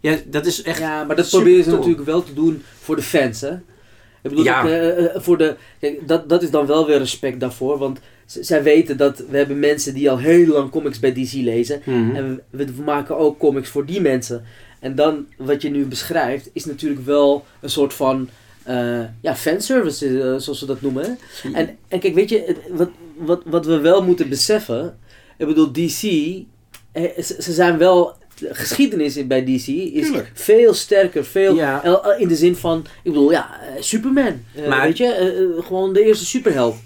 ja, 0.00 0.16
dat 0.26 0.46
is 0.46 0.62
echt 0.62 0.78
Ja, 0.78 1.04
maar 1.04 1.16
dat 1.16 1.28
proberen 1.28 1.64
ze 1.64 1.70
natuurlijk 1.70 2.06
wel 2.06 2.22
te 2.22 2.34
doen 2.34 2.62
voor 2.80 2.96
de 2.96 3.02
fans, 3.02 3.40
hè? 3.40 3.52
Ik 4.22 4.32
bedoel, 4.32 4.44
Ja. 4.44 4.62
ik, 4.62 4.68
eh, 4.68 5.04
eh, 5.04 5.22
voor 5.22 5.38
de, 5.38 5.56
kijk, 5.80 6.08
dat, 6.08 6.28
dat 6.28 6.42
is 6.42 6.50
dan 6.50 6.66
wel 6.66 6.86
weer 6.86 6.98
respect 6.98 7.40
daarvoor, 7.40 7.78
want 7.78 8.00
zij 8.26 8.62
weten 8.62 8.96
dat 8.96 9.22
we 9.30 9.36
hebben 9.36 9.58
mensen 9.58 9.94
die 9.94 10.10
al 10.10 10.18
heel 10.18 10.46
lang 10.46 10.70
comics 10.70 10.98
bij 10.98 11.12
DC 11.12 11.32
lezen. 11.32 11.80
Mhm. 11.84 12.14
En 12.16 12.40
we, 12.50 12.64
we 12.64 12.82
maken 12.82 13.16
ook 13.16 13.38
comics 13.38 13.68
voor 13.68 13.86
die 13.86 14.00
mensen. 14.00 14.44
En 14.80 14.94
dan, 14.94 15.26
wat 15.36 15.62
je 15.62 15.70
nu 15.70 15.84
beschrijft, 15.84 16.50
is 16.52 16.64
natuurlijk 16.64 17.04
wel 17.04 17.44
een 17.60 17.70
soort 17.70 17.94
van 17.94 18.28
eh, 18.62 19.00
ja, 19.20 19.36
fanservice, 19.36 20.06
eh, 20.06 20.36
zoals 20.36 20.58
ze 20.58 20.66
dat 20.66 20.80
noemen. 20.80 21.18
En, 21.52 21.76
en 21.88 21.98
kijk, 22.00 22.14
weet 22.14 22.28
je, 22.28 22.56
wat, 22.70 22.88
wat, 23.16 23.42
wat 23.44 23.66
we 23.66 23.78
wel 23.78 24.02
moeten 24.02 24.28
beseffen, 24.28 24.98
ik 25.38 25.46
bedoel, 25.46 25.72
DC, 25.72 26.02
eh, 26.92 27.02
ze, 27.22 27.36
ze 27.38 27.52
zijn 27.52 27.78
wel, 27.78 28.12
de 28.38 28.48
geschiedenis 28.54 29.26
bij 29.26 29.44
DC 29.44 29.66
is 29.66 29.66
Tuurlijk. 30.06 30.30
veel 30.34 30.74
sterker, 30.74 31.24
veel, 31.24 31.54
Ja. 31.54 32.14
in 32.18 32.28
de 32.28 32.36
zin 32.36 32.56
van, 32.56 32.78
ik 33.02 33.12
bedoel, 33.12 33.30
ja, 33.30 33.60
Superman, 33.80 34.44
Maar- 34.68 34.82
weet 34.86 34.96
je, 34.98 35.60
gewoon 35.64 35.92
de 35.92 36.04
eerste 36.04 36.26
superheld. 36.26 36.76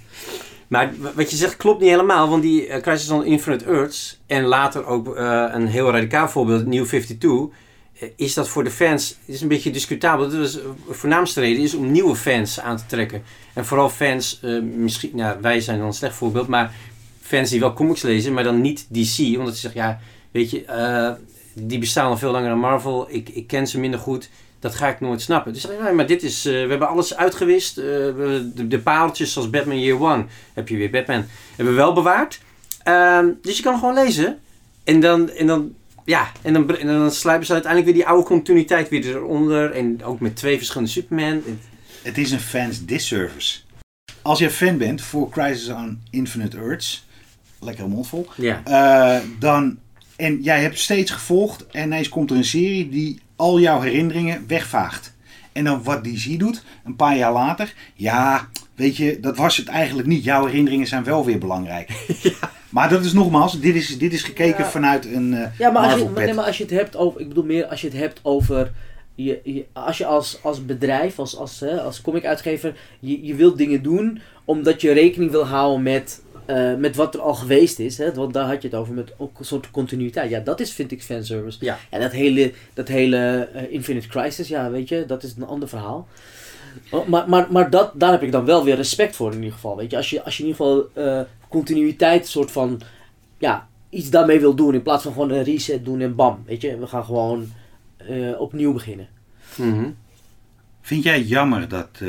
Maar 0.70 0.92
wat 1.14 1.30
je 1.30 1.36
zegt 1.36 1.56
klopt 1.56 1.80
niet 1.80 1.90
helemaal, 1.90 2.28
want 2.28 2.42
die 2.42 2.66
eh, 2.66 2.82
Crisis 2.82 3.10
on 3.10 3.24
Infinite 3.24 3.64
Earths 3.64 4.20
en 4.26 4.44
later 4.44 4.86
ook 4.86 5.16
eh, 5.16 5.44
een 5.52 5.66
heel 5.66 5.90
radicaal 5.90 6.28
voorbeeld, 6.28 6.66
New 6.66 6.84
52, 6.84 7.56
eh, 7.98 8.08
is 8.16 8.34
dat 8.34 8.48
voor 8.48 8.64
de 8.64 8.70
fans 8.70 9.16
is 9.24 9.40
een 9.40 9.48
beetje 9.48 9.70
discutabel. 9.70 10.28
De 10.28 10.72
voornaamste 10.90 11.40
reden 11.40 11.62
is 11.62 11.74
om 11.74 11.90
nieuwe 11.90 12.16
fans 12.16 12.60
aan 12.60 12.76
te 12.76 12.86
trekken. 12.86 13.22
En 13.52 13.64
vooral 13.64 13.88
fans, 13.88 14.40
misschien, 14.62 15.10
nou 15.14 15.40
wij 15.40 15.60
zijn 15.60 15.78
dan 15.78 15.86
een 15.86 15.92
slecht 15.92 16.14
voorbeeld, 16.14 16.48
maar 16.48 16.74
fans 17.20 17.50
die 17.50 17.60
wel 17.60 17.72
comics 17.72 18.02
lezen, 18.02 18.32
maar 18.32 18.44
dan 18.44 18.60
niet 18.60 18.86
DC, 18.88 19.38
omdat 19.38 19.54
ze 19.54 19.60
zeggen, 19.60 19.80
ja, 19.80 20.00
weet 20.30 20.50
je, 20.50 21.16
die 21.52 21.78
bestaan 21.78 22.06
al 22.06 22.18
veel 22.18 22.30
langer 22.30 22.48
dan 22.48 22.58
Marvel, 22.58 23.06
ik, 23.08 23.28
ik 23.28 23.46
ken 23.46 23.66
ze 23.66 23.80
minder 23.80 24.00
goed. 24.00 24.30
Dat 24.60 24.74
ga 24.74 24.88
ik 24.88 25.00
nooit 25.00 25.20
snappen. 25.20 25.52
Dus 25.52 25.62
ja, 25.82 25.90
maar 25.90 26.06
dit 26.06 26.22
is, 26.22 26.46
eh, 26.46 26.52
we 26.52 26.58
hebben 26.68 26.88
alles 26.88 27.16
uitgewist. 27.16 27.78
eh, 27.78 27.84
we- 27.84 28.50
de, 28.54 28.68
de 28.68 28.78
pareltjes 28.78 29.32
zoals 29.32 29.50
Batman 29.50 29.80
Year 29.80 30.00
One 30.02 30.24
heb 30.54 30.68
je 30.68 30.76
weer 30.76 30.90
Batman. 30.90 31.24
Hebben 31.56 31.74
we 31.74 31.80
wel 31.80 31.92
bewaard. 31.92 32.40
Ehm, 32.82 33.26
dus 33.42 33.56
je 33.56 33.62
kan 33.62 33.78
gewoon 33.78 33.94
lezen. 33.94 34.38
En 34.84 35.00
dan, 35.00 35.30
en 35.30 35.46
dan, 35.46 35.74
ja, 36.04 36.32
en 36.42 36.52
dan, 36.52 36.76
en 36.76 36.86
dan 36.86 37.10
sluipen 37.10 37.46
ze 37.46 37.52
uiteindelijk 37.52 37.92
weer 37.92 38.02
die 38.02 38.10
oude 38.12 38.26
continuïteit 38.26 38.88
weer 38.88 39.06
eronder. 39.08 39.70
En 39.72 40.04
ook 40.04 40.20
met 40.20 40.36
twee 40.36 40.56
verschillende 40.56 40.90
Superman. 40.92 41.42
Het 42.02 42.18
is 42.18 42.30
een 42.30 42.40
fans 42.40 42.84
disservice. 42.84 43.58
Als 44.22 44.38
je 44.38 44.50
fan 44.50 44.78
bent 44.78 45.02
voor 45.02 45.30
Crisis 45.30 45.68
on 45.68 46.00
Infinite 46.10 46.56
Earths, 46.56 47.06
lekker 47.60 47.88
mondvol, 47.88 48.26
Ja. 48.36 48.62
Eh, 48.64 49.22
dan, 49.38 49.78
en 50.16 50.42
jij 50.42 50.60
hebt 50.62 50.78
steeds 50.78 51.10
gevolgd 51.10 51.66
en 51.66 51.84
ineens 51.84 52.08
komt 52.08 52.30
er 52.30 52.36
een 52.36 52.44
serie 52.44 52.88
die 52.88 53.20
al 53.40 53.60
jouw 53.60 53.80
herinneringen 53.80 54.44
wegvaagt. 54.46 55.14
En 55.52 55.64
dan 55.64 55.82
wat 55.82 56.04
DC 56.04 56.38
doet, 56.38 56.64
een 56.84 56.96
paar 56.96 57.16
jaar 57.16 57.32
later, 57.32 57.74
ja, 57.94 58.48
weet 58.74 58.96
je, 58.96 59.20
dat 59.20 59.36
was 59.36 59.56
het 59.56 59.68
eigenlijk 59.68 60.08
niet. 60.08 60.24
Jouw 60.24 60.46
herinneringen 60.46 60.86
zijn 60.86 61.04
wel 61.04 61.24
weer 61.24 61.38
belangrijk. 61.38 61.88
Maar 62.70 62.88
dat 62.88 63.04
is 63.04 63.12
nogmaals, 63.12 63.60
dit 63.60 63.74
is, 63.74 63.98
dit 63.98 64.12
is 64.12 64.22
gekeken 64.22 64.64
Ja. 64.64 64.70
vanuit 64.70 65.04
een 65.06 65.34
eh 65.34 65.58
Ja, 65.58 65.70
maar 65.70 65.82
als, 65.82 65.92
je, 65.92 65.96
Marvel 65.98 66.04
maar, 66.04 66.14
pet. 66.14 66.24
nee, 66.24 66.34
maar 66.34 66.44
als 66.44 66.56
je 66.58 66.62
het 66.64 66.72
hebt 66.72 66.96
over, 66.96 67.20
ik 67.20 67.28
bedoel 67.28 67.44
meer 67.44 67.66
als 67.66 67.80
je 67.80 67.86
het 67.86 67.96
hebt 67.96 68.20
over 68.22 68.72
je, 69.14 69.40
je, 69.44 69.64
als 69.72 69.98
je 69.98 70.06
als, 70.06 70.38
als 70.42 70.64
bedrijf, 70.66 71.18
als, 71.18 71.36
als, 71.36 71.60
hè, 71.60 71.80
als 71.80 72.00
comic-uitgever, 72.00 72.74
je, 73.00 73.26
je 73.26 73.34
wilt 73.34 73.58
dingen 73.58 73.82
doen 73.82 74.20
omdat 74.44 74.80
je 74.80 74.92
rekening 74.92 75.30
wil 75.30 75.46
houden 75.46 75.82
met, 75.82 76.22
eh, 76.50 76.74
met 76.74 76.96
wat 76.96 77.14
er 77.14 77.20
al 77.20 77.34
geweest 77.34 77.78
is. 77.78 77.98
Hè? 77.98 78.14
Want 78.14 78.32
daar 78.32 78.46
had 78.46 78.62
je 78.62 78.68
het 78.68 78.76
over, 78.76 78.94
met 78.94 79.12
ook 79.16 79.38
een 79.38 79.44
soort 79.44 79.70
continuïteit. 79.70 80.30
Ja, 80.30 80.40
dat 80.40 80.60
is, 80.60 80.72
vind 80.72 80.92
ik, 80.92 81.02
fanservice. 81.02 81.58
Ja. 81.60 81.78
En 81.90 82.00
dat 82.00 82.12
hele, 82.12 82.52
dat 82.74 82.88
hele 82.88 83.48
eh, 83.52 83.72
Infinite 83.72 84.08
Crisis, 84.08 84.48
ja, 84.48 84.70
weet 84.70 84.88
je, 84.88 85.04
dat 85.06 85.22
is 85.22 85.34
een 85.36 85.46
ander 85.46 85.68
verhaal. 85.68 86.08
Oh, 86.90 87.06
Maar, 87.08 87.28
maar, 87.28 87.46
maar 87.50 87.70
dat, 87.70 87.92
daar 87.94 88.10
heb 88.10 88.22
ik 88.22 88.32
dan 88.32 88.44
wel 88.44 88.64
weer 88.64 88.76
respect 88.76 89.16
voor 89.16 89.30
in 89.30 89.36
ieder 89.36 89.52
geval. 89.52 89.76
Weet 89.76 89.90
je, 89.90 89.96
als 89.96 90.10
je, 90.10 90.22
als 90.22 90.36
je 90.36 90.42
in 90.42 90.48
ieder 90.48 90.64
geval 90.64 91.04
eh, 91.04 91.20
continuïteit, 91.48 92.26
soort 92.26 92.50
van, 92.50 92.80
ja, 93.38 93.68
iets 93.88 94.10
daarmee 94.10 94.40
wil 94.40 94.54
doen. 94.54 94.74
In 94.74 94.82
plaats 94.82 95.02
van 95.02 95.12
gewoon 95.12 95.30
een 95.30 95.44
reset 95.44 95.84
doen 95.84 96.00
en 96.00 96.14
bam. 96.14 96.42
Weet 96.46 96.60
je, 96.60 96.78
we 96.78 96.86
gaan 96.86 97.04
gewoon 97.04 97.52
opnieuw 98.38 98.72
beginnen. 98.72 99.08
Mhm. 99.56 99.90
Vind 100.80 101.02
jij 101.02 101.22
jammer 101.22 101.68
dat 101.68 102.00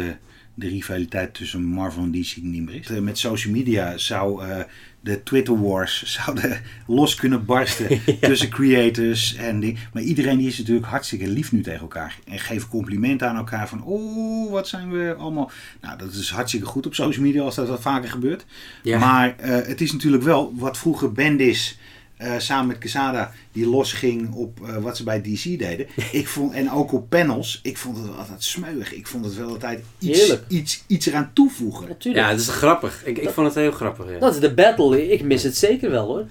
de 0.62 0.68
rivaliteit 0.68 1.34
tussen 1.34 1.64
Marvel 1.64 2.04
en 2.04 2.12
DC 2.12 2.36
niet 2.42 2.66
meer 2.66 2.76
is? 2.76 2.90
Eh, 2.90 3.00
met 3.00 3.18
social 3.18 3.54
media 3.54 3.98
zou 3.98 4.46
eh, 4.46 4.64
de 5.00 5.24
Twitter 5.24 5.62
wars 5.62 6.04
zouden 6.16 6.62
los 6.88 7.16
kunnen 7.16 7.46
barsten 7.46 8.02
tussen 8.20 8.50
creators 8.50 9.36
en 9.36 9.60
die. 9.60 9.78
Maar 9.94 10.04
iedereen 10.04 10.38
die 10.38 10.48
is 10.48 10.58
natuurlijk 10.58 10.86
hartstikke 10.86 11.28
lief 11.28 11.52
nu 11.52 11.62
tegen 11.62 11.82
elkaar. 11.82 12.20
En 12.28 12.40
geeft 12.40 12.68
complimenten 12.68 13.30
aan 13.30 13.36
elkaar 13.36 13.68
van 13.68 13.84
oh, 13.84 14.52
wat 14.52 14.68
zijn 14.68 14.92
we 14.92 15.16
allemaal. 15.18 15.52
Nou, 15.82 15.98
dat 15.98 16.14
is 16.14 16.30
hartstikke 16.30 16.66
goed 16.66 16.86
op 16.86 16.96
social 16.96 17.26
media 17.26 17.42
als 17.42 17.56
dat 17.56 17.68
wat 17.68 17.82
vaker 17.82 18.10
gebeurt. 18.10 18.46
Ja. 18.84 19.00
Maar 19.00 19.36
eh, 19.38 19.68
het 19.68 19.82
is 19.82 19.92
natuurlijk 19.92 20.24
wel 20.24 20.54
wat 20.56 20.78
vroeger 20.78 21.12
Bendis 21.12 21.78
eh, 22.22 22.40
samen 22.40 22.68
met 22.68 22.78
Quesada 22.78 23.32
die 23.52 23.68
losging 23.68 24.34
op 24.34 24.68
eh, 24.68 24.78
wat 24.78 24.98
ze 24.98 25.04
bij 25.04 25.22
DC 25.22 25.44
deden. 25.44 25.88
Ik 26.12 26.28
vond, 26.28 26.54
en 26.54 26.72
ook 26.72 26.92
op 26.92 27.10
panels, 27.10 27.60
ik 27.64 27.78
vond 27.78 27.98
het 27.98 28.06
wel 28.06 28.16
altijd 28.16 28.44
smeuig. 28.44 28.94
Ik 28.94 29.08
vond 29.08 29.26
het 29.26 29.36
wel 29.36 29.50
altijd 29.50 29.80
iets, 30.00 30.20
Heerlijk. 30.20 30.44
iets, 30.48 30.84
iets 30.88 31.06
eraan 31.06 31.32
toevoegen. 31.34 31.88
Natuurlijk. 31.88 32.26
ja, 32.26 32.32
dat 32.32 32.40
is 32.40 32.48
grappig. 32.48 33.06
Ik, 33.06 33.18
ik 33.18 33.30
vond 33.30 33.48
het 33.48 33.56
heel 33.56 33.72
grappig. 33.72 34.12
Ja. 34.12 34.20
Dat 34.20 34.34
is 34.34 34.40
de 34.40 34.54
battle. 34.54 35.12
Ik 35.12 35.24
mis 35.24 35.44
het 35.44 35.58
zeker 35.58 35.90
wel 35.90 36.06
hoor. 36.06 36.26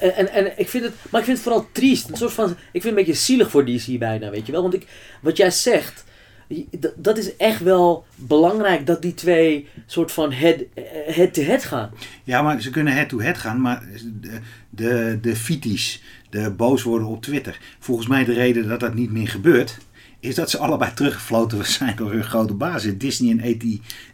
En, 0.00 0.16
en, 0.16 0.32
en 0.32 0.58
ik 0.58 0.68
vind 0.68 0.84
het, 0.84 0.94
maar 1.10 1.20
ik 1.20 1.26
vind 1.26 1.38
het 1.38 1.46
vooral 1.46 1.68
triest. 1.72 2.08
Een 2.08 2.16
soort 2.16 2.32
van, 2.32 2.50
ik 2.50 2.56
vind 2.70 2.84
het 2.84 2.92
een 2.92 2.94
beetje 2.94 3.14
zielig 3.14 3.50
voor 3.50 3.64
DC 3.64 3.98
bijna, 3.98 4.30
weet 4.30 4.46
je 4.46 4.52
wel. 4.52 4.62
Want 4.62 4.74
ik, 4.74 4.86
wat 5.20 5.36
jij 5.36 5.50
zegt, 5.50 6.04
dat 6.96 7.18
is 7.18 7.36
echt 7.36 7.60
wel 7.62 8.04
belangrijk 8.14 8.86
dat 8.86 9.02
die 9.02 9.14
twee 9.14 9.68
soort 9.86 10.12
van 10.12 10.32
head- 10.32 10.64
eh, 10.74 10.84
head-to-head 11.14 11.64
gaan. 11.64 11.90
Ja, 12.24 12.42
maar 12.42 12.60
ze 12.60 12.70
kunnen 12.70 12.92
head-to-head 12.92 13.38
gaan, 13.38 13.60
maar 13.60 13.82
de, 14.20 14.38
de, 14.70 15.18
de 15.20 15.36
fities, 15.36 16.02
de 16.30 16.50
boos 16.50 16.82
worden 16.82 17.08
op 17.08 17.22
Twitter. 17.22 17.58
Volgens 17.78 18.06
mij 18.06 18.24
de 18.24 18.32
reden 18.32 18.68
dat 18.68 18.80
dat 18.80 18.94
niet 18.94 19.10
meer 19.10 19.28
gebeurt, 19.28 19.78
is 20.20 20.34
dat 20.34 20.50
ze 20.50 20.58
allebei 20.58 20.94
teruggefloten 20.94 21.66
zijn 21.66 21.96
door 21.96 22.12
hun 22.12 22.24
grote 22.24 22.54
bazen. 22.54 22.98
Disney 22.98 23.30
en 23.30 23.54
AT 23.54 23.64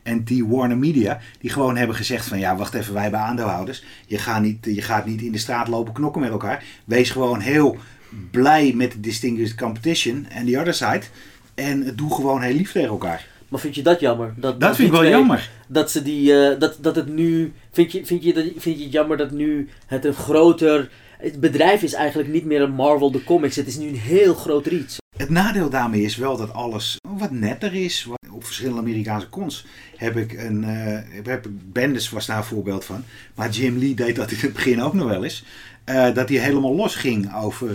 en 0.03 0.25
T 0.25 0.31
Warner 0.41 0.79
Media, 0.79 1.21
die 1.41 1.51
gewoon 1.51 1.77
hebben 1.77 1.97
gezegd 1.97 2.27
van 2.27 2.39
ja, 2.39 2.57
wacht 2.57 2.75
even, 2.75 2.93
wij 2.93 3.03
hebben 3.03 3.21
aandeelhouders. 3.21 3.85
Je 4.07 4.19
gaat 4.19 4.43
niet, 4.43 4.65
je 4.65 4.83
gaat 4.83 5.07
niet 5.07 5.23
in 5.23 5.33
de 5.33 5.39
straat 5.39 5.69
lopen 5.69 5.93
knokken 5.93 6.21
met 6.21 6.31
elkaar. 6.31 6.65
Wees 6.85 7.11
gewoon 7.11 7.41
heel 7.41 7.77
blij 8.31 8.73
met 8.75 8.93
de 8.93 9.01
Distinguished 9.01 9.57
Competition 9.57 10.27
en 10.29 10.47
the 10.47 10.59
other 10.59 10.75
side. 10.75 11.03
En 11.55 11.93
doe 11.97 12.15
gewoon 12.15 12.41
heel 12.43 12.55
lief 12.55 12.73
tegen 12.73 12.89
elkaar. 12.89 13.27
Maar 13.49 13.61
vind 13.61 13.75
je 13.75 13.83
dat 13.83 14.01
jammer? 14.01 14.35
Dat, 14.37 14.61
Dat 14.61 14.75
vind 14.77 14.87
ik 14.89 14.93
wel 14.95 15.01
twee- 15.03 15.13
jammer. 15.13 15.51
Dat 15.69 15.91
ze 15.91 16.03
die, 16.03 16.47
eh, 16.49 16.61
dat, 16.61 16.77
dat 16.81 16.97
het 16.97 17.09
nu, 17.09 17.53
vind 17.73 17.93
je, 17.93 18.07
vind, 18.07 18.23
je, 18.25 18.33
dat- 18.35 18.45
vind 18.57 18.79
je 18.79 18.83
het 18.85 18.93
jammer 18.93 19.17
dat 19.17 19.31
nu 19.31 19.69
het 19.87 20.05
een 20.05 20.15
groter, 20.15 20.91
het 21.19 21.41
bedrijf 21.41 21.83
is 21.83 21.93
eigenlijk 21.93 22.29
niet 22.33 22.45
meer 22.45 22.61
een 22.61 22.73
Marvel 22.75 23.11
de 23.11 23.25
comics, 23.25 23.57
het 23.57 23.67
is 23.67 23.77
nu 23.77 23.89
een 23.89 23.97
heel 23.99 24.35
groot 24.35 24.67
iets. 24.67 24.97
Het 25.17 25.29
nadeel 25.31 25.71
daarmee 25.71 26.03
is 26.03 26.17
wel 26.17 26.37
dat 26.37 26.53
alles 26.53 26.97
wat 27.19 27.31
netter 27.31 27.75
is. 27.75 28.05
Wat- 28.05 28.19
Op 28.33 28.45
verschillende 28.45 28.81
Amerikaanse 28.81 29.29
cons 29.29 29.67
heb 29.97 30.17
ik 30.17 30.33
een. 30.33 30.65
eh, 30.65 30.99
heb, 31.25 31.47
ik, 31.47 31.73
Bendis 31.73 32.11
was 32.11 32.27
daar 32.27 32.37
een 32.37 32.45
voorbeeld 32.45 32.85
van. 32.85 33.05
Maar 33.35 33.51
Jim 33.51 33.79
Lee 33.79 33.95
deed 33.95 34.17
dat 34.17 34.31
in 34.31 34.39
het 34.41 34.53
begin 34.53 34.83
ook 34.83 34.95
nog 34.95 35.09
wel 35.09 35.25
eens. 35.25 35.45
eh, 35.85 36.15
dat 36.15 36.29
hij 36.29 36.39
helemaal 36.39 36.75
los 36.75 36.95
ging 36.95 37.35
over, 37.37 37.71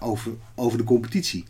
over, 0.00 0.32
over 0.54 0.78
de 0.78 0.84
competitie. 0.84 1.44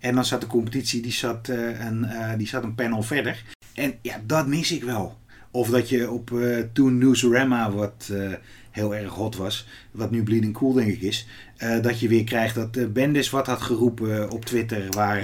En 0.00 0.14
dan 0.14 0.24
zat 0.24 0.40
de 0.40 0.46
competitie, 0.46 1.02
die 1.02 1.12
zat, 1.12 1.48
eh, 1.48 1.86
een, 1.86 2.04
eh, 2.04 2.36
die 2.36 2.46
zat 2.46 2.62
een 2.62 2.74
panel 2.74 3.02
verder. 3.02 3.44
En 3.74 3.94
ja, 4.02 4.20
dat 4.26 4.46
mis 4.46 4.72
ik 4.72 4.84
wel. 4.84 5.18
Of 5.50 5.68
dat 5.68 5.88
je 5.88 6.10
op 6.10 6.32
eh, 6.32 6.58
toen 6.72 6.98
Newsarama, 6.98 7.70
wat 7.70 8.12
heel 8.70 8.94
erg 8.94 9.12
hot 9.12 9.36
was, 9.36 9.66
wat 9.90 10.10
nu 10.10 10.22
Bleeding 10.22 10.54
Cool 10.54 10.72
denk 10.72 10.88
ik 10.88 11.00
is, 11.00 11.26
dat 11.82 12.00
je 12.00 12.08
weer 12.08 12.24
krijgt 12.24 12.54
dat 12.54 12.92
Bendis 12.92 13.30
wat 13.30 13.46
had 13.46 13.60
geroepen 13.60 14.30
op 14.30 14.44
Twitter 14.44 14.90
waar 14.90 15.22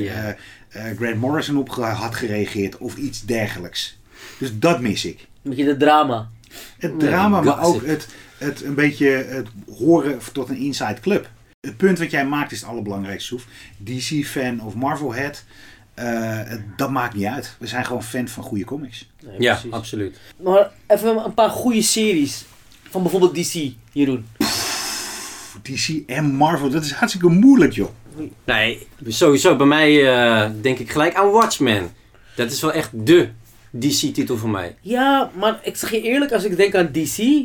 Grant 0.69 1.17
Morrison 1.17 1.57
op 1.57 1.69
had 1.69 2.15
gereageerd 2.15 2.79
of 2.79 2.97
iets 2.97 3.25
dergelijks. 3.25 3.99
Dus 4.39 4.59
dat 4.59 4.81
mis 4.81 5.05
ik. 5.05 5.21
Een 5.21 5.51
beetje 5.51 5.65
de 5.65 5.77
drama. 5.77 6.31
Het 6.79 7.01
drama, 7.01 7.41
maar 7.41 7.62
ook 7.62 7.87
het, 7.87 8.09
het 8.39 8.62
een 8.62 8.75
beetje 8.75 9.09
het 9.09 9.49
horen 9.79 10.19
tot 10.33 10.49
een 10.49 10.57
inside 10.57 11.01
club. 11.01 11.31
Het 11.66 11.76
punt 11.76 11.98
wat 11.98 12.11
jij 12.11 12.26
maakt 12.26 12.52
is 12.52 12.61
het 12.61 12.68
allerbelangrijkste, 12.68 13.26
Soef. 13.29 13.46
DC-fan 13.85 14.61
of 14.61 14.74
Marvel-head, 14.74 15.44
eh, 15.94 16.07
het- 16.44 16.62
dat 16.79 16.90
maakt 16.90 17.14
niet 17.14 17.24
uit. 17.26 17.57
We 17.59 17.66
zijn 17.66 17.85
gewoon 17.87 18.02
fan 18.02 18.29
van 18.29 18.42
goede 18.42 18.64
comics. 18.64 19.09
Nee, 19.24 19.35
Ja, 19.40 19.52
precies. 19.52 19.70
absoluut. 19.72 20.18
Maar 20.42 20.70
even 20.87 21.24
een 21.24 21.35
paar 21.35 21.50
goede 21.50 21.83
series. 21.83 22.44
Van 22.90 23.02
bijvoorbeeld 23.02 23.35
DC, 23.35 23.72
Jeroen. 23.92 24.26
DC 25.62 26.02
en 26.07 26.24
Marvel, 26.35 26.70
dat 26.70 26.85
is 26.85 26.92
hartstikke 26.92 27.29
moeilijk, 27.29 27.72
joh. 27.72 27.88
Nee, 28.44 28.87
sowieso 29.07 29.57
bij 29.57 29.66
mij 29.66 30.12
eh, 30.14 30.50
denk 30.61 30.79
ik 30.79 30.90
gelijk 30.90 31.14
aan 31.14 31.31
Watchmen. 31.31 31.90
Dat 32.37 32.50
is 32.50 32.61
wel 32.61 32.72
echt 32.72 32.90
de 32.92 33.29
DC-titel 33.70 34.37
voor 34.37 34.48
mij. 34.50 34.76
Ja, 34.81 35.31
maar 35.35 35.59
ik 35.62 35.76
zeg 35.76 35.90
je 35.90 36.00
eerlijk, 36.02 36.33
als 36.33 36.44
ik 36.44 36.57
denk 36.57 36.74
aan 36.74 36.92
DC, 36.92 37.44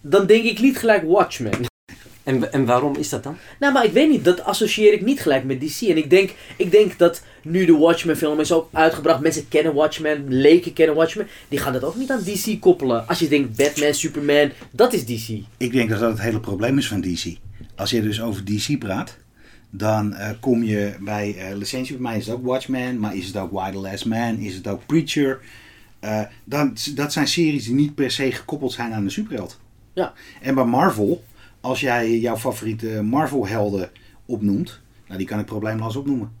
dan 0.00 0.26
denk 0.26 0.44
ik 0.44 0.60
niet 0.60 0.78
gelijk 0.78 1.02
Watchmen. 1.06 1.52
En, 2.26 2.52
en 2.52 2.64
waarom 2.64 2.96
is 2.96 3.08
dat 3.08 3.22
dan? 3.22 3.36
Nou, 3.58 3.72
maar 3.72 3.84
ik 3.84 3.92
weet 3.92 4.10
niet, 4.10 4.24
dat 4.24 4.44
associeer 4.44 4.92
ik 4.92 5.04
niet 5.04 5.20
gelijk 5.20 5.44
met 5.44 5.60
DC. 5.60 5.80
En 5.80 5.96
ik 5.96 6.10
denk, 6.10 6.34
ik 6.56 6.70
denk 6.70 6.98
dat 6.98 7.22
nu 7.42 7.64
de 7.64 7.76
Watchmen 7.76 8.16
film 8.16 8.40
is 8.40 8.52
ook 8.52 8.68
uitgebracht, 8.72 9.20
mensen 9.20 9.48
kennen 9.48 9.74
Watchmen, 9.74 10.24
leken 10.28 10.72
kennen 10.72 10.96
Watchmen, 10.96 11.26
die 11.48 11.58
gaan 11.58 11.72
dat 11.72 11.84
ook 11.84 11.96
niet 11.96 12.10
aan 12.10 12.22
DC 12.24 12.60
koppelen. 12.60 13.08
Als 13.08 13.18
je 13.18 13.28
denkt 13.28 13.56
Batman, 13.56 13.94
Superman, 13.94 14.50
dat 14.70 14.92
is 14.92 15.04
DC. 15.04 15.28
Ik 15.56 15.72
denk 15.72 15.88
dat 15.88 16.00
dat 16.00 16.10
het 16.10 16.20
hele 16.20 16.40
probleem 16.40 16.78
is 16.78 16.88
van 16.88 17.00
DC. 17.00 17.36
Als 17.76 17.90
je 17.90 18.02
dus 18.02 18.22
over 18.22 18.44
DC 18.44 18.78
praat, 18.78 19.18
dan 19.70 20.14
eh, 20.14 20.30
kom 20.40 20.62
je 20.62 20.96
bij 21.00 21.36
eh, 21.38 21.56
licentie. 21.56 21.92
Bij 21.92 22.02
mij 22.02 22.16
is 22.18 22.26
het 22.26 22.34
ook 22.34 22.44
Watchmen, 22.44 22.98
maar 22.98 23.16
is 23.16 23.26
het 23.26 23.36
ook 23.36 23.52
Why 23.52 23.70
the 23.70 23.78
Last 23.78 24.04
Man, 24.04 24.38
is 24.38 24.54
het 24.54 24.66
ook 24.66 24.86
Preacher. 24.86 25.40
Eh, 26.00 26.20
dan, 26.44 26.76
dat 26.94 27.12
zijn 27.12 27.28
series 27.28 27.64
die 27.64 27.74
niet 27.74 27.94
per 27.94 28.10
se 28.10 28.32
gekoppeld 28.32 28.72
zijn 28.72 28.92
aan 28.92 29.04
de 29.04 29.10
superheld. 29.10 29.60
Ja. 29.92 30.12
En 30.40 30.54
bij 30.54 30.64
Marvel, 30.64 31.24
als 31.66 31.80
jij 31.80 32.18
jouw 32.18 32.36
favoriete 32.36 33.02
Marvel-helden 33.02 33.90
opnoemt, 34.26 34.80
nou 35.06 35.18
die 35.18 35.26
kan 35.26 35.38
ik 35.38 35.46
probleemloos 35.46 35.96
opnoemen. 35.96 36.32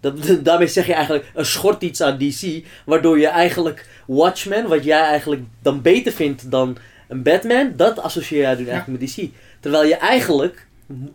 dat, 0.00 0.16
daarmee 0.44 0.66
zeg 0.66 0.86
je 0.86 0.94
eigenlijk 0.94 1.30
een 1.34 1.44
schort 1.44 1.82
iets 1.82 2.00
aan 2.00 2.18
DC, 2.18 2.64
waardoor 2.86 3.18
je 3.18 3.26
eigenlijk 3.26 3.88
Watchmen, 4.06 4.68
wat 4.68 4.84
jij 4.84 5.00
eigenlijk 5.00 5.42
dan 5.62 5.82
beter 5.82 6.12
vindt 6.12 6.50
dan 6.50 6.76
een 7.08 7.22
Batman, 7.22 7.72
dat 7.76 7.98
associeer 7.98 8.40
jij 8.40 8.54
nu 8.54 8.66
eigenlijk 8.66 9.00
met 9.00 9.14
DC. 9.14 9.28
Terwijl 9.60 9.84
je 9.84 9.96
eigenlijk, 9.96 10.66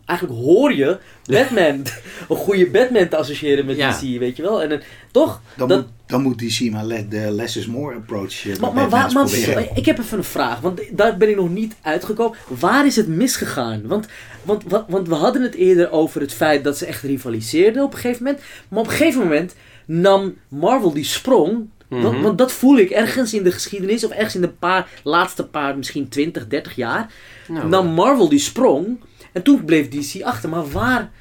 eigenlijk 0.06 0.40
hoor 0.40 0.74
je 0.74 0.98
Batman, 1.26 1.76
een 2.30 2.36
goede 2.36 2.68
Batman 2.70 3.08
te 3.08 3.18
associëren 3.18 3.66
met 3.66 3.76
Ja. 3.78 3.92
DC, 3.92 4.02
weet 4.20 4.36
je 4.36 4.42
wel. 4.42 4.62
En, 4.64 4.72
eh, 4.72 4.78
toch? 5.12 5.42
Dan, 5.56 5.68
Dat- 5.68 5.78
moet, 5.78 5.88
dan 6.06 6.22
moet 6.22 6.40
DC 6.40 6.72
maar 6.72 6.86
le- 6.86 7.08
de 7.08 7.32
less 7.32 7.58
is 7.58 7.68
more 7.68 7.96
approach 7.96 8.48
eh, 8.48 8.58
Maar, 8.60 8.74
maar, 8.74 8.90
waar, 8.90 9.12
maar 9.14 9.28
ik 9.76 9.86
heb 9.86 9.98
even 10.00 10.18
een 10.18 10.24
vraag, 10.24 10.60
want 10.60 10.82
daar 10.92 11.18
ben 11.18 11.30
ik 11.30 11.36
nog 11.36 11.50
niet 11.50 11.76
uitgekomen. 11.82 12.38
Waar 12.48 12.86
is 12.86 12.96
het 12.96 13.08
misgegaan? 13.08 13.88
Want, 13.88 14.08
want, 14.44 14.64
want, 14.68 14.86
want 14.90 15.08
we 15.08 15.16
hadden 15.16 15.42
het 15.42 15.56
eerder 15.56 15.92
over 15.92 16.22
het 16.22 16.34
feit 16.34 16.64
dat 16.64 16.78
ze 16.78 16.86
echt 16.86 17.02
rivaliseerden 17.04 17.84
op 17.84 17.94
een 17.94 18.00
gegeven 18.00 18.24
moment. 18.24 18.44
Maar 18.70 18.80
op 18.80 18.86
een 18.88 18.92
gegeven 18.92 19.22
moment 19.22 19.56
nam 19.86 20.36
Marvel 20.48 20.94
die 20.94 21.04
sprong. 21.04 21.70
Want, 21.88 22.14
Mhm. 22.14 22.22
want 22.22 22.38
dat 22.38 22.52
voel 22.52 22.78
ik 22.78 22.90
ergens 22.90 23.34
in 23.34 23.44
de 23.44 23.52
geschiedenis, 23.52 24.04
of 24.04 24.12
ergens 24.12 24.36
in 24.36 24.42
de 24.42 24.50
paar, 24.50 24.88
laatste 25.04 25.46
paar, 25.46 25.78
misschien 25.78 26.10
20, 26.10 26.48
30 26.48 26.76
jaar. 26.76 27.12
Nou, 27.48 27.68
nam 27.68 27.88
Marvel 27.88 28.30
die 28.30 28.40
sprong. 28.40 29.00
En 29.38 29.44
toen 29.44 29.66
bleef 29.66 29.88
DC 29.90 30.22
achter. 30.24 30.50
Maar 30.50 30.70
waar. 30.70 31.12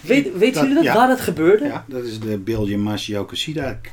Weet, 0.00 0.36
weten 0.38 0.60
jullie 0.60 0.74
dat? 0.74 0.84
ja. 0.84 0.94
Waar 0.94 1.08
dat 1.08 1.20
gebeurde? 1.20 1.64
Ja, 1.64 1.84
dat 1.88 2.04
is 2.04 2.20
de 2.20 2.38
Billion 2.38 2.80
Masio 2.82 3.26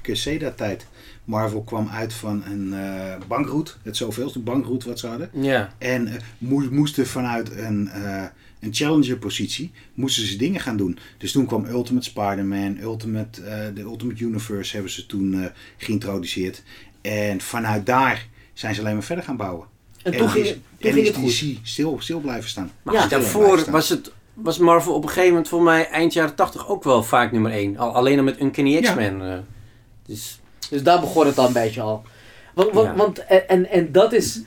Caseda 0.01 0.51
tijd. 0.55 0.85
Marvel 1.25 1.61
kwam 1.61 1.87
uit 1.89 2.13
van 2.13 2.43
een 2.45 2.73
eh 2.73 3.15
bankroet, 3.27 3.77
het 3.83 3.97
zoveelste 3.97 4.39
bankroet 4.39 4.83
wat 4.83 4.99
ze 4.99 5.07
hadden. 5.07 5.29
Ja. 5.33 5.73
En 5.77 6.07
eh, 6.07 6.13
moe- 6.37 6.69
moesten 6.71 7.07
vanuit 7.07 7.51
een, 7.57 7.89
eh, 7.89 8.23
een 8.59 8.73
challenger 8.73 9.17
positie, 9.17 9.71
moesten 9.93 10.27
ze 10.27 10.35
dingen 10.37 10.59
gaan 10.61 10.77
doen. 10.77 10.97
Dus 11.17 11.31
toen 11.31 11.45
kwam 11.45 11.65
Ultimate 11.65 12.05
Spider-Man, 12.05 12.77
Ultimate, 12.81 13.41
de 13.73 13.81
Ultimate 13.81 14.23
Universe 14.23 14.73
hebben 14.73 14.91
ze 14.91 15.05
toen 15.05 15.49
geïntroduceerd. 15.77 16.63
En 17.01 17.41
vanuit 17.41 17.85
daar 17.85 18.27
zijn 18.53 18.75
ze 18.75 18.81
alleen 18.81 18.93
maar 18.93 19.03
verder 19.03 19.23
gaan 19.25 19.37
bouwen. 19.37 19.67
En 20.03 20.17
toen 20.17 20.29
ging, 20.29 20.43
is, 20.45 20.49
het- 20.49 20.59
toen 20.79 20.87
en 20.89 20.93
ging 20.93 21.05
is 21.07 21.07
het 21.07 21.17
goed. 21.17 21.59
DC 21.61 21.67
stil, 21.67 21.97
stil 21.99 22.19
blijven 22.19 22.49
staan. 22.49 22.71
Maar 22.81 22.93
Ja. 22.93 23.05
Stil 23.05 23.19
daarvoor 23.19 23.71
was 23.71 23.89
het 23.89 24.11
was 24.33 24.57
Marvel 24.57 24.93
op 24.93 25.01
een 25.03 25.07
gegeven 25.09 25.29
moment 25.29 25.47
voor 25.47 25.61
mij 25.63 25.87
eind 25.89 26.13
jaren 26.13 26.35
80 26.35 26.67
ook 26.67 26.83
wel 26.83 27.03
vaak 27.03 27.31
nummer 27.31 27.51
1. 27.51 27.77
Al, 27.77 27.93
alleen 27.93 28.17
al 28.17 28.23
met 28.23 28.39
Uncanny. 28.41 28.81
X-Men. 28.81 29.21
eh. 29.21 29.37
dus 30.05 30.39
Dus 30.69 30.83
daar 30.83 30.99
begon 30.99 31.25
het 31.25 31.37
al 31.37 31.47
een 31.47 31.53
beetje 31.53 31.81
al. 31.81 32.03
Want, 32.53 32.71
want, 32.71 32.87
Ja. 32.87 32.95
want 32.95 33.25
en, 33.25 33.47
en, 33.49 33.69
en 33.69 33.91
dat 33.91 34.13
is, 34.13 34.39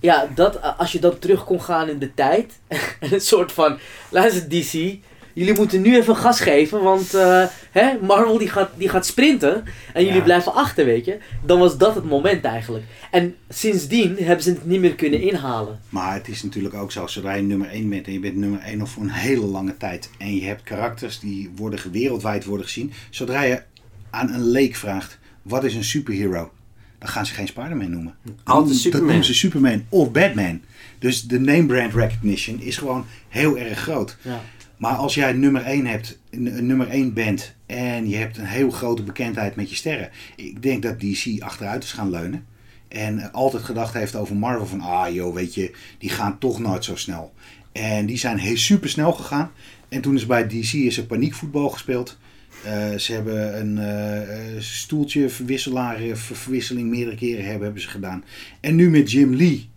ja, 0.00 0.28
dat, 0.34 0.76
als 0.78 0.92
je 0.92 0.98
dan 0.98 1.18
terug 1.18 1.44
kon 1.44 1.60
gaan 1.62 1.88
in 1.88 1.98
de 1.98 2.14
tijd. 2.14 2.52
en 2.68 2.78
een 3.12 3.20
soort 3.20 3.52
van, 3.52 3.78
luister 4.10 4.48
DC, 4.48 4.96
jullie 5.34 5.54
moeten 5.54 5.80
nu 5.82 5.96
even 5.96 6.16
gas 6.16 6.40
geven. 6.40 6.82
Want 6.82 7.14
eh, 7.14 7.44
hè, 7.70 7.92
Marvel 8.02 8.38
die 8.38 8.48
gaat, 8.48 8.70
die 8.76 8.88
gaat 8.88 9.06
sprinten. 9.06 9.64
En 9.92 10.02
jullie 10.04 10.18
Ja. 10.18 10.24
blijven 10.24 10.54
achter, 10.54 10.84
weet 10.84 11.04
je. 11.04 11.18
Dan 11.44 11.58
was 11.58 11.76
dat 11.78 11.94
het 11.94 12.04
moment 12.04 12.44
eigenlijk. 12.44 12.84
En 13.10 13.34
sindsdien 13.48 14.16
hebben 14.16 14.42
ze 14.44 14.50
het 14.50 14.66
niet 14.66 14.80
meer 14.80 14.94
kunnen 14.94 15.20
inhalen. 15.20 15.80
Maar 15.88 16.14
het 16.14 16.28
is 16.28 16.42
natuurlijk 16.42 16.74
ook 16.74 16.92
zo, 16.92 17.06
zodra 17.06 17.32
je 17.34 17.42
nummer 17.42 17.68
1 17.68 17.88
bent 17.88 18.06
en 18.06 18.12
je 18.12 18.20
bent 18.20 18.36
nummer 18.36 18.60
1 18.60 18.78
nog 18.78 18.88
voor 18.88 19.02
een 19.02 19.10
hele 19.10 19.46
lange 19.46 19.76
tijd. 19.76 20.10
En 20.18 20.34
je 20.36 20.44
hebt 20.44 20.62
karakters 20.62 21.18
die 21.20 21.50
worden, 21.56 21.80
wereldwijd 21.92 22.44
worden 22.44 22.66
gezien. 22.66 22.92
Zodra 23.10 23.42
je 23.42 23.62
aan 24.10 24.32
een 24.32 24.44
leek 24.50 24.74
vraagt, 24.74 25.18
wat 25.42 25.64
is 25.64 25.74
een 25.74 25.84
superhero? 25.84 26.50
Dan 26.98 27.08
gaan 27.08 27.26
ze 27.26 27.34
geen 27.34 27.46
Spider-Man 27.46 27.90
noemen. 27.90 28.14
Dan 28.22 28.34
Altijd 28.44 28.76
Superman. 28.76 29.00
Dat 29.00 29.08
noemen 29.08 29.24
ze 29.26 29.34
Superman 29.34 29.84
of 29.88 30.10
Batman. 30.12 30.60
Dus 30.98 31.22
de 31.22 31.40
name 31.40 31.66
brand 31.66 31.94
recognition 31.94 32.60
is 32.60 32.76
gewoon 32.76 33.04
heel 33.28 33.58
erg 33.58 33.78
groot. 33.78 34.16
Ja. 34.22 34.40
Maar 34.76 34.94
als 34.94 35.14
jij 35.14 35.32
nummer 35.32 35.62
1 35.62 35.86
hebt, 35.86 36.18
nummer 36.30 36.88
1 36.88 37.12
bent 37.12 37.54
en 37.66 38.08
je 38.08 38.16
hebt 38.16 38.38
een 38.38 38.46
heel 38.46 38.70
grote 38.70 39.02
bekendheid 39.02 39.56
met 39.56 39.70
je 39.70 39.76
sterren. 39.76 40.10
Ik 40.36 40.62
denk 40.62 40.82
dat 40.82 41.00
DC 41.00 41.42
achteruit 41.42 41.84
is 41.84 41.92
gaan 41.92 42.10
leunen. 42.10 42.46
En 42.88 43.32
altijd 43.32 43.62
gedacht 43.62 43.94
heeft 43.94 44.14
over 44.16 44.36
Marvel 44.36 44.66
van, 44.66 44.80
ah 44.80 45.14
joh, 45.14 45.34
weet 45.34 45.54
je, 45.54 45.74
die 45.98 46.10
gaan 46.10 46.38
toch 46.38 46.58
nooit 46.58 46.84
zo 46.84 46.96
snel. 46.96 47.32
En 47.72 48.06
die 48.06 48.18
zijn 48.18 48.38
heel 48.38 48.56
super 48.56 48.88
snel 48.88 49.12
gegaan. 49.12 49.50
En 49.88 50.00
toen 50.00 50.14
is 50.14 50.26
bij 50.26 50.46
DC 50.46 50.72
is 50.72 50.96
er 50.96 51.04
paniekvoetbal 51.04 51.68
gespeeld. 51.68 52.18
Eh, 52.64 52.94
ze 52.94 53.12
hebben 53.12 53.60
een 53.60 53.78
eh, 53.78 54.22
eh, 54.22 54.60
stoeltje 54.60 55.28
verwisselaar, 55.28 55.96
ver- 55.96 56.36
verwisseling 56.36 56.90
meerdere 56.90 57.16
keren 57.16 57.44
hebben, 57.44 57.62
hebben 57.62 57.82
ze 57.82 57.88
gedaan. 57.88 58.24
En 58.60 58.74
nu 58.74 58.90
met 58.90 59.10
Jim 59.10 59.34
Lee 59.34 59.68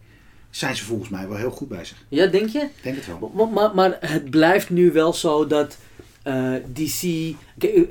zijn 0.49 0.75
ze 0.75 0.85
volgens 0.85 1.09
mij 1.09 1.27
wel 1.27 1.37
heel 1.37 1.51
goed 1.51 1.67
bezig. 1.67 1.97
ja, 2.09 2.25
denk 2.25 2.49
je? 2.49 2.59
Ik 2.59 2.83
denk 2.83 2.95
het 2.95 3.07
wel. 3.07 3.31
Maar, 3.33 3.47
maar, 3.47 3.75
maar 3.75 3.97
het 3.99 4.29
blijft 4.29 4.69
nu 4.69 4.91
wel 4.91 5.13
zo 5.13 5.47
dat 5.47 5.77
eh, 6.23 6.53
DC... 6.73 7.01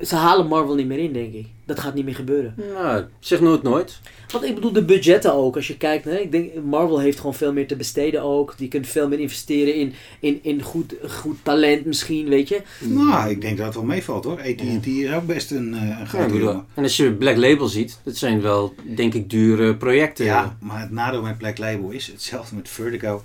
Ze 0.05 0.15
halen 0.15 0.47
Marvel 0.47 0.75
niet 0.75 0.87
meer 0.87 0.99
in, 0.99 1.13
denk 1.13 1.33
ik. 1.33 1.47
Dat 1.67 1.79
gaat 1.79 1.93
niet 1.95 2.05
meer 2.05 2.15
gebeuren. 2.15 2.53
nou, 2.73 3.03
zeg 3.19 3.39
nooit 3.41 3.63
nooit. 3.63 3.99
Want 4.31 4.43
ik 4.43 4.55
bedoel 4.55 4.71
de 4.71 4.85
budgetten 4.85 5.33
ook. 5.33 5.55
Als 5.55 5.67
je 5.67 5.77
kijkt, 5.77 6.05
hè, 6.05 6.17
ik 6.17 6.31
denk 6.31 6.53
Marvel 6.63 6.99
heeft 6.99 7.17
gewoon 7.17 7.33
veel 7.35 7.53
meer 7.53 7.67
te 7.67 7.75
besteden 7.75 8.21
ook. 8.21 8.53
Die 8.57 8.67
kunt 8.67 8.87
veel 8.87 9.07
meer 9.07 9.19
investeren 9.19 9.75
in, 9.75 9.93
in, 10.19 10.39
in 10.41 10.61
goed, 10.61 10.93
goed 11.09 11.37
talent 11.43 11.85
misschien, 11.85 12.27
weet 12.29 12.47
je. 12.49 12.61
Nou, 12.79 13.29
ik 13.29 13.41
denk 13.41 13.57
dat 13.57 13.65
het 13.65 13.75
wel 13.75 13.83
meevalt 13.83 14.23
hoor. 14.23 14.39
AT&T 14.39 14.85
is 14.87 15.11
ook 15.11 15.25
best 15.25 15.51
een, 15.51 15.73
eh, 15.73 15.81
een 15.81 15.87
Ja, 15.87 16.05
grote 16.05 16.25
bedoel, 16.25 16.39
jongen. 16.47 16.65
en 16.73 16.83
als 16.83 16.97
je 16.97 17.11
Black 17.13 17.35
Label 17.37 17.67
ziet, 17.67 17.99
dat 18.03 18.17
zijn 18.17 18.41
wel, 18.41 18.73
denk 18.95 19.13
ik, 19.13 19.29
dure 19.29 19.75
projecten. 19.75 20.25
Ja, 20.25 20.57
maar 20.61 20.81
het 20.81 20.91
nadeel 20.91 21.21
met 21.21 21.37
Black 21.37 21.57
Label 21.57 21.89
is 21.89 22.07
hetzelfde 22.07 22.55
met 22.55 22.69
Vertigo. 22.69 23.23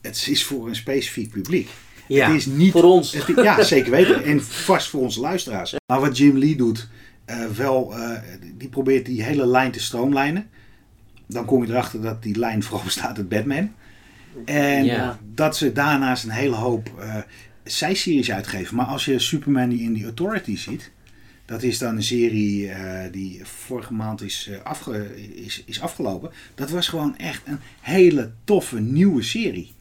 Het 0.00 0.26
is 0.30 0.44
voor 0.44 0.68
een 0.68 0.76
specifiek 0.76 1.30
publiek. 1.30 1.68
Ja. 2.08 2.26
Het 2.26 2.36
is 2.36 2.46
niet, 2.46 2.72
Voor 2.72 2.82
ons. 2.84 3.12
het- 3.12 3.32
ja, 3.36 3.62
zeker 3.62 3.90
weten. 3.90 4.24
En 4.24 4.42
vast 4.44 4.88
voor 4.88 5.00
onze 5.00 5.20
luisteraars. 5.20 5.74
Maar 5.86 6.00
wat 6.00 6.16
Jim 6.18 6.36
Lee 6.38 6.56
doet, 6.56 6.88
wel, 7.56 7.94
eh, 7.96 8.10
die 8.56 8.68
probeert 8.68 9.06
die 9.06 9.22
hele 9.22 9.46
lijn 9.46 9.70
te 9.70 9.80
stroomlijnen. 9.80 10.48
Dan 11.26 11.44
kom 11.44 11.64
je 11.64 11.70
erachter 11.70 12.02
dat 12.02 12.22
die 12.22 12.38
lijn 12.38 12.62
vooral 12.62 12.84
bestaat 12.90 13.16
uit 13.18 13.28
Batman. 13.28 13.72
En 14.44 14.84
Ja. 14.84 15.18
dat 15.34 15.56
ze 15.56 15.72
daarnaast 15.72 16.24
een 16.24 16.30
hele 16.30 16.54
hoop 16.56 16.90
eh 17.00 17.16
zijseries 17.64 18.30
uitgeven. 18.32 18.76
Maar 18.76 18.86
als 18.86 19.04
je 19.04 19.18
Superman 19.18 19.68
die 19.68 19.80
in 19.82 19.92
die 19.92 20.04
Authority 20.04 20.56
ziet. 20.56 20.90
Dat 21.44 21.62
is 21.62 21.78
dan 21.78 21.96
een 21.96 22.02
serie 22.02 22.68
eh, 22.70 23.12
die 23.12 23.40
vorige 23.44 23.92
maand 23.92 24.22
is, 24.22 24.48
eh, 24.50 24.62
afge, 24.62 25.16
is, 25.34 25.62
is 25.66 25.80
afgelopen. 25.80 26.30
Dat 26.54 26.70
was 26.70 26.88
gewoon 26.88 27.16
echt 27.16 27.42
een 27.46 27.58
hele 27.80 28.30
toffe 28.44 28.80
nieuwe 28.80 29.22
serie. 29.22 29.72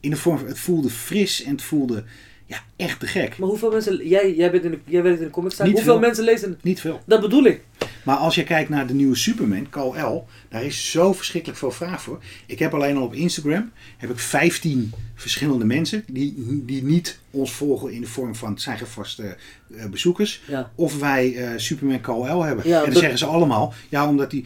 In 0.00 0.10
de 0.10 0.16
vorm 0.16 0.38
van, 0.38 0.46
het 0.48 0.58
voelde 0.58 0.90
fris 0.90 1.42
en 1.42 1.50
het 1.50 1.62
voelde 1.62 2.04
ja, 2.46 2.62
echt 2.76 3.00
te 3.00 3.06
gek. 3.06 3.38
Maar 3.38 3.48
hoeveel 3.48 3.70
mensen... 3.70 4.08
Jij, 4.08 4.34
jij, 4.34 4.50
bent 4.50 4.64
in 4.64 4.70
de, 4.70 4.78
jij 4.84 5.02
werkt 5.02 5.18
in 5.20 5.24
de 5.24 5.30
comics 5.30 5.58
Niet 5.58 5.66
Hoeveel 5.72 5.82
veel. 5.92 5.98
mensen 5.98 6.24
lezen 6.24 6.50
het? 6.50 6.62
Niet 6.62 6.80
veel. 6.80 7.00
Dat 7.06 7.20
bedoel 7.20 7.44
ik. 7.44 7.60
Maar 8.04 8.16
als 8.16 8.34
je 8.34 8.44
kijkt 8.44 8.68
naar 8.70 8.86
de 8.86 8.94
nieuwe 8.94 9.16
Superman, 9.16 9.68
Kal-El, 9.70 10.26
daar 10.48 10.64
is 10.64 10.90
zo 10.90 11.12
verschrikkelijk 11.12 11.58
veel 11.58 11.70
vraag 11.70 12.02
voor. 12.02 12.18
Ik 12.46 12.58
heb 12.58 12.74
alleen 12.74 12.96
al 12.96 13.02
op 13.02 13.14
Instagram 13.14 13.70
heb 13.96 14.10
ik 14.10 14.18
15 14.18 14.92
verschillende 15.14 15.64
mensen 15.64 16.04
die, 16.06 16.34
die 16.64 16.82
niet 16.82 17.18
ons 17.30 17.52
volgen 17.52 17.92
in 17.92 18.00
de 18.00 18.06
vorm 18.06 18.34
van 18.34 18.50
het 18.50 18.62
zijn 18.62 18.78
geen 18.78 18.86
vaste 18.86 19.36
eh, 19.76 19.86
bezoekers. 19.86 20.42
Ja. 20.48 20.70
Of 20.74 20.98
wij 20.98 21.36
eh, 21.36 21.50
Superman 21.58 22.00
Kal-El 22.00 22.42
hebben. 22.42 22.68
Ja, 22.68 22.76
en 22.76 22.82
dan 22.84 22.90
dat- 22.92 22.98
zeggen 23.00 23.18
ze 23.18 23.26
allemaal, 23.26 23.74
ja 23.88 24.08
omdat 24.08 24.30
die... 24.30 24.44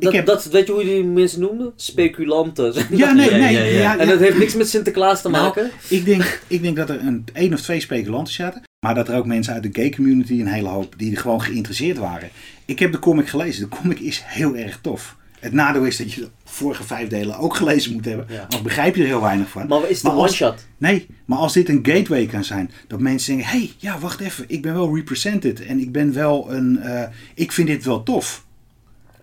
Ik 0.00 0.06
Dat, 0.06 0.14
heb, 0.14 0.26
dat, 0.26 0.44
weet 0.44 0.66
je 0.66 0.72
hoe 0.72 0.84
die 0.84 1.04
mensen 1.04 1.40
noemden? 1.40 1.72
Speculanten. 1.76 2.74
ja, 2.90 3.12
nee, 3.12 3.30
nee. 3.30 3.52
ja, 3.52 3.60
Ja, 3.60 3.64
ja. 3.64 3.98
En 3.98 4.08
dat 4.08 4.18
heeft 4.18 4.38
niks 4.38 4.54
met 4.54 4.68
Sinterklaas 4.68 5.22
te 5.22 5.28
Nou, 5.28 5.44
maken. 5.44 5.70
Ik 5.88 6.04
denk, 6.04 6.40
ik 6.46 6.62
denk 6.62 6.76
dat 6.76 6.90
er 6.90 7.00
een 7.00 7.24
één 7.32 7.52
of 7.52 7.60
twee 7.60 7.80
speculanten 7.80 8.32
zaten. 8.34 8.62
Maar 8.86 8.94
dat 8.94 9.08
er 9.08 9.16
ook 9.16 9.26
mensen 9.26 9.54
uit 9.54 9.62
de 9.62 9.68
gay 9.72 9.90
community, 9.90 10.40
een 10.40 10.46
hele 10.46 10.68
hoop, 10.68 10.94
die 10.96 11.14
er 11.14 11.20
gewoon 11.20 11.42
geïnteresseerd 11.42 11.98
waren. 11.98 12.28
Ik 12.64 12.78
heb 12.78 12.92
de 12.92 12.98
comic 12.98 13.28
gelezen. 13.28 13.62
De 13.70 13.76
comic 13.76 13.98
is 13.98 14.22
heel 14.24 14.56
erg 14.56 14.78
tof. 14.82 15.16
Het 15.40 15.52
nadeel 15.52 15.84
is 15.84 15.96
dat 15.96 16.12
je 16.12 16.20
de 16.20 16.28
vorige 16.44 16.84
vijf 16.84 17.08
delen 17.08 17.38
ook 17.38 17.56
gelezen 17.56 17.92
moet 17.92 18.04
hebben. 18.04 18.26
Ja. 18.28 18.42
Anders 18.42 18.62
begrijp 18.62 18.94
je 18.96 19.02
er 19.02 19.08
heel 19.08 19.20
weinig 19.20 19.48
van. 19.48 19.66
Maar 19.66 19.88
is 19.88 20.02
het 20.02 20.12
een 20.12 20.18
one-shot? 20.18 20.66
Nee, 20.78 21.06
maar 21.24 21.38
als 21.38 21.52
dit 21.52 21.68
een 21.68 21.80
gateway 21.82 22.26
kan 22.26 22.44
zijn, 22.44 22.70
dat 22.86 23.00
mensen 23.00 23.34
denken: 23.34 23.52
hé, 23.52 23.58
hey, 23.58 23.70
ja, 23.76 23.98
wacht 23.98 24.20
even, 24.20 24.44
ik 24.48 24.62
ben 24.62 24.74
wel 24.74 24.94
represented 24.96 25.66
en 25.66 25.78
ik 25.78 25.92
ben 25.92 26.12
wel 26.12 26.52
een, 26.52 26.78
eh, 26.78 27.08
ik 27.34 27.52
vind 27.52 27.68
dit 27.68 27.84
wel 27.84 28.02
tof. 28.02 28.44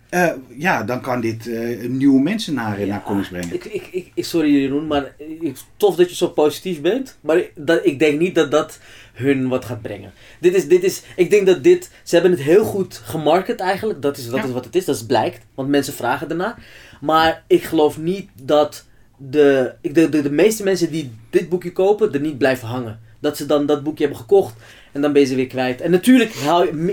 Eh, 0.10 0.30
ja, 0.58 0.84
dan 0.84 1.02
kan 1.02 1.22
dit 1.22 1.48
eh, 1.48 1.88
nieuwe 1.90 2.22
mensen 2.22 2.54
naar, 2.54 2.88
naar 2.88 3.04
comics 3.04 3.28
brengen. 3.28 3.54
Ik, 3.54 3.66
ik, 3.66 4.12
ik, 4.14 4.26
sorry 4.26 4.52
Jeroen, 4.62 4.88
maar 4.88 5.14
ik, 5.42 5.58
tof 5.78 5.96
dat 5.96 6.10
je 6.10 6.16
zo 6.16 6.28
positief 6.28 6.82
bent. 6.82 7.18
Maar 7.22 7.38
ik- 7.38 7.52
dat, 7.56 7.86
ik 7.86 8.00
denk 8.00 8.20
niet 8.20 8.36
dat 8.36 8.52
dat 8.52 8.80
hun 9.14 9.48
wat 9.48 9.66
gaat 9.66 9.82
brengen. 9.82 10.12
Dit 10.40 10.56
is, 10.56 10.68
dit 10.68 10.84
is, 10.84 11.02
ik 11.16 11.30
denk 11.30 11.46
dat 11.46 11.64
dit, 11.64 11.90
ze 12.04 12.14
hebben 12.14 12.32
het 12.32 12.42
heel 12.42 12.64
goed 12.64 13.02
gemarket 13.04 13.60
eigenlijk. 13.60 14.02
Dat 14.02 14.18
is, 14.18 14.26
dat 14.30 14.36
Ja. 14.36 14.44
is 14.46 14.52
wat 14.52 14.66
het 14.66 14.76
is, 14.76 14.86
dat 14.86 14.96
is 14.96 15.06
blijkt. 15.06 15.46
Want 15.56 15.70
mensen 15.70 15.94
vragen 15.94 16.30
ernaar. 16.30 16.56
Maar 17.02 17.44
ik 17.48 17.64
geloof 17.64 17.98
niet 17.98 18.30
dat 18.44 18.86
de, 19.18 19.74
ik, 19.82 19.96
de, 19.96 20.10
de, 20.10 20.22
de 20.22 20.32
meeste 20.32 20.64
mensen 20.64 20.92
die 20.92 21.12
dit 21.30 21.50
boekje 21.50 21.72
kopen, 21.72 22.14
er 22.14 22.20
niet 22.20 22.38
blijven 22.38 22.68
hangen. 22.68 23.00
Dat 23.20 23.38
ze 23.38 23.46
dan 23.46 23.66
dat 23.66 23.84
boekje 23.84 24.04
hebben 24.04 24.22
gekocht 24.22 24.54
en 24.98 25.04
dan 25.04 25.14
ben 25.14 25.22
je 25.22 25.28
ze 25.28 25.36
weer 25.36 25.48
kwijt. 25.48 25.82
En 25.82 25.92
natuurlijk 25.92 26.34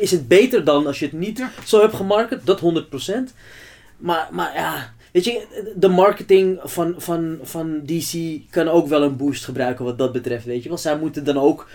is 0.01 0.11
het 0.11 0.29
beter 0.29 0.65
dan 0.65 0.87
als 0.87 0.99
je 0.99 1.05
het 1.05 1.15
niet 1.15 1.39
Ja. 1.39 1.51
zo 1.65 1.81
hebt 1.81 1.95
gemarket, 1.95 2.47
dat 2.47 2.61
100%. 2.61 3.35
Maar, 3.97 4.29
maar 4.31 4.53
ja, 4.55 4.93
weet 5.15 5.25
je, 5.25 5.43
de 5.77 5.89
marketing 5.89 6.59
van, 6.63 6.95
van, 6.99 7.39
van 7.43 7.81
DC 7.87 8.41
kan 8.51 8.69
ook 8.69 8.89
wel 8.89 9.03
een 9.03 9.17
boost 9.17 9.45
gebruiken 9.45 9.85
wat 9.85 9.99
dat 9.99 10.13
betreft, 10.13 10.45
weet 10.45 10.63
je 10.63 10.69
wel. 10.69 10.79
Zij 10.79 10.99
moeten 10.99 11.25
dan 11.25 11.39
ook, 11.39 11.69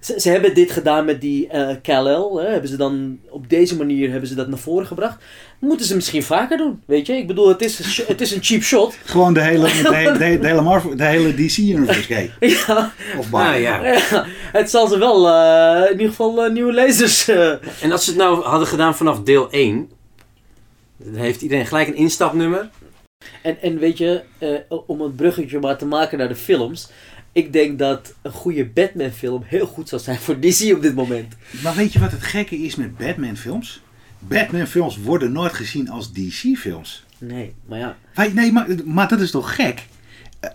ze, 0.00 0.20
ze 0.20 0.28
hebben 0.30 0.54
dit 0.54 0.70
gedaan 0.70 1.04
met 1.04 1.20
die 1.20 1.48
eh 1.48 1.76
Kal-El, 1.82 2.40
hè, 2.40 2.48
hebben 2.50 2.70
ze 2.70 2.76
dan 2.76 3.18
op 3.28 3.48
deze 3.50 3.76
manier 3.76 4.10
hebben 4.10 4.28
ze 4.28 4.34
dat 4.34 4.48
naar 4.48 4.58
voren 4.58 4.86
gebracht. 4.86 5.22
Moeten 5.58 5.86
ze 5.86 5.94
misschien 5.94 6.22
vaker 6.22 6.56
doen, 6.56 6.82
weet 6.86 7.06
je. 7.06 7.12
Ik 7.12 7.26
bedoel, 7.26 7.48
het 7.48 7.62
is, 7.62 8.02
het 8.06 8.20
is 8.20 8.32
een 8.34 8.42
cheap 8.42 8.62
shot. 8.62 8.96
Gewoon 9.04 9.34
de 9.34 9.42
hele, 9.42 9.66
de, 9.66 10.12
de, 10.18 10.38
de 10.40 10.46
hele, 10.46 10.60
Marvel, 10.62 10.96
de 10.96 11.04
hele 11.04 11.34
DC-universe 11.34 12.02
gay. 12.02 12.30
ja, 12.66 12.92
Of 13.18 13.30
Nou 13.30 13.54
bi. 13.54 13.60
ja. 13.62 13.84
ja, 13.86 14.26
het 14.52 14.70
zal 14.70 14.86
ze 14.88 14.98
wel 14.98 15.28
eh, 15.28 15.84
in 15.84 15.92
ieder 15.92 16.08
geval 16.08 16.44
eh, 16.44 16.52
nieuwe 16.52 16.72
lezers... 16.72 17.28
eh, 17.28 17.50
En 17.82 17.92
als 17.92 18.04
ze 18.04 18.10
het 18.10 18.18
nou 18.18 18.42
hadden 18.42 18.68
gedaan 18.68 18.96
vanaf 18.96 19.22
deel 19.22 19.50
1, 19.50 19.90
dan 20.96 21.14
heeft 21.22 21.42
iedereen 21.42 21.66
gelijk 21.66 21.88
een 21.88 21.96
instapnummer. 21.96 22.68
En, 23.42 23.60
en 23.62 23.78
weet 23.78 23.98
je, 23.98 24.22
eh, 24.38 24.78
om 24.86 25.00
een 25.00 25.14
bruggetje 25.14 25.58
maar 25.60 25.78
te 25.78 25.86
maken 25.86 26.18
naar 26.18 26.28
de 26.28 26.34
films. 26.36 26.90
Ik 27.32 27.52
denk 27.52 27.78
dat 27.78 28.14
een 28.22 28.30
goede 28.30 28.66
Batman 28.66 29.10
film 29.10 29.42
heel 29.46 29.66
goed 29.66 29.88
zou 29.88 30.02
zijn 30.02 30.18
voor 30.24 30.40
DC 30.40 30.72
op 30.74 30.82
dit 30.82 30.94
moment. 30.94 31.34
Maar 31.62 31.74
weet 31.74 31.92
je 31.92 31.98
wat 31.98 32.10
het 32.12 32.22
gekke 32.22 32.56
is 32.56 32.76
met 32.76 32.96
Batman-films? 32.96 33.82
Batman-films 34.18 34.96
worden 34.96 35.32
nooit 35.32 35.52
gezien 35.52 35.90
als 35.90 36.12
DC-films. 36.12 37.04
Nee, 37.18 37.54
maar 37.66 37.78
ja. 37.78 37.96
Wij- 38.14 38.32
Nee, 38.32 38.52
maar, 38.52 38.66
maar 38.84 39.08
dat 39.08 39.20
is 39.20 39.30
toch 39.30 39.54
gek? 39.54 39.86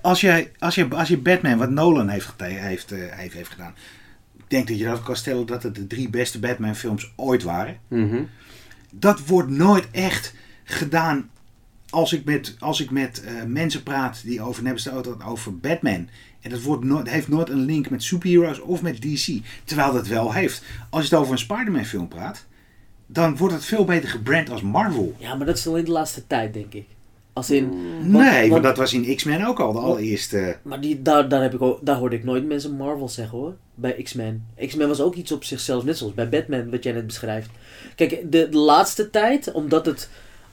Als 0.02 0.22
je, 0.22 0.50
als 0.60 0.76
je, 0.76 0.88
als 0.90 1.08
je 1.08 1.18
Batman, 1.18 1.58
wat 1.58 1.70
Nolan 1.70 2.10
heeft, 2.10 2.34
eh, 2.38 2.48
heeft, 2.48 2.90
heeft 3.16 3.50
gedaan. 3.50 3.76
Ik 4.38 4.44
denk 4.48 4.68
dat 4.68 4.78
je 4.78 4.84
dat 4.86 5.04
kan 5.04 5.16
stellen 5.16 5.46
dat 5.46 5.64
het 5.64 5.76
de 5.76 5.88
drie 5.88 6.10
beste 6.10 6.40
Batman-films 6.40 7.12
ooit 7.16 7.44
waren. 7.44 7.78
Mhm. 7.88 8.22
Dat 8.92 9.26
wordt 9.26 9.50
nooit 9.50 9.88
echt 9.92 10.34
gedaan 10.64 11.30
als 11.92 12.14
ik 12.14 12.24
met, 12.26 12.56
als 12.60 12.82
ik 12.82 12.92
met 12.92 13.24
eh, 13.24 13.34
mensen 13.48 13.84
praat 13.84 14.22
die 14.24 14.42
over, 14.42 14.64
hebben 14.64 14.82
ze 14.82 14.90
het 14.90 14.98
altijd 15.08 15.30
over 15.30 15.58
Batman. 15.58 16.08
En 16.42 16.50
dat 16.50 16.62
wordt 16.62 16.84
nooit, 16.84 17.10
heeft 17.10 17.28
nooit 17.28 17.50
een 17.50 17.66
link 17.66 17.90
met 17.90 18.04
superheroes 18.04 18.60
of 18.60 18.82
met 18.82 19.02
DC. 19.02 19.40
Terwijl 19.64 19.94
dat 19.94 20.08
wel 20.08 20.34
heeft. 20.34 20.64
Als 20.90 21.04
je 21.04 21.10
het 21.10 21.20
over 21.20 21.34
een 21.34 21.40
Spider-Man 21.40 21.86
film 21.86 22.08
praat, 22.08 22.46
dan 23.06 23.38
wordt 23.38 23.54
het 23.54 23.66
veel 23.66 23.86
beter 23.86 24.10
gebrand 24.10 24.50
als 24.50 24.62
Marvel. 24.62 25.16
Ja, 25.18 25.36
maar 25.36 25.46
dat 25.46 25.58
is 25.58 25.68
al 25.68 25.78
in 25.78 25.86
de 25.86 25.92
laatste 25.92 26.28
tijd, 26.28 26.54
denk 26.54 26.74
ik. 26.74 26.86
Als 27.34 27.50
in, 27.52 27.64
Mm. 27.66 28.12
Want- 28.12 28.12
nee, 28.12 28.40
maar 28.42 28.50
want- 28.50 28.64
dat 28.64 28.78
was 28.78 28.94
in 28.94 29.16
X-Men 29.16 29.46
ook 29.46 29.60
al, 29.60 29.74
de 29.74 29.80
allereerste. 29.80 30.58
maar 30.62 30.82
die, 30.82 31.02
daar, 31.02 31.30
daar, 31.30 31.42
heb 31.42 31.54
ik 31.54 31.62
ook, 31.62 31.80
daar 31.86 31.96
hoorde 31.96 32.16
ik 32.16 32.24
nooit 32.24 32.46
mensen 32.46 32.76
Marvel 32.76 33.10
zeggen 33.10 33.38
hoor. 33.38 33.56
Bij 33.76 33.92
X-Men. 33.92 34.46
X-Men 34.68 34.88
was 34.88 35.02
ook 35.02 35.16
iets 35.16 35.32
op 35.32 35.44
zichzelf, 35.44 35.84
net 35.84 35.98
zoals 35.98 36.14
bij 36.14 36.30
Batman, 36.30 36.70
wat 36.70 36.84
jij 36.84 36.94
net 36.94 37.06
beschrijft. 37.06 37.50
Kijk, 37.96 38.10
de, 38.32 38.50
de 38.50 38.58
laatste 38.58 39.10
tijd, 39.10 39.52
omdat 39.52 39.86
het. 39.86 40.10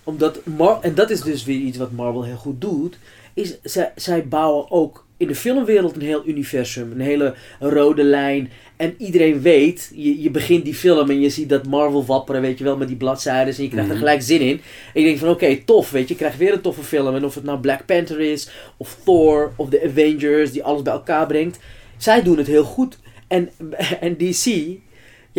Omdat 0.08 0.40
Mar 0.44 0.78
en 0.80 0.94
dat 0.94 1.10
is 1.10 1.20
dus 1.20 1.44
weer 1.44 1.58
iets 1.58 1.78
wat 1.78 1.92
Marvel 1.92 2.24
heel 2.24 2.36
goed 2.36 2.60
doet. 2.60 2.98
Is 3.34 3.58
zij, 3.62 3.92
zij 3.96 4.28
bouwen 4.28 4.70
ook 4.70 5.06
in 5.16 5.26
de 5.26 5.34
filmwereld 5.34 5.94
een 5.94 6.00
heel 6.02 6.22
universum. 6.26 6.92
Een 6.92 7.00
hele 7.00 7.34
rode 7.60 8.02
lijn. 8.02 8.50
En 8.76 8.94
iedereen 8.98 9.40
weet, 9.40 9.90
je, 9.94 10.22
je 10.22 10.30
begint 10.30 10.64
die 10.64 10.74
film 10.74 11.10
en 11.10 11.20
je 11.20 11.30
ziet 11.30 11.48
dat 11.48 11.66
Marvel 11.66 12.04
wapperen, 12.04 12.40
weet 12.40 12.58
je 12.58 12.64
wel, 12.64 12.76
met 12.76 12.88
die 12.88 12.96
bladzijden. 12.96 13.54
En 13.56 13.62
je 13.62 13.68
krijgt 13.68 13.88
er 13.88 13.94
Mhm. 13.94 14.04
gelijk 14.04 14.22
zin 14.22 14.40
in. 14.40 14.60
En 14.94 15.00
je 15.00 15.06
denkt 15.06 15.20
van 15.20 15.28
oké, 15.28 15.56
tof, 15.64 15.90
weet 15.90 16.02
je, 16.08 16.14
je 16.14 16.20
krijgt 16.20 16.38
weer 16.38 16.52
een 16.52 16.60
toffe 16.60 16.82
film. 16.82 17.14
En 17.14 17.24
of 17.24 17.34
het 17.34 17.44
nou 17.44 17.58
Black 17.58 17.86
Panther 17.86 18.20
is, 18.20 18.50
of 18.76 18.98
Thor, 19.04 19.52
of 19.56 19.68
de 19.68 19.82
Avengers, 19.84 20.52
die 20.52 20.64
alles 20.64 20.82
bij 20.82 20.92
elkaar 20.92 21.26
brengt. 21.26 21.58
Zij 21.96 22.22
doen 22.22 22.36
het 22.38 22.46
heel 22.46 22.64
goed. 22.64 22.98
En, 23.26 23.50
en 24.00 24.16
DC, 24.16 24.44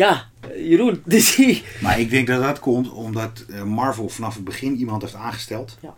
ja, 0.00 0.28
Jeroen, 0.56 1.02
DC. 1.12 1.62
Maar 1.80 2.00
ik 2.00 2.10
denk 2.10 2.26
dat 2.26 2.42
dat 2.42 2.58
komt 2.58 2.90
omdat 2.92 3.44
eh, 3.50 3.62
Marvel 3.62 4.08
vanaf 4.08 4.34
het 4.34 4.44
begin 4.44 4.76
iemand 4.76 5.02
heeft 5.02 5.14
aangesteld. 5.14 5.78
Ja. 5.80 5.94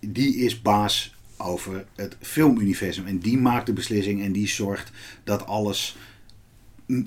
Die 0.00 0.36
is 0.36 0.62
baas 0.62 1.14
over 1.36 1.84
het 1.96 2.16
filmuniversum. 2.20 3.06
En 3.06 3.18
die 3.18 3.38
maakt 3.38 3.66
de 3.66 3.72
beslissing 3.72 4.22
en 4.24 4.32
die 4.32 4.48
zorgt 4.48 4.90
dat 5.24 5.46
alles 5.46 5.96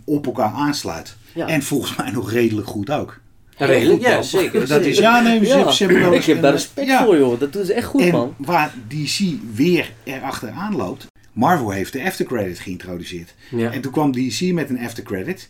op 0.04 0.26
elkaar 0.26 0.52
aansluit. 0.52 1.16
Ja. 1.34 1.48
En 1.48 1.64
volgens 1.64 1.96
mij 1.96 2.12
nog 2.12 2.32
redelijk 2.32 2.68
goed 2.68 2.90
ook. 2.90 3.20
Redelijk, 3.58 4.02
ja, 4.02 4.22
zeker. 4.22 4.68
Dat 4.68 4.82
is, 4.82 4.98
ja, 4.98 5.22
nee, 5.22 5.46
ze, 5.46 5.58
Ja, 5.58 5.72
ze 5.72 5.86
hebben 5.86 6.14
ik 6.14 6.24
heb 6.24 6.42
daar 6.42 6.52
respect 6.52 6.88
ja. 6.88 7.06
voor, 7.06 7.18
joh. 7.18 7.40
Dat 7.40 7.54
doen 7.54 7.66
ze 7.66 7.74
echt 7.74 7.88
goed, 7.88 8.02
en 8.02 8.12
man. 8.12 8.36
waar 8.38 8.74
DC 8.88 9.20
weer 9.54 9.92
erachteraan 10.04 10.76
loopt. 10.76 11.08
Marvel 11.32 11.70
heeft 11.70 11.94
de 11.94 12.04
aftercredit 12.04 12.60
geïntroduceerd. 12.60 13.34
Ja. 13.52 13.72
En 13.72 13.82
toen 13.82 13.92
kwam 13.92 14.12
DC 14.12 14.42
met 14.42 14.70
een 14.70 14.80
aftercredit. 14.80 15.50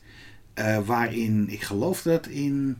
Eh 0.56 0.78
waarin, 0.86 1.45
ik 1.49 1.62
geloof 1.62 2.01
dat 2.01 2.28
in 2.28 2.78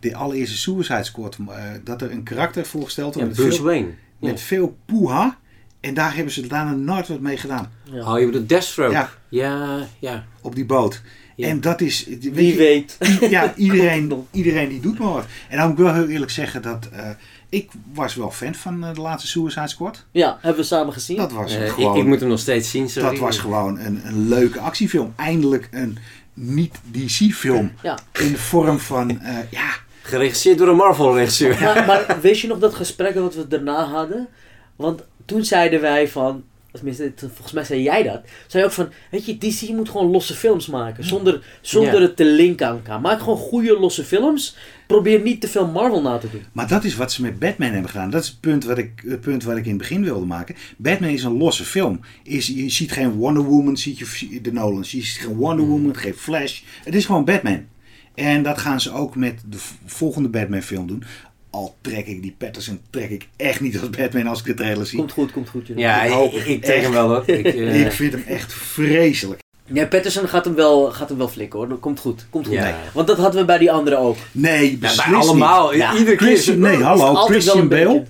de 0.00 0.14
allereerste 0.14 0.56
Suicide 0.56 1.04
Squad... 1.04 1.36
eh, 1.48 1.62
dat 1.84 2.02
er 2.02 2.10
een 2.10 2.22
karakter 2.22 2.66
voorgesteld 2.66 3.14
Ja, 3.14 3.20
wordt 3.20 3.36
met, 3.36 3.46
Bruce 3.46 3.56
veel, 3.62 3.66
Wayne. 3.66 3.86
Ja. 4.18 4.28
met 4.28 4.40
veel 4.40 4.76
poeha. 4.86 5.38
En 5.80 5.94
daar 5.94 6.14
hebben 6.14 6.32
ze 6.32 6.46
daarna 6.46 6.72
nooit 6.72 7.08
wat 7.08 7.20
mee 7.20 7.36
gedaan. 7.36 7.72
Ja. 7.82 8.12
Oh, 8.12 8.18
je 8.20 8.26
bedoelt 8.26 8.48
Deathstroke. 8.48 8.92
Ja. 8.92 9.10
Ja, 9.28 9.86
ja. 9.98 10.24
Op 10.40 10.54
die 10.54 10.64
boot. 10.66 11.02
Ja. 11.36 11.48
En 11.48 11.60
dat 11.60 11.80
is... 11.80 12.04
weet 12.06 12.34
Wie 12.34 12.46
je, 12.46 12.56
weet. 12.56 12.96
Ja, 13.30 13.54
iedereen, 13.56 14.26
iedereen 14.30 14.68
die 14.68 14.80
doet 14.80 14.98
maar 14.98 15.12
wat. 15.12 15.26
En 15.48 15.58
dan 15.58 15.68
moet 15.68 15.78
ik 15.78 15.84
wel 15.84 15.94
heel 15.94 16.08
eerlijk 16.08 16.30
zeggen 16.30 16.62
dat... 16.62 16.88
eh, 16.92 17.08
ik 17.48 17.70
was 17.92 18.14
wel 18.14 18.30
fan 18.30 18.54
van 18.54 18.80
de 18.80 19.00
laatste 19.00 19.28
Suicide 19.28 19.68
Squad. 19.68 20.04
Ja, 20.10 20.38
hebben 20.40 20.60
we 20.60 20.66
samen 20.66 20.92
gezien. 20.92 21.16
Dat 21.16 21.32
was 21.32 21.54
Eh, 21.56 21.64
ik, 21.66 21.70
gewoon... 21.72 21.96
ik 21.96 22.04
moet 22.04 22.20
hem 22.20 22.28
nog 22.28 22.38
steeds 22.38 22.70
zien, 22.70 22.88
sorry. 22.88 23.08
Dat 23.10 23.18
was 23.18 23.38
gewoon 23.38 23.78
een, 23.78 24.00
een 24.06 24.28
leuke 24.28 24.60
actiefilm. 24.60 25.12
Eindelijk 25.16 25.68
een 25.70 25.98
niet-DC-film. 26.34 27.72
Ja. 27.82 27.98
In 28.12 28.32
de 28.32 28.38
vorm 28.38 28.78
van, 28.78 29.20
eh, 29.20 29.50
ja, 29.50 29.70
Geregisseerd 30.02 30.58
door 30.58 30.68
een 30.68 30.76
Marvel-regisseur. 30.76 31.60
Maar, 31.60 31.84
maar 31.86 32.20
weet 32.20 32.40
je 32.40 32.48
nog 32.48 32.58
dat 32.58 32.74
gesprek 32.74 33.14
wat 33.14 33.34
we 33.34 33.48
daarna 33.48 33.84
hadden? 33.84 34.28
Want 34.76 35.02
toen 35.24 35.44
zeiden 35.44 35.80
wij 35.80 36.08
van, 36.08 36.44
tenminste, 36.74 37.12
volgens 37.18 37.52
mij 37.52 37.64
zei 37.64 37.82
jij 37.82 38.02
dat. 38.02 38.20
Zei 38.46 38.62
je 38.62 38.68
ook 38.68 38.74
van, 38.74 38.88
weet 39.10 39.26
je, 39.26 39.38
DC 39.38 39.68
moet 39.68 39.88
gewoon 39.88 40.10
losse 40.10 40.34
films 40.34 40.66
maken. 40.66 41.04
Zonder, 41.04 41.44
zonder 41.60 41.94
Ja. 41.94 42.00
het 42.00 42.16
te 42.16 42.24
linken 42.24 42.66
aan 42.66 42.74
elkaar. 42.74 43.00
Maak 43.00 43.18
gewoon 43.18 43.36
goede 43.36 43.78
losse 43.80 44.04
films. 44.04 44.56
Probeer 44.86 45.20
niet 45.20 45.40
te 45.40 45.48
veel 45.48 45.66
Marvel 45.66 46.02
na 46.02 46.18
te 46.18 46.30
doen. 46.30 46.42
maar 46.52 46.68
dat 46.68 46.84
is 46.84 46.96
wat 46.96 47.12
ze 47.12 47.22
met 47.22 47.38
Batman 47.38 47.70
hebben 47.70 47.90
gedaan. 47.90 48.10
Dat 48.10 48.22
is 48.22 48.28
het 48.28 48.40
punt 48.40 48.64
wat 48.64 48.78
ik, 48.78 48.90
het 49.06 49.20
punt 49.20 49.44
wat 49.44 49.56
ik 49.56 49.64
in 49.64 49.68
het 49.68 49.78
begin 49.78 50.04
wilde 50.04 50.26
maken. 50.26 50.54
Batman 50.76 51.10
is 51.10 51.22
een 51.22 51.36
losse 51.36 51.64
film. 51.64 52.00
Is, 52.22 52.46
je 52.46 52.70
ziet 52.70 52.92
geen 52.92 53.10
Wonder 53.10 53.42
Woman, 53.42 53.76
ziet 53.76 53.98
je 53.98 54.40
de 54.40 54.52
Nolans. 54.52 54.90
Je 54.90 55.02
ziet 55.02 55.20
geen 55.20 55.34
Wonder 55.36 55.66
Woman, 55.66 55.96
geen 55.96 56.14
Flash. 56.14 56.60
Het 56.84 56.94
is 56.94 57.04
gewoon 57.06 57.24
Batman. 57.24 57.64
En 58.14 58.42
dat 58.42 58.58
gaan 58.58 58.80
ze 58.80 58.92
ook 58.92 59.16
met 59.16 59.42
de 59.48 59.58
volgende 59.86 60.28
Batman 60.28 60.62
film 60.62 60.86
doen. 60.86 61.04
Al 61.54 61.74
trek 61.80 62.06
ik 62.06 62.22
die 62.22 62.34
Patterson 62.38 62.80
trek 62.90 63.10
ik 63.10 63.28
echt 63.36 63.60
niet 63.60 63.80
als 63.80 63.90
Batman 63.90 64.26
als 64.26 64.38
ik 64.38 64.44
de 64.44 64.54
trailer 64.54 64.86
zie. 64.86 64.98
Komt 64.98 65.12
goed, 65.12 65.32
komt 65.32 65.48
goed. 65.48 65.66
Jeroen. 65.66 65.82
Ja, 65.82 66.02
Ik 66.02 66.32
ik, 66.46 66.62
trek 66.64 66.82
hem 66.82 66.92
wel 66.92 67.08
hoor. 67.08 67.22
Ik, 67.26 67.44
eh, 67.54 67.80
Ik 67.86 67.92
vind 67.92 68.12
hem 68.12 68.24
echt 68.26 68.52
vreselijk. 68.52 69.40
Ja, 69.72 69.86
Patterson 69.86 70.28
gaat 70.28 70.44
hem, 70.44 70.54
wel, 70.54 70.90
gaat 70.92 71.08
hem 71.08 71.18
wel 71.18 71.28
flikken 71.28 71.58
hoor. 71.58 71.68
Dat 71.68 71.80
komt 71.80 72.00
goed. 72.00 72.26
Komt 72.30 72.46
goed. 72.46 72.54
Ja. 72.54 72.78
Want 72.92 73.06
dat 73.06 73.16
hadden 73.18 73.40
we 73.40 73.46
bij 73.46 73.58
die 73.58 73.72
anderen 73.72 73.98
ook. 73.98 74.16
Nee, 74.32 74.70
ja, 74.70 74.76
beslist 74.78 75.08
bij 75.10 75.14
allemaal. 75.18 75.70
niet. 75.70 75.78
Ja, 75.80 75.92
Iedere 75.96 76.16
keer. 76.16 76.26
Christian, 76.26 76.58
nee, 76.58 76.76
hallo, 76.82 77.14
Christian 77.14 77.68
Bale. 77.68 77.84
beetje- 77.84 78.04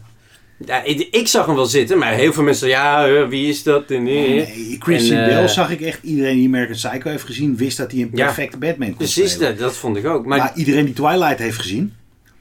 Ja, 0.66 0.82
ik, 0.84 1.08
ik 1.10 1.28
zag 1.28 1.46
hem 1.46 1.54
wel 1.54 1.66
zitten, 1.66 1.98
maar 1.98 2.12
heel 2.12 2.32
veel 2.32 2.42
mensen 2.42 2.68
ja, 2.68 3.06
eh, 3.08 3.28
wie 3.28 3.48
is 3.48 3.62
dat? 3.62 3.90
En, 3.90 3.96
eh, 3.96 4.02
Nee, 4.04 4.76
Christian 4.78 5.18
En, 5.18 5.28
Bale 5.34 5.48
zag 5.48 5.70
ik 5.70 5.80
echt. 5.80 5.98
Iedereen 6.02 6.36
die 6.36 6.46
American 6.46 6.74
Psycho 6.76 7.10
heeft 7.10 7.24
gezien, 7.24 7.56
wist 7.56 7.76
dat 7.76 7.92
hij 7.92 8.00
een 8.00 8.10
Ja. 8.12 8.24
perfecte 8.24 8.58
Batman 8.58 8.88
kon 8.88 8.96
Precies, 8.96 9.30
spelen. 9.32 9.48
dat, 9.50 9.58
dat 9.58 9.76
vond 9.76 9.96
ik 9.96 10.06
ook. 10.06 10.26
Maar, 10.26 10.38
Maar 10.38 10.52
iedereen 10.54 10.84
die 10.84 10.94
Twilight 10.94 11.38
heeft 11.38 11.58
gezien, 11.58 11.92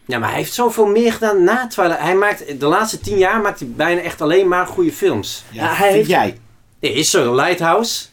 ja, 0.06 0.20
maar 0.20 0.30
hij 0.30 0.38
heeft 0.38 0.54
zoveel 0.54 0.86
meer 0.86 1.14
gedaan 1.14 1.43
na 1.43 1.68
Twilight. 1.68 1.99
Hij 2.01 2.16
maakt, 2.16 2.60
de 2.60 2.66
laatste 2.66 2.99
tien 2.99 3.18
jaar 3.18 3.41
maakt 3.41 3.60
hij 3.60 3.70
bijna 3.76 4.01
echt 4.01 4.22
alleen 4.22 4.47
maar 4.47 4.68
goede 4.68 4.91
films. 4.91 5.43
ja, 5.51 5.64
Ja, 5.64 5.74
hij 5.74 5.91
vind 5.91 6.08
heeft- 6.08 6.10
jij. 6.10 6.38
Is 6.91 7.10
zo, 7.10 7.36
Lighthouse, 7.36 8.06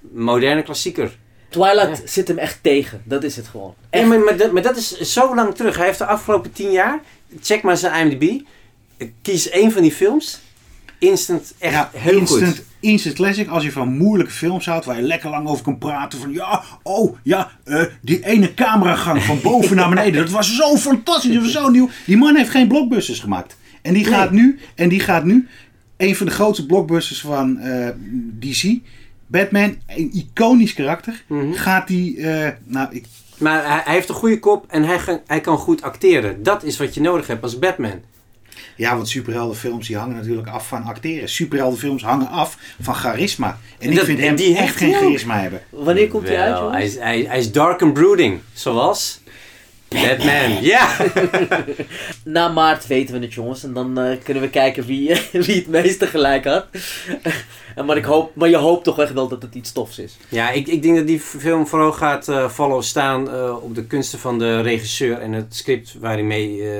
moderne 0.00 0.62
klassieker. 0.62 1.16
Twilight 1.48 1.98
Ja. 1.98 2.06
zit 2.06 2.28
hem 2.28 2.38
echt 2.38 2.58
tegen. 2.62 3.02
Dat 3.04 3.24
is 3.24 3.36
het 3.36 3.48
gewoon. 3.48 3.74
Ja, 3.90 4.06
maar, 4.06 4.18
maar, 4.20 4.36
dat, 4.36 4.52
maar 4.52 4.62
dat 4.62 4.76
is 4.76 4.98
zo 5.00 5.34
lang 5.34 5.54
terug. 5.54 5.76
Hij 5.76 5.86
heeft 5.86 5.98
de 5.98 6.06
afgelopen 6.06 6.52
tien 6.52 6.70
jaar, 6.70 7.00
check 7.40 7.62
maar 7.62 7.76
zijn 7.76 8.06
IMDb, 8.10 8.40
kies 9.22 9.48
één 9.48 9.72
van 9.72 9.82
die 9.82 9.92
films, 9.92 10.40
instant 10.98 11.52
echt 11.58 11.72
ja, 11.74 11.90
heel 11.92 12.18
instant, 12.18 12.46
goed. 12.56 12.62
Instant 12.84 13.14
classic. 13.14 13.48
Als 13.48 13.64
je 13.64 13.72
van 13.72 13.96
moeilijke 13.96 14.32
films 14.32 14.66
houdt 14.66 14.84
waar 14.84 14.96
je 14.96 15.02
lekker 15.02 15.30
lang 15.30 15.48
over 15.48 15.64
kan 15.64 15.78
praten. 15.78 16.18
Van 16.18 16.32
ja, 16.32 16.62
oh 16.82 17.16
ja, 17.22 17.50
eh, 17.64 17.82
die 18.00 18.26
ene 18.26 18.54
cameragang 18.54 19.22
van 19.22 19.40
boven 19.50 19.76
naar 19.76 19.88
beneden. 19.88 20.20
Dat 20.20 20.30
was 20.30 20.56
zo 20.56 20.76
fantastisch. 20.76 21.32
Dat 21.34 21.42
was 21.42 21.52
zo 21.52 21.68
nieuw. 21.68 21.88
Die 22.06 22.16
man 22.16 22.36
heeft 22.36 22.50
geen 22.50 22.68
blockbusters 22.68 23.20
gemaakt. 23.20 23.56
En 23.82 23.94
die 23.94 24.04
gaat 24.04 24.30
nu, 24.30 24.58
en 24.74 24.88
die 24.88 25.00
gaat 25.00 25.24
nu, 25.24 25.48
een 25.96 26.16
van 26.16 26.26
de 26.26 26.32
grootste 26.32 26.66
blockbusters 26.66 27.20
van 27.20 27.58
eh, 27.58 27.88
DC. 28.38 28.78
Batman, 29.26 29.76
een 29.86 30.10
iconisch 30.12 30.74
karakter. 30.74 31.24
Mhm. 31.26 31.52
Gaat 31.52 31.88
die, 31.88 32.20
eh, 32.20 32.52
nou 32.64 32.88
ik 32.90 33.06
Maar 33.38 33.66
hij, 33.66 33.80
hij 33.84 33.94
heeft 33.94 34.08
een 34.08 34.14
goede 34.14 34.38
kop 34.38 34.64
en 34.68 34.84
hij, 34.84 35.22
hij 35.26 35.40
kan 35.40 35.58
goed 35.58 35.82
acteren. 35.82 36.42
Dat 36.42 36.62
is 36.62 36.76
wat 36.76 36.94
je 36.94 37.00
nodig 37.00 37.26
hebt 37.26 37.42
als 37.42 37.58
Batman. 37.58 38.00
Ja, 38.76 38.94
want 38.96 39.08
superheldenfilms 39.08 39.86
die 39.86 39.96
hangen 39.96 40.16
natuurlijk 40.16 40.48
af 40.48 40.68
van 40.68 40.82
acteren. 40.82 41.28
Superheldenfilms 41.28 42.02
hangen 42.02 42.28
af 42.28 42.58
van 42.80 42.94
charisma. 42.94 43.58
En 43.78 43.90
ik 43.90 43.96
Dat- 43.96 44.04
vind 44.04 44.18
hem 44.20 44.36
die 44.36 44.46
heeft 44.46 44.58
echt 44.60 44.76
geen 44.76 44.92
charisma 44.94 45.40
hebben. 45.40 45.60
Wanneer 45.70 46.08
komt 46.08 46.28
hij 46.28 46.38
uit, 46.38 46.70
hij, 46.72 46.84
is, 46.84 46.98
hij, 46.98 47.24
hij 47.28 47.38
is 47.38 47.52
dark 47.52 47.82
and 47.82 47.92
brooding, 47.94 48.40
zoals 48.52 49.20
Batman. 49.88 50.62
Ja! 50.62 50.96
Na 52.24 52.48
maart 52.48 52.86
weten 52.86 53.14
we 53.14 53.20
het, 53.24 53.34
jongens. 53.34 53.64
En 53.64 53.72
dan 53.72 53.98
eh, 54.00 54.16
kunnen 54.22 54.42
we 54.42 54.50
kijken 54.50 54.84
wie, 54.86 55.08
wie 55.32 55.54
het 55.54 55.66
meeste 55.68 56.06
gelijk 56.06 56.44
had. 56.44 56.66
En 57.74 57.84
maar, 57.84 57.96
ik 57.96 58.04
hoop, 58.04 58.34
maar 58.36 58.48
je 58.48 58.56
hoopt 58.56 58.84
toch 58.84 58.98
echt 59.00 59.12
wel 59.12 59.28
dat 59.28 59.42
het 59.42 59.54
iets 59.54 59.72
tofs 59.72 59.98
is. 59.98 60.16
Ja, 60.28 60.50
ik, 60.50 60.66
ik 60.68 60.82
denk 60.82 60.96
dat 60.96 61.06
die 61.06 61.20
film 61.20 61.66
vooral 61.66 61.92
gaat 61.92 62.28
eh 62.28 62.48
follow 62.50 62.82
staan 62.82 63.30
eh, 63.30 63.56
op 63.62 63.74
de 63.74 63.84
kunsten 63.86 64.18
van 64.18 64.38
de 64.38 64.60
regisseur 64.60 65.18
en 65.18 65.32
het 65.32 65.54
script 65.56 65.94
waar 66.00 66.12
hij 66.12 66.22
mee 66.22 66.62
eh, 66.70 66.78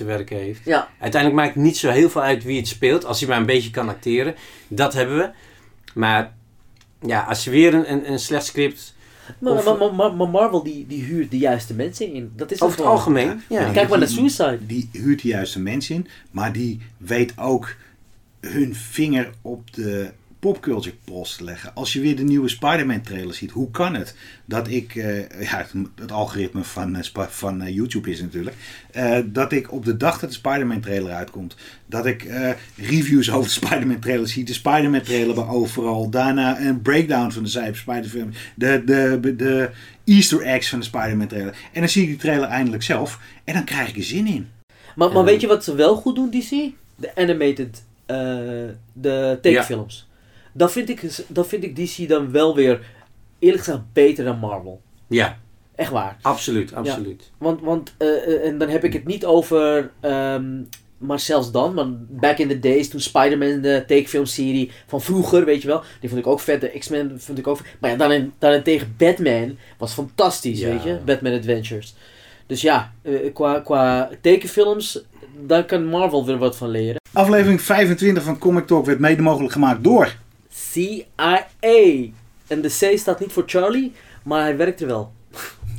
te 0.00 0.06
werken 0.06 0.36
heeft. 0.36 0.60
Ja, 0.64 0.88
Uiteindelijk 0.98 1.42
maakt 1.42 1.54
het 1.54 1.64
niet 1.64 1.76
zo 1.76 1.90
heel 1.90 2.10
veel 2.10 2.22
uit 2.22 2.44
wie 2.44 2.56
het 2.56 2.68
speelt, 2.68 3.04
als 3.04 3.20
hij 3.20 3.28
maar 3.28 3.38
een 3.38 3.46
beetje 3.46 3.70
kan 3.70 3.88
acteren. 3.88 4.34
Dat 4.68 4.92
hebben 4.94 5.16
we. 5.16 5.30
Maar 5.94 6.32
ja, 7.06 7.20
als 7.22 7.44
je 7.44 7.50
weer 7.50 7.74
een, 7.74 7.92
een, 7.92 8.10
een 8.12 8.18
slecht 8.18 8.46
script, 8.46 8.94
maar, 9.38 9.52
Of- 9.52 9.64
maar, 9.64 9.76
maar, 9.78 9.94
maar- 9.94 10.14
maar 10.14 10.28
Marvel 10.28 10.62
die, 10.62 10.86
die 10.86 11.02
huurt 11.04 11.30
de 11.30 11.38
juiste 11.38 11.74
mensen 11.74 12.12
in. 12.12 12.32
Dat 12.36 12.50
is 12.50 12.60
over 12.60 12.74
het 12.76 12.80
gewoon. 12.84 12.96
algemeen. 12.98 13.42
Ja. 13.48 13.60
Ja. 13.60 13.72
Kijk 13.72 13.88
maar 13.88 13.98
naar 13.98 14.08
Suicide. 14.08 14.58
Die 14.66 14.88
huurt 14.92 15.22
de 15.22 15.28
juiste 15.28 15.60
mensen 15.60 15.94
in. 15.94 16.06
Maar 16.30 16.52
die 16.52 16.80
weet 16.96 17.32
ook 17.38 17.74
hun 18.40 18.74
vinger 18.74 19.30
op 19.42 19.72
de 19.74 20.10
popculture 20.40 20.94
post 21.04 21.36
te 21.36 21.44
leggen. 21.44 21.74
Als 21.74 21.92
je 21.92 22.00
weer 22.00 22.16
de 22.16 22.22
nieuwe 22.22 22.48
Spider-Man 22.48 23.00
trailer 23.00 23.34
ziet. 23.34 23.50
Hoe 23.50 23.70
kan 23.70 23.94
het 23.94 24.14
dat 24.44 24.68
ik... 24.68 24.94
eh, 24.94 25.18
ja, 25.42 25.56
het, 25.56 25.72
het 26.00 26.12
algoritme 26.12 26.64
van, 26.64 26.96
eh, 26.96 27.26
van 27.28 27.62
eh, 27.62 27.74
YouTube 27.74 28.10
is 28.10 28.20
natuurlijk. 28.20 28.56
eh, 28.92 29.18
dat 29.24 29.52
ik 29.52 29.72
op 29.72 29.84
de 29.84 29.96
dag 29.96 30.18
dat 30.18 30.28
de 30.30 30.34
Spider-Man 30.36 30.80
trailer 30.80 31.12
uitkomt. 31.12 31.56
Dat 31.86 32.06
ik 32.06 32.24
eh, 32.24 32.50
reviews 32.76 33.30
over 33.30 33.44
de 33.60 33.66
Spider-Man 33.66 33.98
trailer 33.98 34.28
zie. 34.28 34.44
De 34.44 34.52
Spider-Man 34.52 35.02
trailer 35.02 35.34
bij 35.34 35.46
overal. 35.46 36.10
Daarna 36.10 36.60
een 36.60 36.82
breakdown 36.82 37.30
van 37.30 37.42
de 37.42 37.48
Cyber 37.48 37.76
Spider-Film. 37.76 38.30
De, 38.54 38.82
de, 38.84 39.34
de 39.36 39.70
easter 40.04 40.42
eggs 40.42 40.68
van 40.68 40.78
de 40.78 40.84
Spider-Man 40.84 41.26
trailer. 41.26 41.56
En 41.72 41.80
dan 41.80 41.88
zie 41.88 42.02
ik 42.02 42.08
die 42.08 42.16
trailer 42.18 42.48
eindelijk 42.48 42.82
zelf. 42.82 43.20
En 43.44 43.54
dan 43.54 43.64
krijg 43.64 43.88
ik 43.88 43.96
er 43.96 44.02
zin 44.02 44.26
in. 44.26 44.48
Maar, 44.96 45.12
maar 45.12 45.24
weet 45.24 45.40
je 45.40 45.46
wat 45.46 45.64
ze 45.64 45.74
wel 45.74 45.96
goed 45.96 46.14
doen, 46.14 46.30
DC? 46.30 46.50
De 46.96 47.14
animated, 47.16 47.82
eh, 48.06 48.16
de 48.92 49.38
tekenfilms. 49.42 50.08
Dat, 50.52 50.72
vind 50.72 50.88
ik, 50.88 51.24
dat 51.28 51.46
vind 51.46 51.64
ik 51.64 51.76
DC 51.76 52.08
dan 52.08 52.30
wel 52.30 52.54
weer, 52.54 52.80
eerlijk 53.38 53.64
gezegd, 53.64 53.82
beter 53.92 54.24
dan 54.24 54.38
Marvel. 54.38 54.80
ja, 55.08 55.38
Echt 55.74 55.90
waar. 55.90 56.16
absoluut, 56.22 56.74
absoluut. 56.74 57.30
Want, 57.38 57.60
want 57.60 57.94
eh, 57.98 58.08
eh, 58.08 58.46
en 58.46 58.58
dan 58.58 58.68
heb 58.68 58.84
ik 58.84 58.92
het 58.92 59.06
niet 59.06 59.24
over 59.24 59.90
ehm, 60.00 60.44
maar 60.98 61.20
zelfs 61.20 61.50
dan, 61.50 61.74
maar 61.74 61.86
back 62.08 62.38
in 62.38 62.48
the 62.48 62.58
days, 62.58 62.88
toen 62.88 63.00
Spider-Man 63.00 63.60
de 63.60 63.84
tekenfilmserie 63.86 64.70
van 64.86 65.00
vroeger, 65.00 65.44
weet 65.44 65.62
je 65.62 65.68
wel, 65.68 65.82
die 66.00 66.08
vond 66.08 66.20
ik 66.20 66.26
ook 66.26 66.40
vet. 66.40 66.60
De 66.60 66.78
X-Men 66.78 67.20
vond 67.20 67.38
ik 67.38 67.46
ook 67.46 67.56
vet. 67.56 67.66
Maar 67.80 67.90
ja, 67.90 67.96
daarin, 67.96 68.32
daarentegen 68.38 68.94
Batman 68.98 69.56
was 69.78 69.92
fantastisch, 69.92 70.60
Ja. 70.60 70.68
weet 70.68 70.82
je. 70.82 70.98
Batman 71.04 71.32
Adventures. 71.34 71.94
Dus 72.46 72.60
ja, 72.60 72.92
eh, 73.02 73.32
qua, 73.32 73.60
qua 73.60 74.10
tekenfilms, 74.20 75.00
daar 75.46 75.64
kan 75.64 75.84
Marvel 75.86 76.26
weer 76.26 76.38
wat 76.38 76.56
van 76.56 76.68
leren. 76.68 77.00
Aflevering 77.12 77.60
25 77.62 78.22
van 78.22 78.38
Comic 78.38 78.66
Talk 78.66 78.86
werd 78.86 78.98
mede 78.98 79.22
mogelijk 79.22 79.52
gemaakt 79.52 79.84
door... 79.84 80.14
CIA. 80.54 81.46
En 82.46 82.60
de 82.60 82.68
C 82.68 82.98
staat 82.98 83.20
niet 83.20 83.32
voor 83.32 83.42
Charlie, 83.46 83.92
maar 84.22 84.42
hij 84.42 84.56
werkt 84.56 84.80
er 84.80 84.86
wel. 84.86 85.12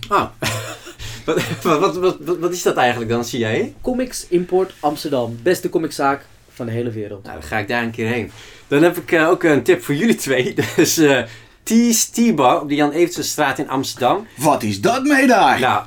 Ah. 0.08 0.30
wat, 1.26 1.42
wat, 1.64 1.98
wat, 1.98 2.18
wat, 2.20 2.38
wat 2.38 2.52
is 2.52 2.62
dat 2.62 2.76
eigenlijk 2.76 3.12
dan, 3.12 3.26
zie 3.26 3.40
jij? 3.40 3.74
Comics 3.82 4.26
Import 4.28 4.74
Amsterdam. 4.80 5.40
Beste 5.44 5.70
comiczaak 5.70 6.26
van 6.54 6.66
de 6.66 6.72
hele 6.72 6.92
wereld. 6.92 7.24
Nou, 7.24 7.40
dan 7.40 7.48
ga 7.48 7.58
ik 7.58 7.68
daar 7.68 7.84
een 7.84 7.92
keer 7.92 8.08
heen. 8.08 8.32
Dan 8.68 8.84
heb 8.84 8.98
ik 8.98 9.12
eh, 9.12 9.30
ook 9.30 9.44
een 9.44 9.64
tip 9.64 9.84
voor 9.84 9.96
jullie 9.96 10.16
twee. 10.16 10.54
Dus 10.76 10.98
eh 10.98 11.24
Tees 11.64 12.06
T-Bar 12.06 12.62
op 12.62 12.70
de 12.70 12.76
Jan 12.76 12.92
Evertsenstraat 12.92 13.60
in 13.60 13.70
Amsterdam. 13.70 14.28
Wat 14.38 14.64
is 14.64 14.82
dat 14.82 15.04
mee 15.04 15.28
daar? 15.28 15.60
Nou, 15.60 15.86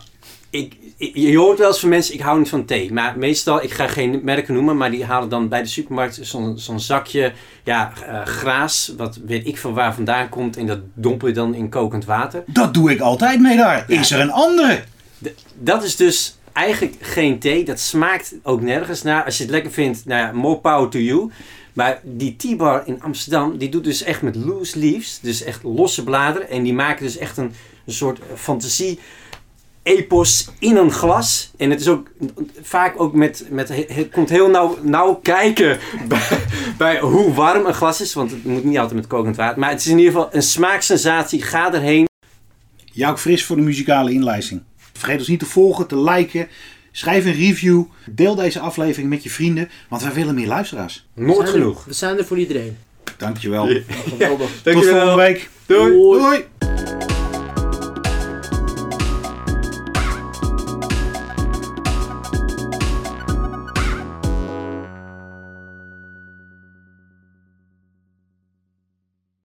ik, 0.54 0.76
ik- 0.96 1.16
je 1.16 1.36
hoort 1.36 1.58
wel 1.58 1.68
eens 1.68 1.80
van 1.80 1.88
mensen, 1.88 2.14
ik 2.14 2.20
hou 2.20 2.38
niet 2.38 2.48
van 2.48 2.64
thee. 2.64 2.92
Maar 2.92 3.18
meestal, 3.18 3.62
ik 3.62 3.70
ga 3.72 3.86
geen 3.86 4.20
merken 4.24 4.54
noemen, 4.54 4.76
maar 4.76 4.90
die 4.90 5.04
halen 5.04 5.28
dan 5.28 5.48
bij 5.48 5.62
de 5.62 5.68
supermarkt 5.68 6.18
zo'n 6.56 6.80
zakje 6.80 7.32
ja, 7.64 7.92
eh, 8.06 8.26
graas. 8.26 8.92
Wat 8.96 9.18
weet 9.26 9.46
ik 9.46 9.58
van 9.58 9.74
waar 9.74 9.94
vandaan 9.94 10.28
komt. 10.28 10.56
En 10.56 10.66
dat 10.66 10.78
dompel 10.94 11.28
je 11.28 11.34
dan 11.34 11.54
in 11.54 11.68
kokend 11.68 12.04
water. 12.04 12.44
Dat 12.46 12.74
doe 12.74 12.90
ik 12.90 13.00
altijd 13.00 13.40
mee 13.40 13.56
daar. 13.56 13.84
Is 13.88 14.10
er 14.10 14.20
een 14.20 14.30
andere? 14.32 14.82
D- 15.22 15.28
dat 15.58 15.84
is 15.84 15.96
dus 15.96 16.36
eigenlijk 16.52 16.94
geen 17.00 17.38
thee. 17.38 17.64
Dat 17.64 17.80
smaakt 17.80 18.34
ook 18.42 18.60
nergens 18.60 19.02
naar. 19.02 19.24
Als 19.24 19.36
je 19.36 19.42
het 19.42 19.52
lekker 19.52 19.72
vindt, 19.72 20.04
nou 20.04 20.20
ja, 20.20 20.32
more 20.32 20.56
power 20.58 20.88
to 20.88 20.98
you. 20.98 21.30
Maar 21.72 22.00
die 22.02 22.36
T-bar 22.36 22.82
in 22.86 23.02
Amsterdam, 23.02 23.58
die 23.58 23.68
doet 23.68 23.84
dus 23.84 24.02
echt 24.02 24.22
met 24.22 24.36
loose 24.36 24.78
leaves. 24.78 25.18
Dus 25.22 25.42
echt 25.42 25.62
losse 25.62 26.04
bladeren. 26.04 26.48
En 26.50 26.62
die 26.62 26.74
maken 26.74 27.04
dus 27.04 27.16
echt 27.16 27.36
een, 27.36 27.52
een 27.86 27.92
soort 27.92 28.18
fantasie 28.34 28.98
epos 29.84 30.48
in 30.58 30.76
een 30.76 30.90
glas. 30.92 31.50
En 31.56 31.70
het 31.70 31.80
is 31.80 31.88
ook 31.88 32.10
vaak 32.62 33.00
ook 33.00 33.14
met, 33.14 33.46
met 33.50 33.68
het 33.68 34.08
komt 34.12 34.28
heel 34.28 34.48
nauw, 34.50 34.78
nauw 34.82 35.14
kijken 35.14 35.78
bij, 36.08 36.20
bij 36.78 37.00
hoe 37.00 37.32
warm 37.34 37.66
een 37.66 37.74
glas 37.74 38.00
is. 38.00 38.14
Want 38.14 38.30
het 38.30 38.44
moet 38.44 38.64
niet 38.64 38.78
altijd 38.78 38.94
met 39.00 39.06
kokend 39.06 39.36
water. 39.36 39.58
Maar 39.58 39.70
het 39.70 39.80
is 39.80 39.86
in 39.86 39.98
ieder 39.98 40.12
geval 40.12 40.28
een 40.32 40.42
smaaksensatie. 40.42 41.42
Ga 41.42 41.72
erheen. 41.74 42.08
Jou 42.84 43.16
fris 43.16 43.44
voor 43.44 43.56
de 43.56 43.62
muzikale 43.62 44.12
inlijsting. 44.12 44.62
Vergeet 44.92 45.18
ons 45.18 45.28
niet 45.28 45.38
te 45.38 45.46
volgen, 45.46 45.86
te 45.86 45.98
liken. 46.00 46.48
Schrijf 46.92 47.24
een 47.24 47.32
review. 47.32 47.82
Deel 48.10 48.34
deze 48.34 48.60
aflevering 48.60 49.08
met 49.10 49.22
je 49.22 49.30
vrienden. 49.30 49.68
Want 49.88 50.02
wij 50.02 50.12
willen 50.12 50.34
meer 50.34 50.46
luisteraars. 50.46 51.06
Nooit 51.14 51.38
er- 51.40 51.46
genoeg. 51.46 51.84
We 51.84 51.92
zijn 51.92 52.18
er 52.18 52.24
voor 52.24 52.38
iedereen. 52.38 52.76
Dankjewel. 53.18 53.66
Geweldig. 54.08 54.50
Tot 54.62 54.72
volgende 54.72 55.14
week. 55.14 55.50
Doei. 55.66 55.90
Doei. 55.90 56.44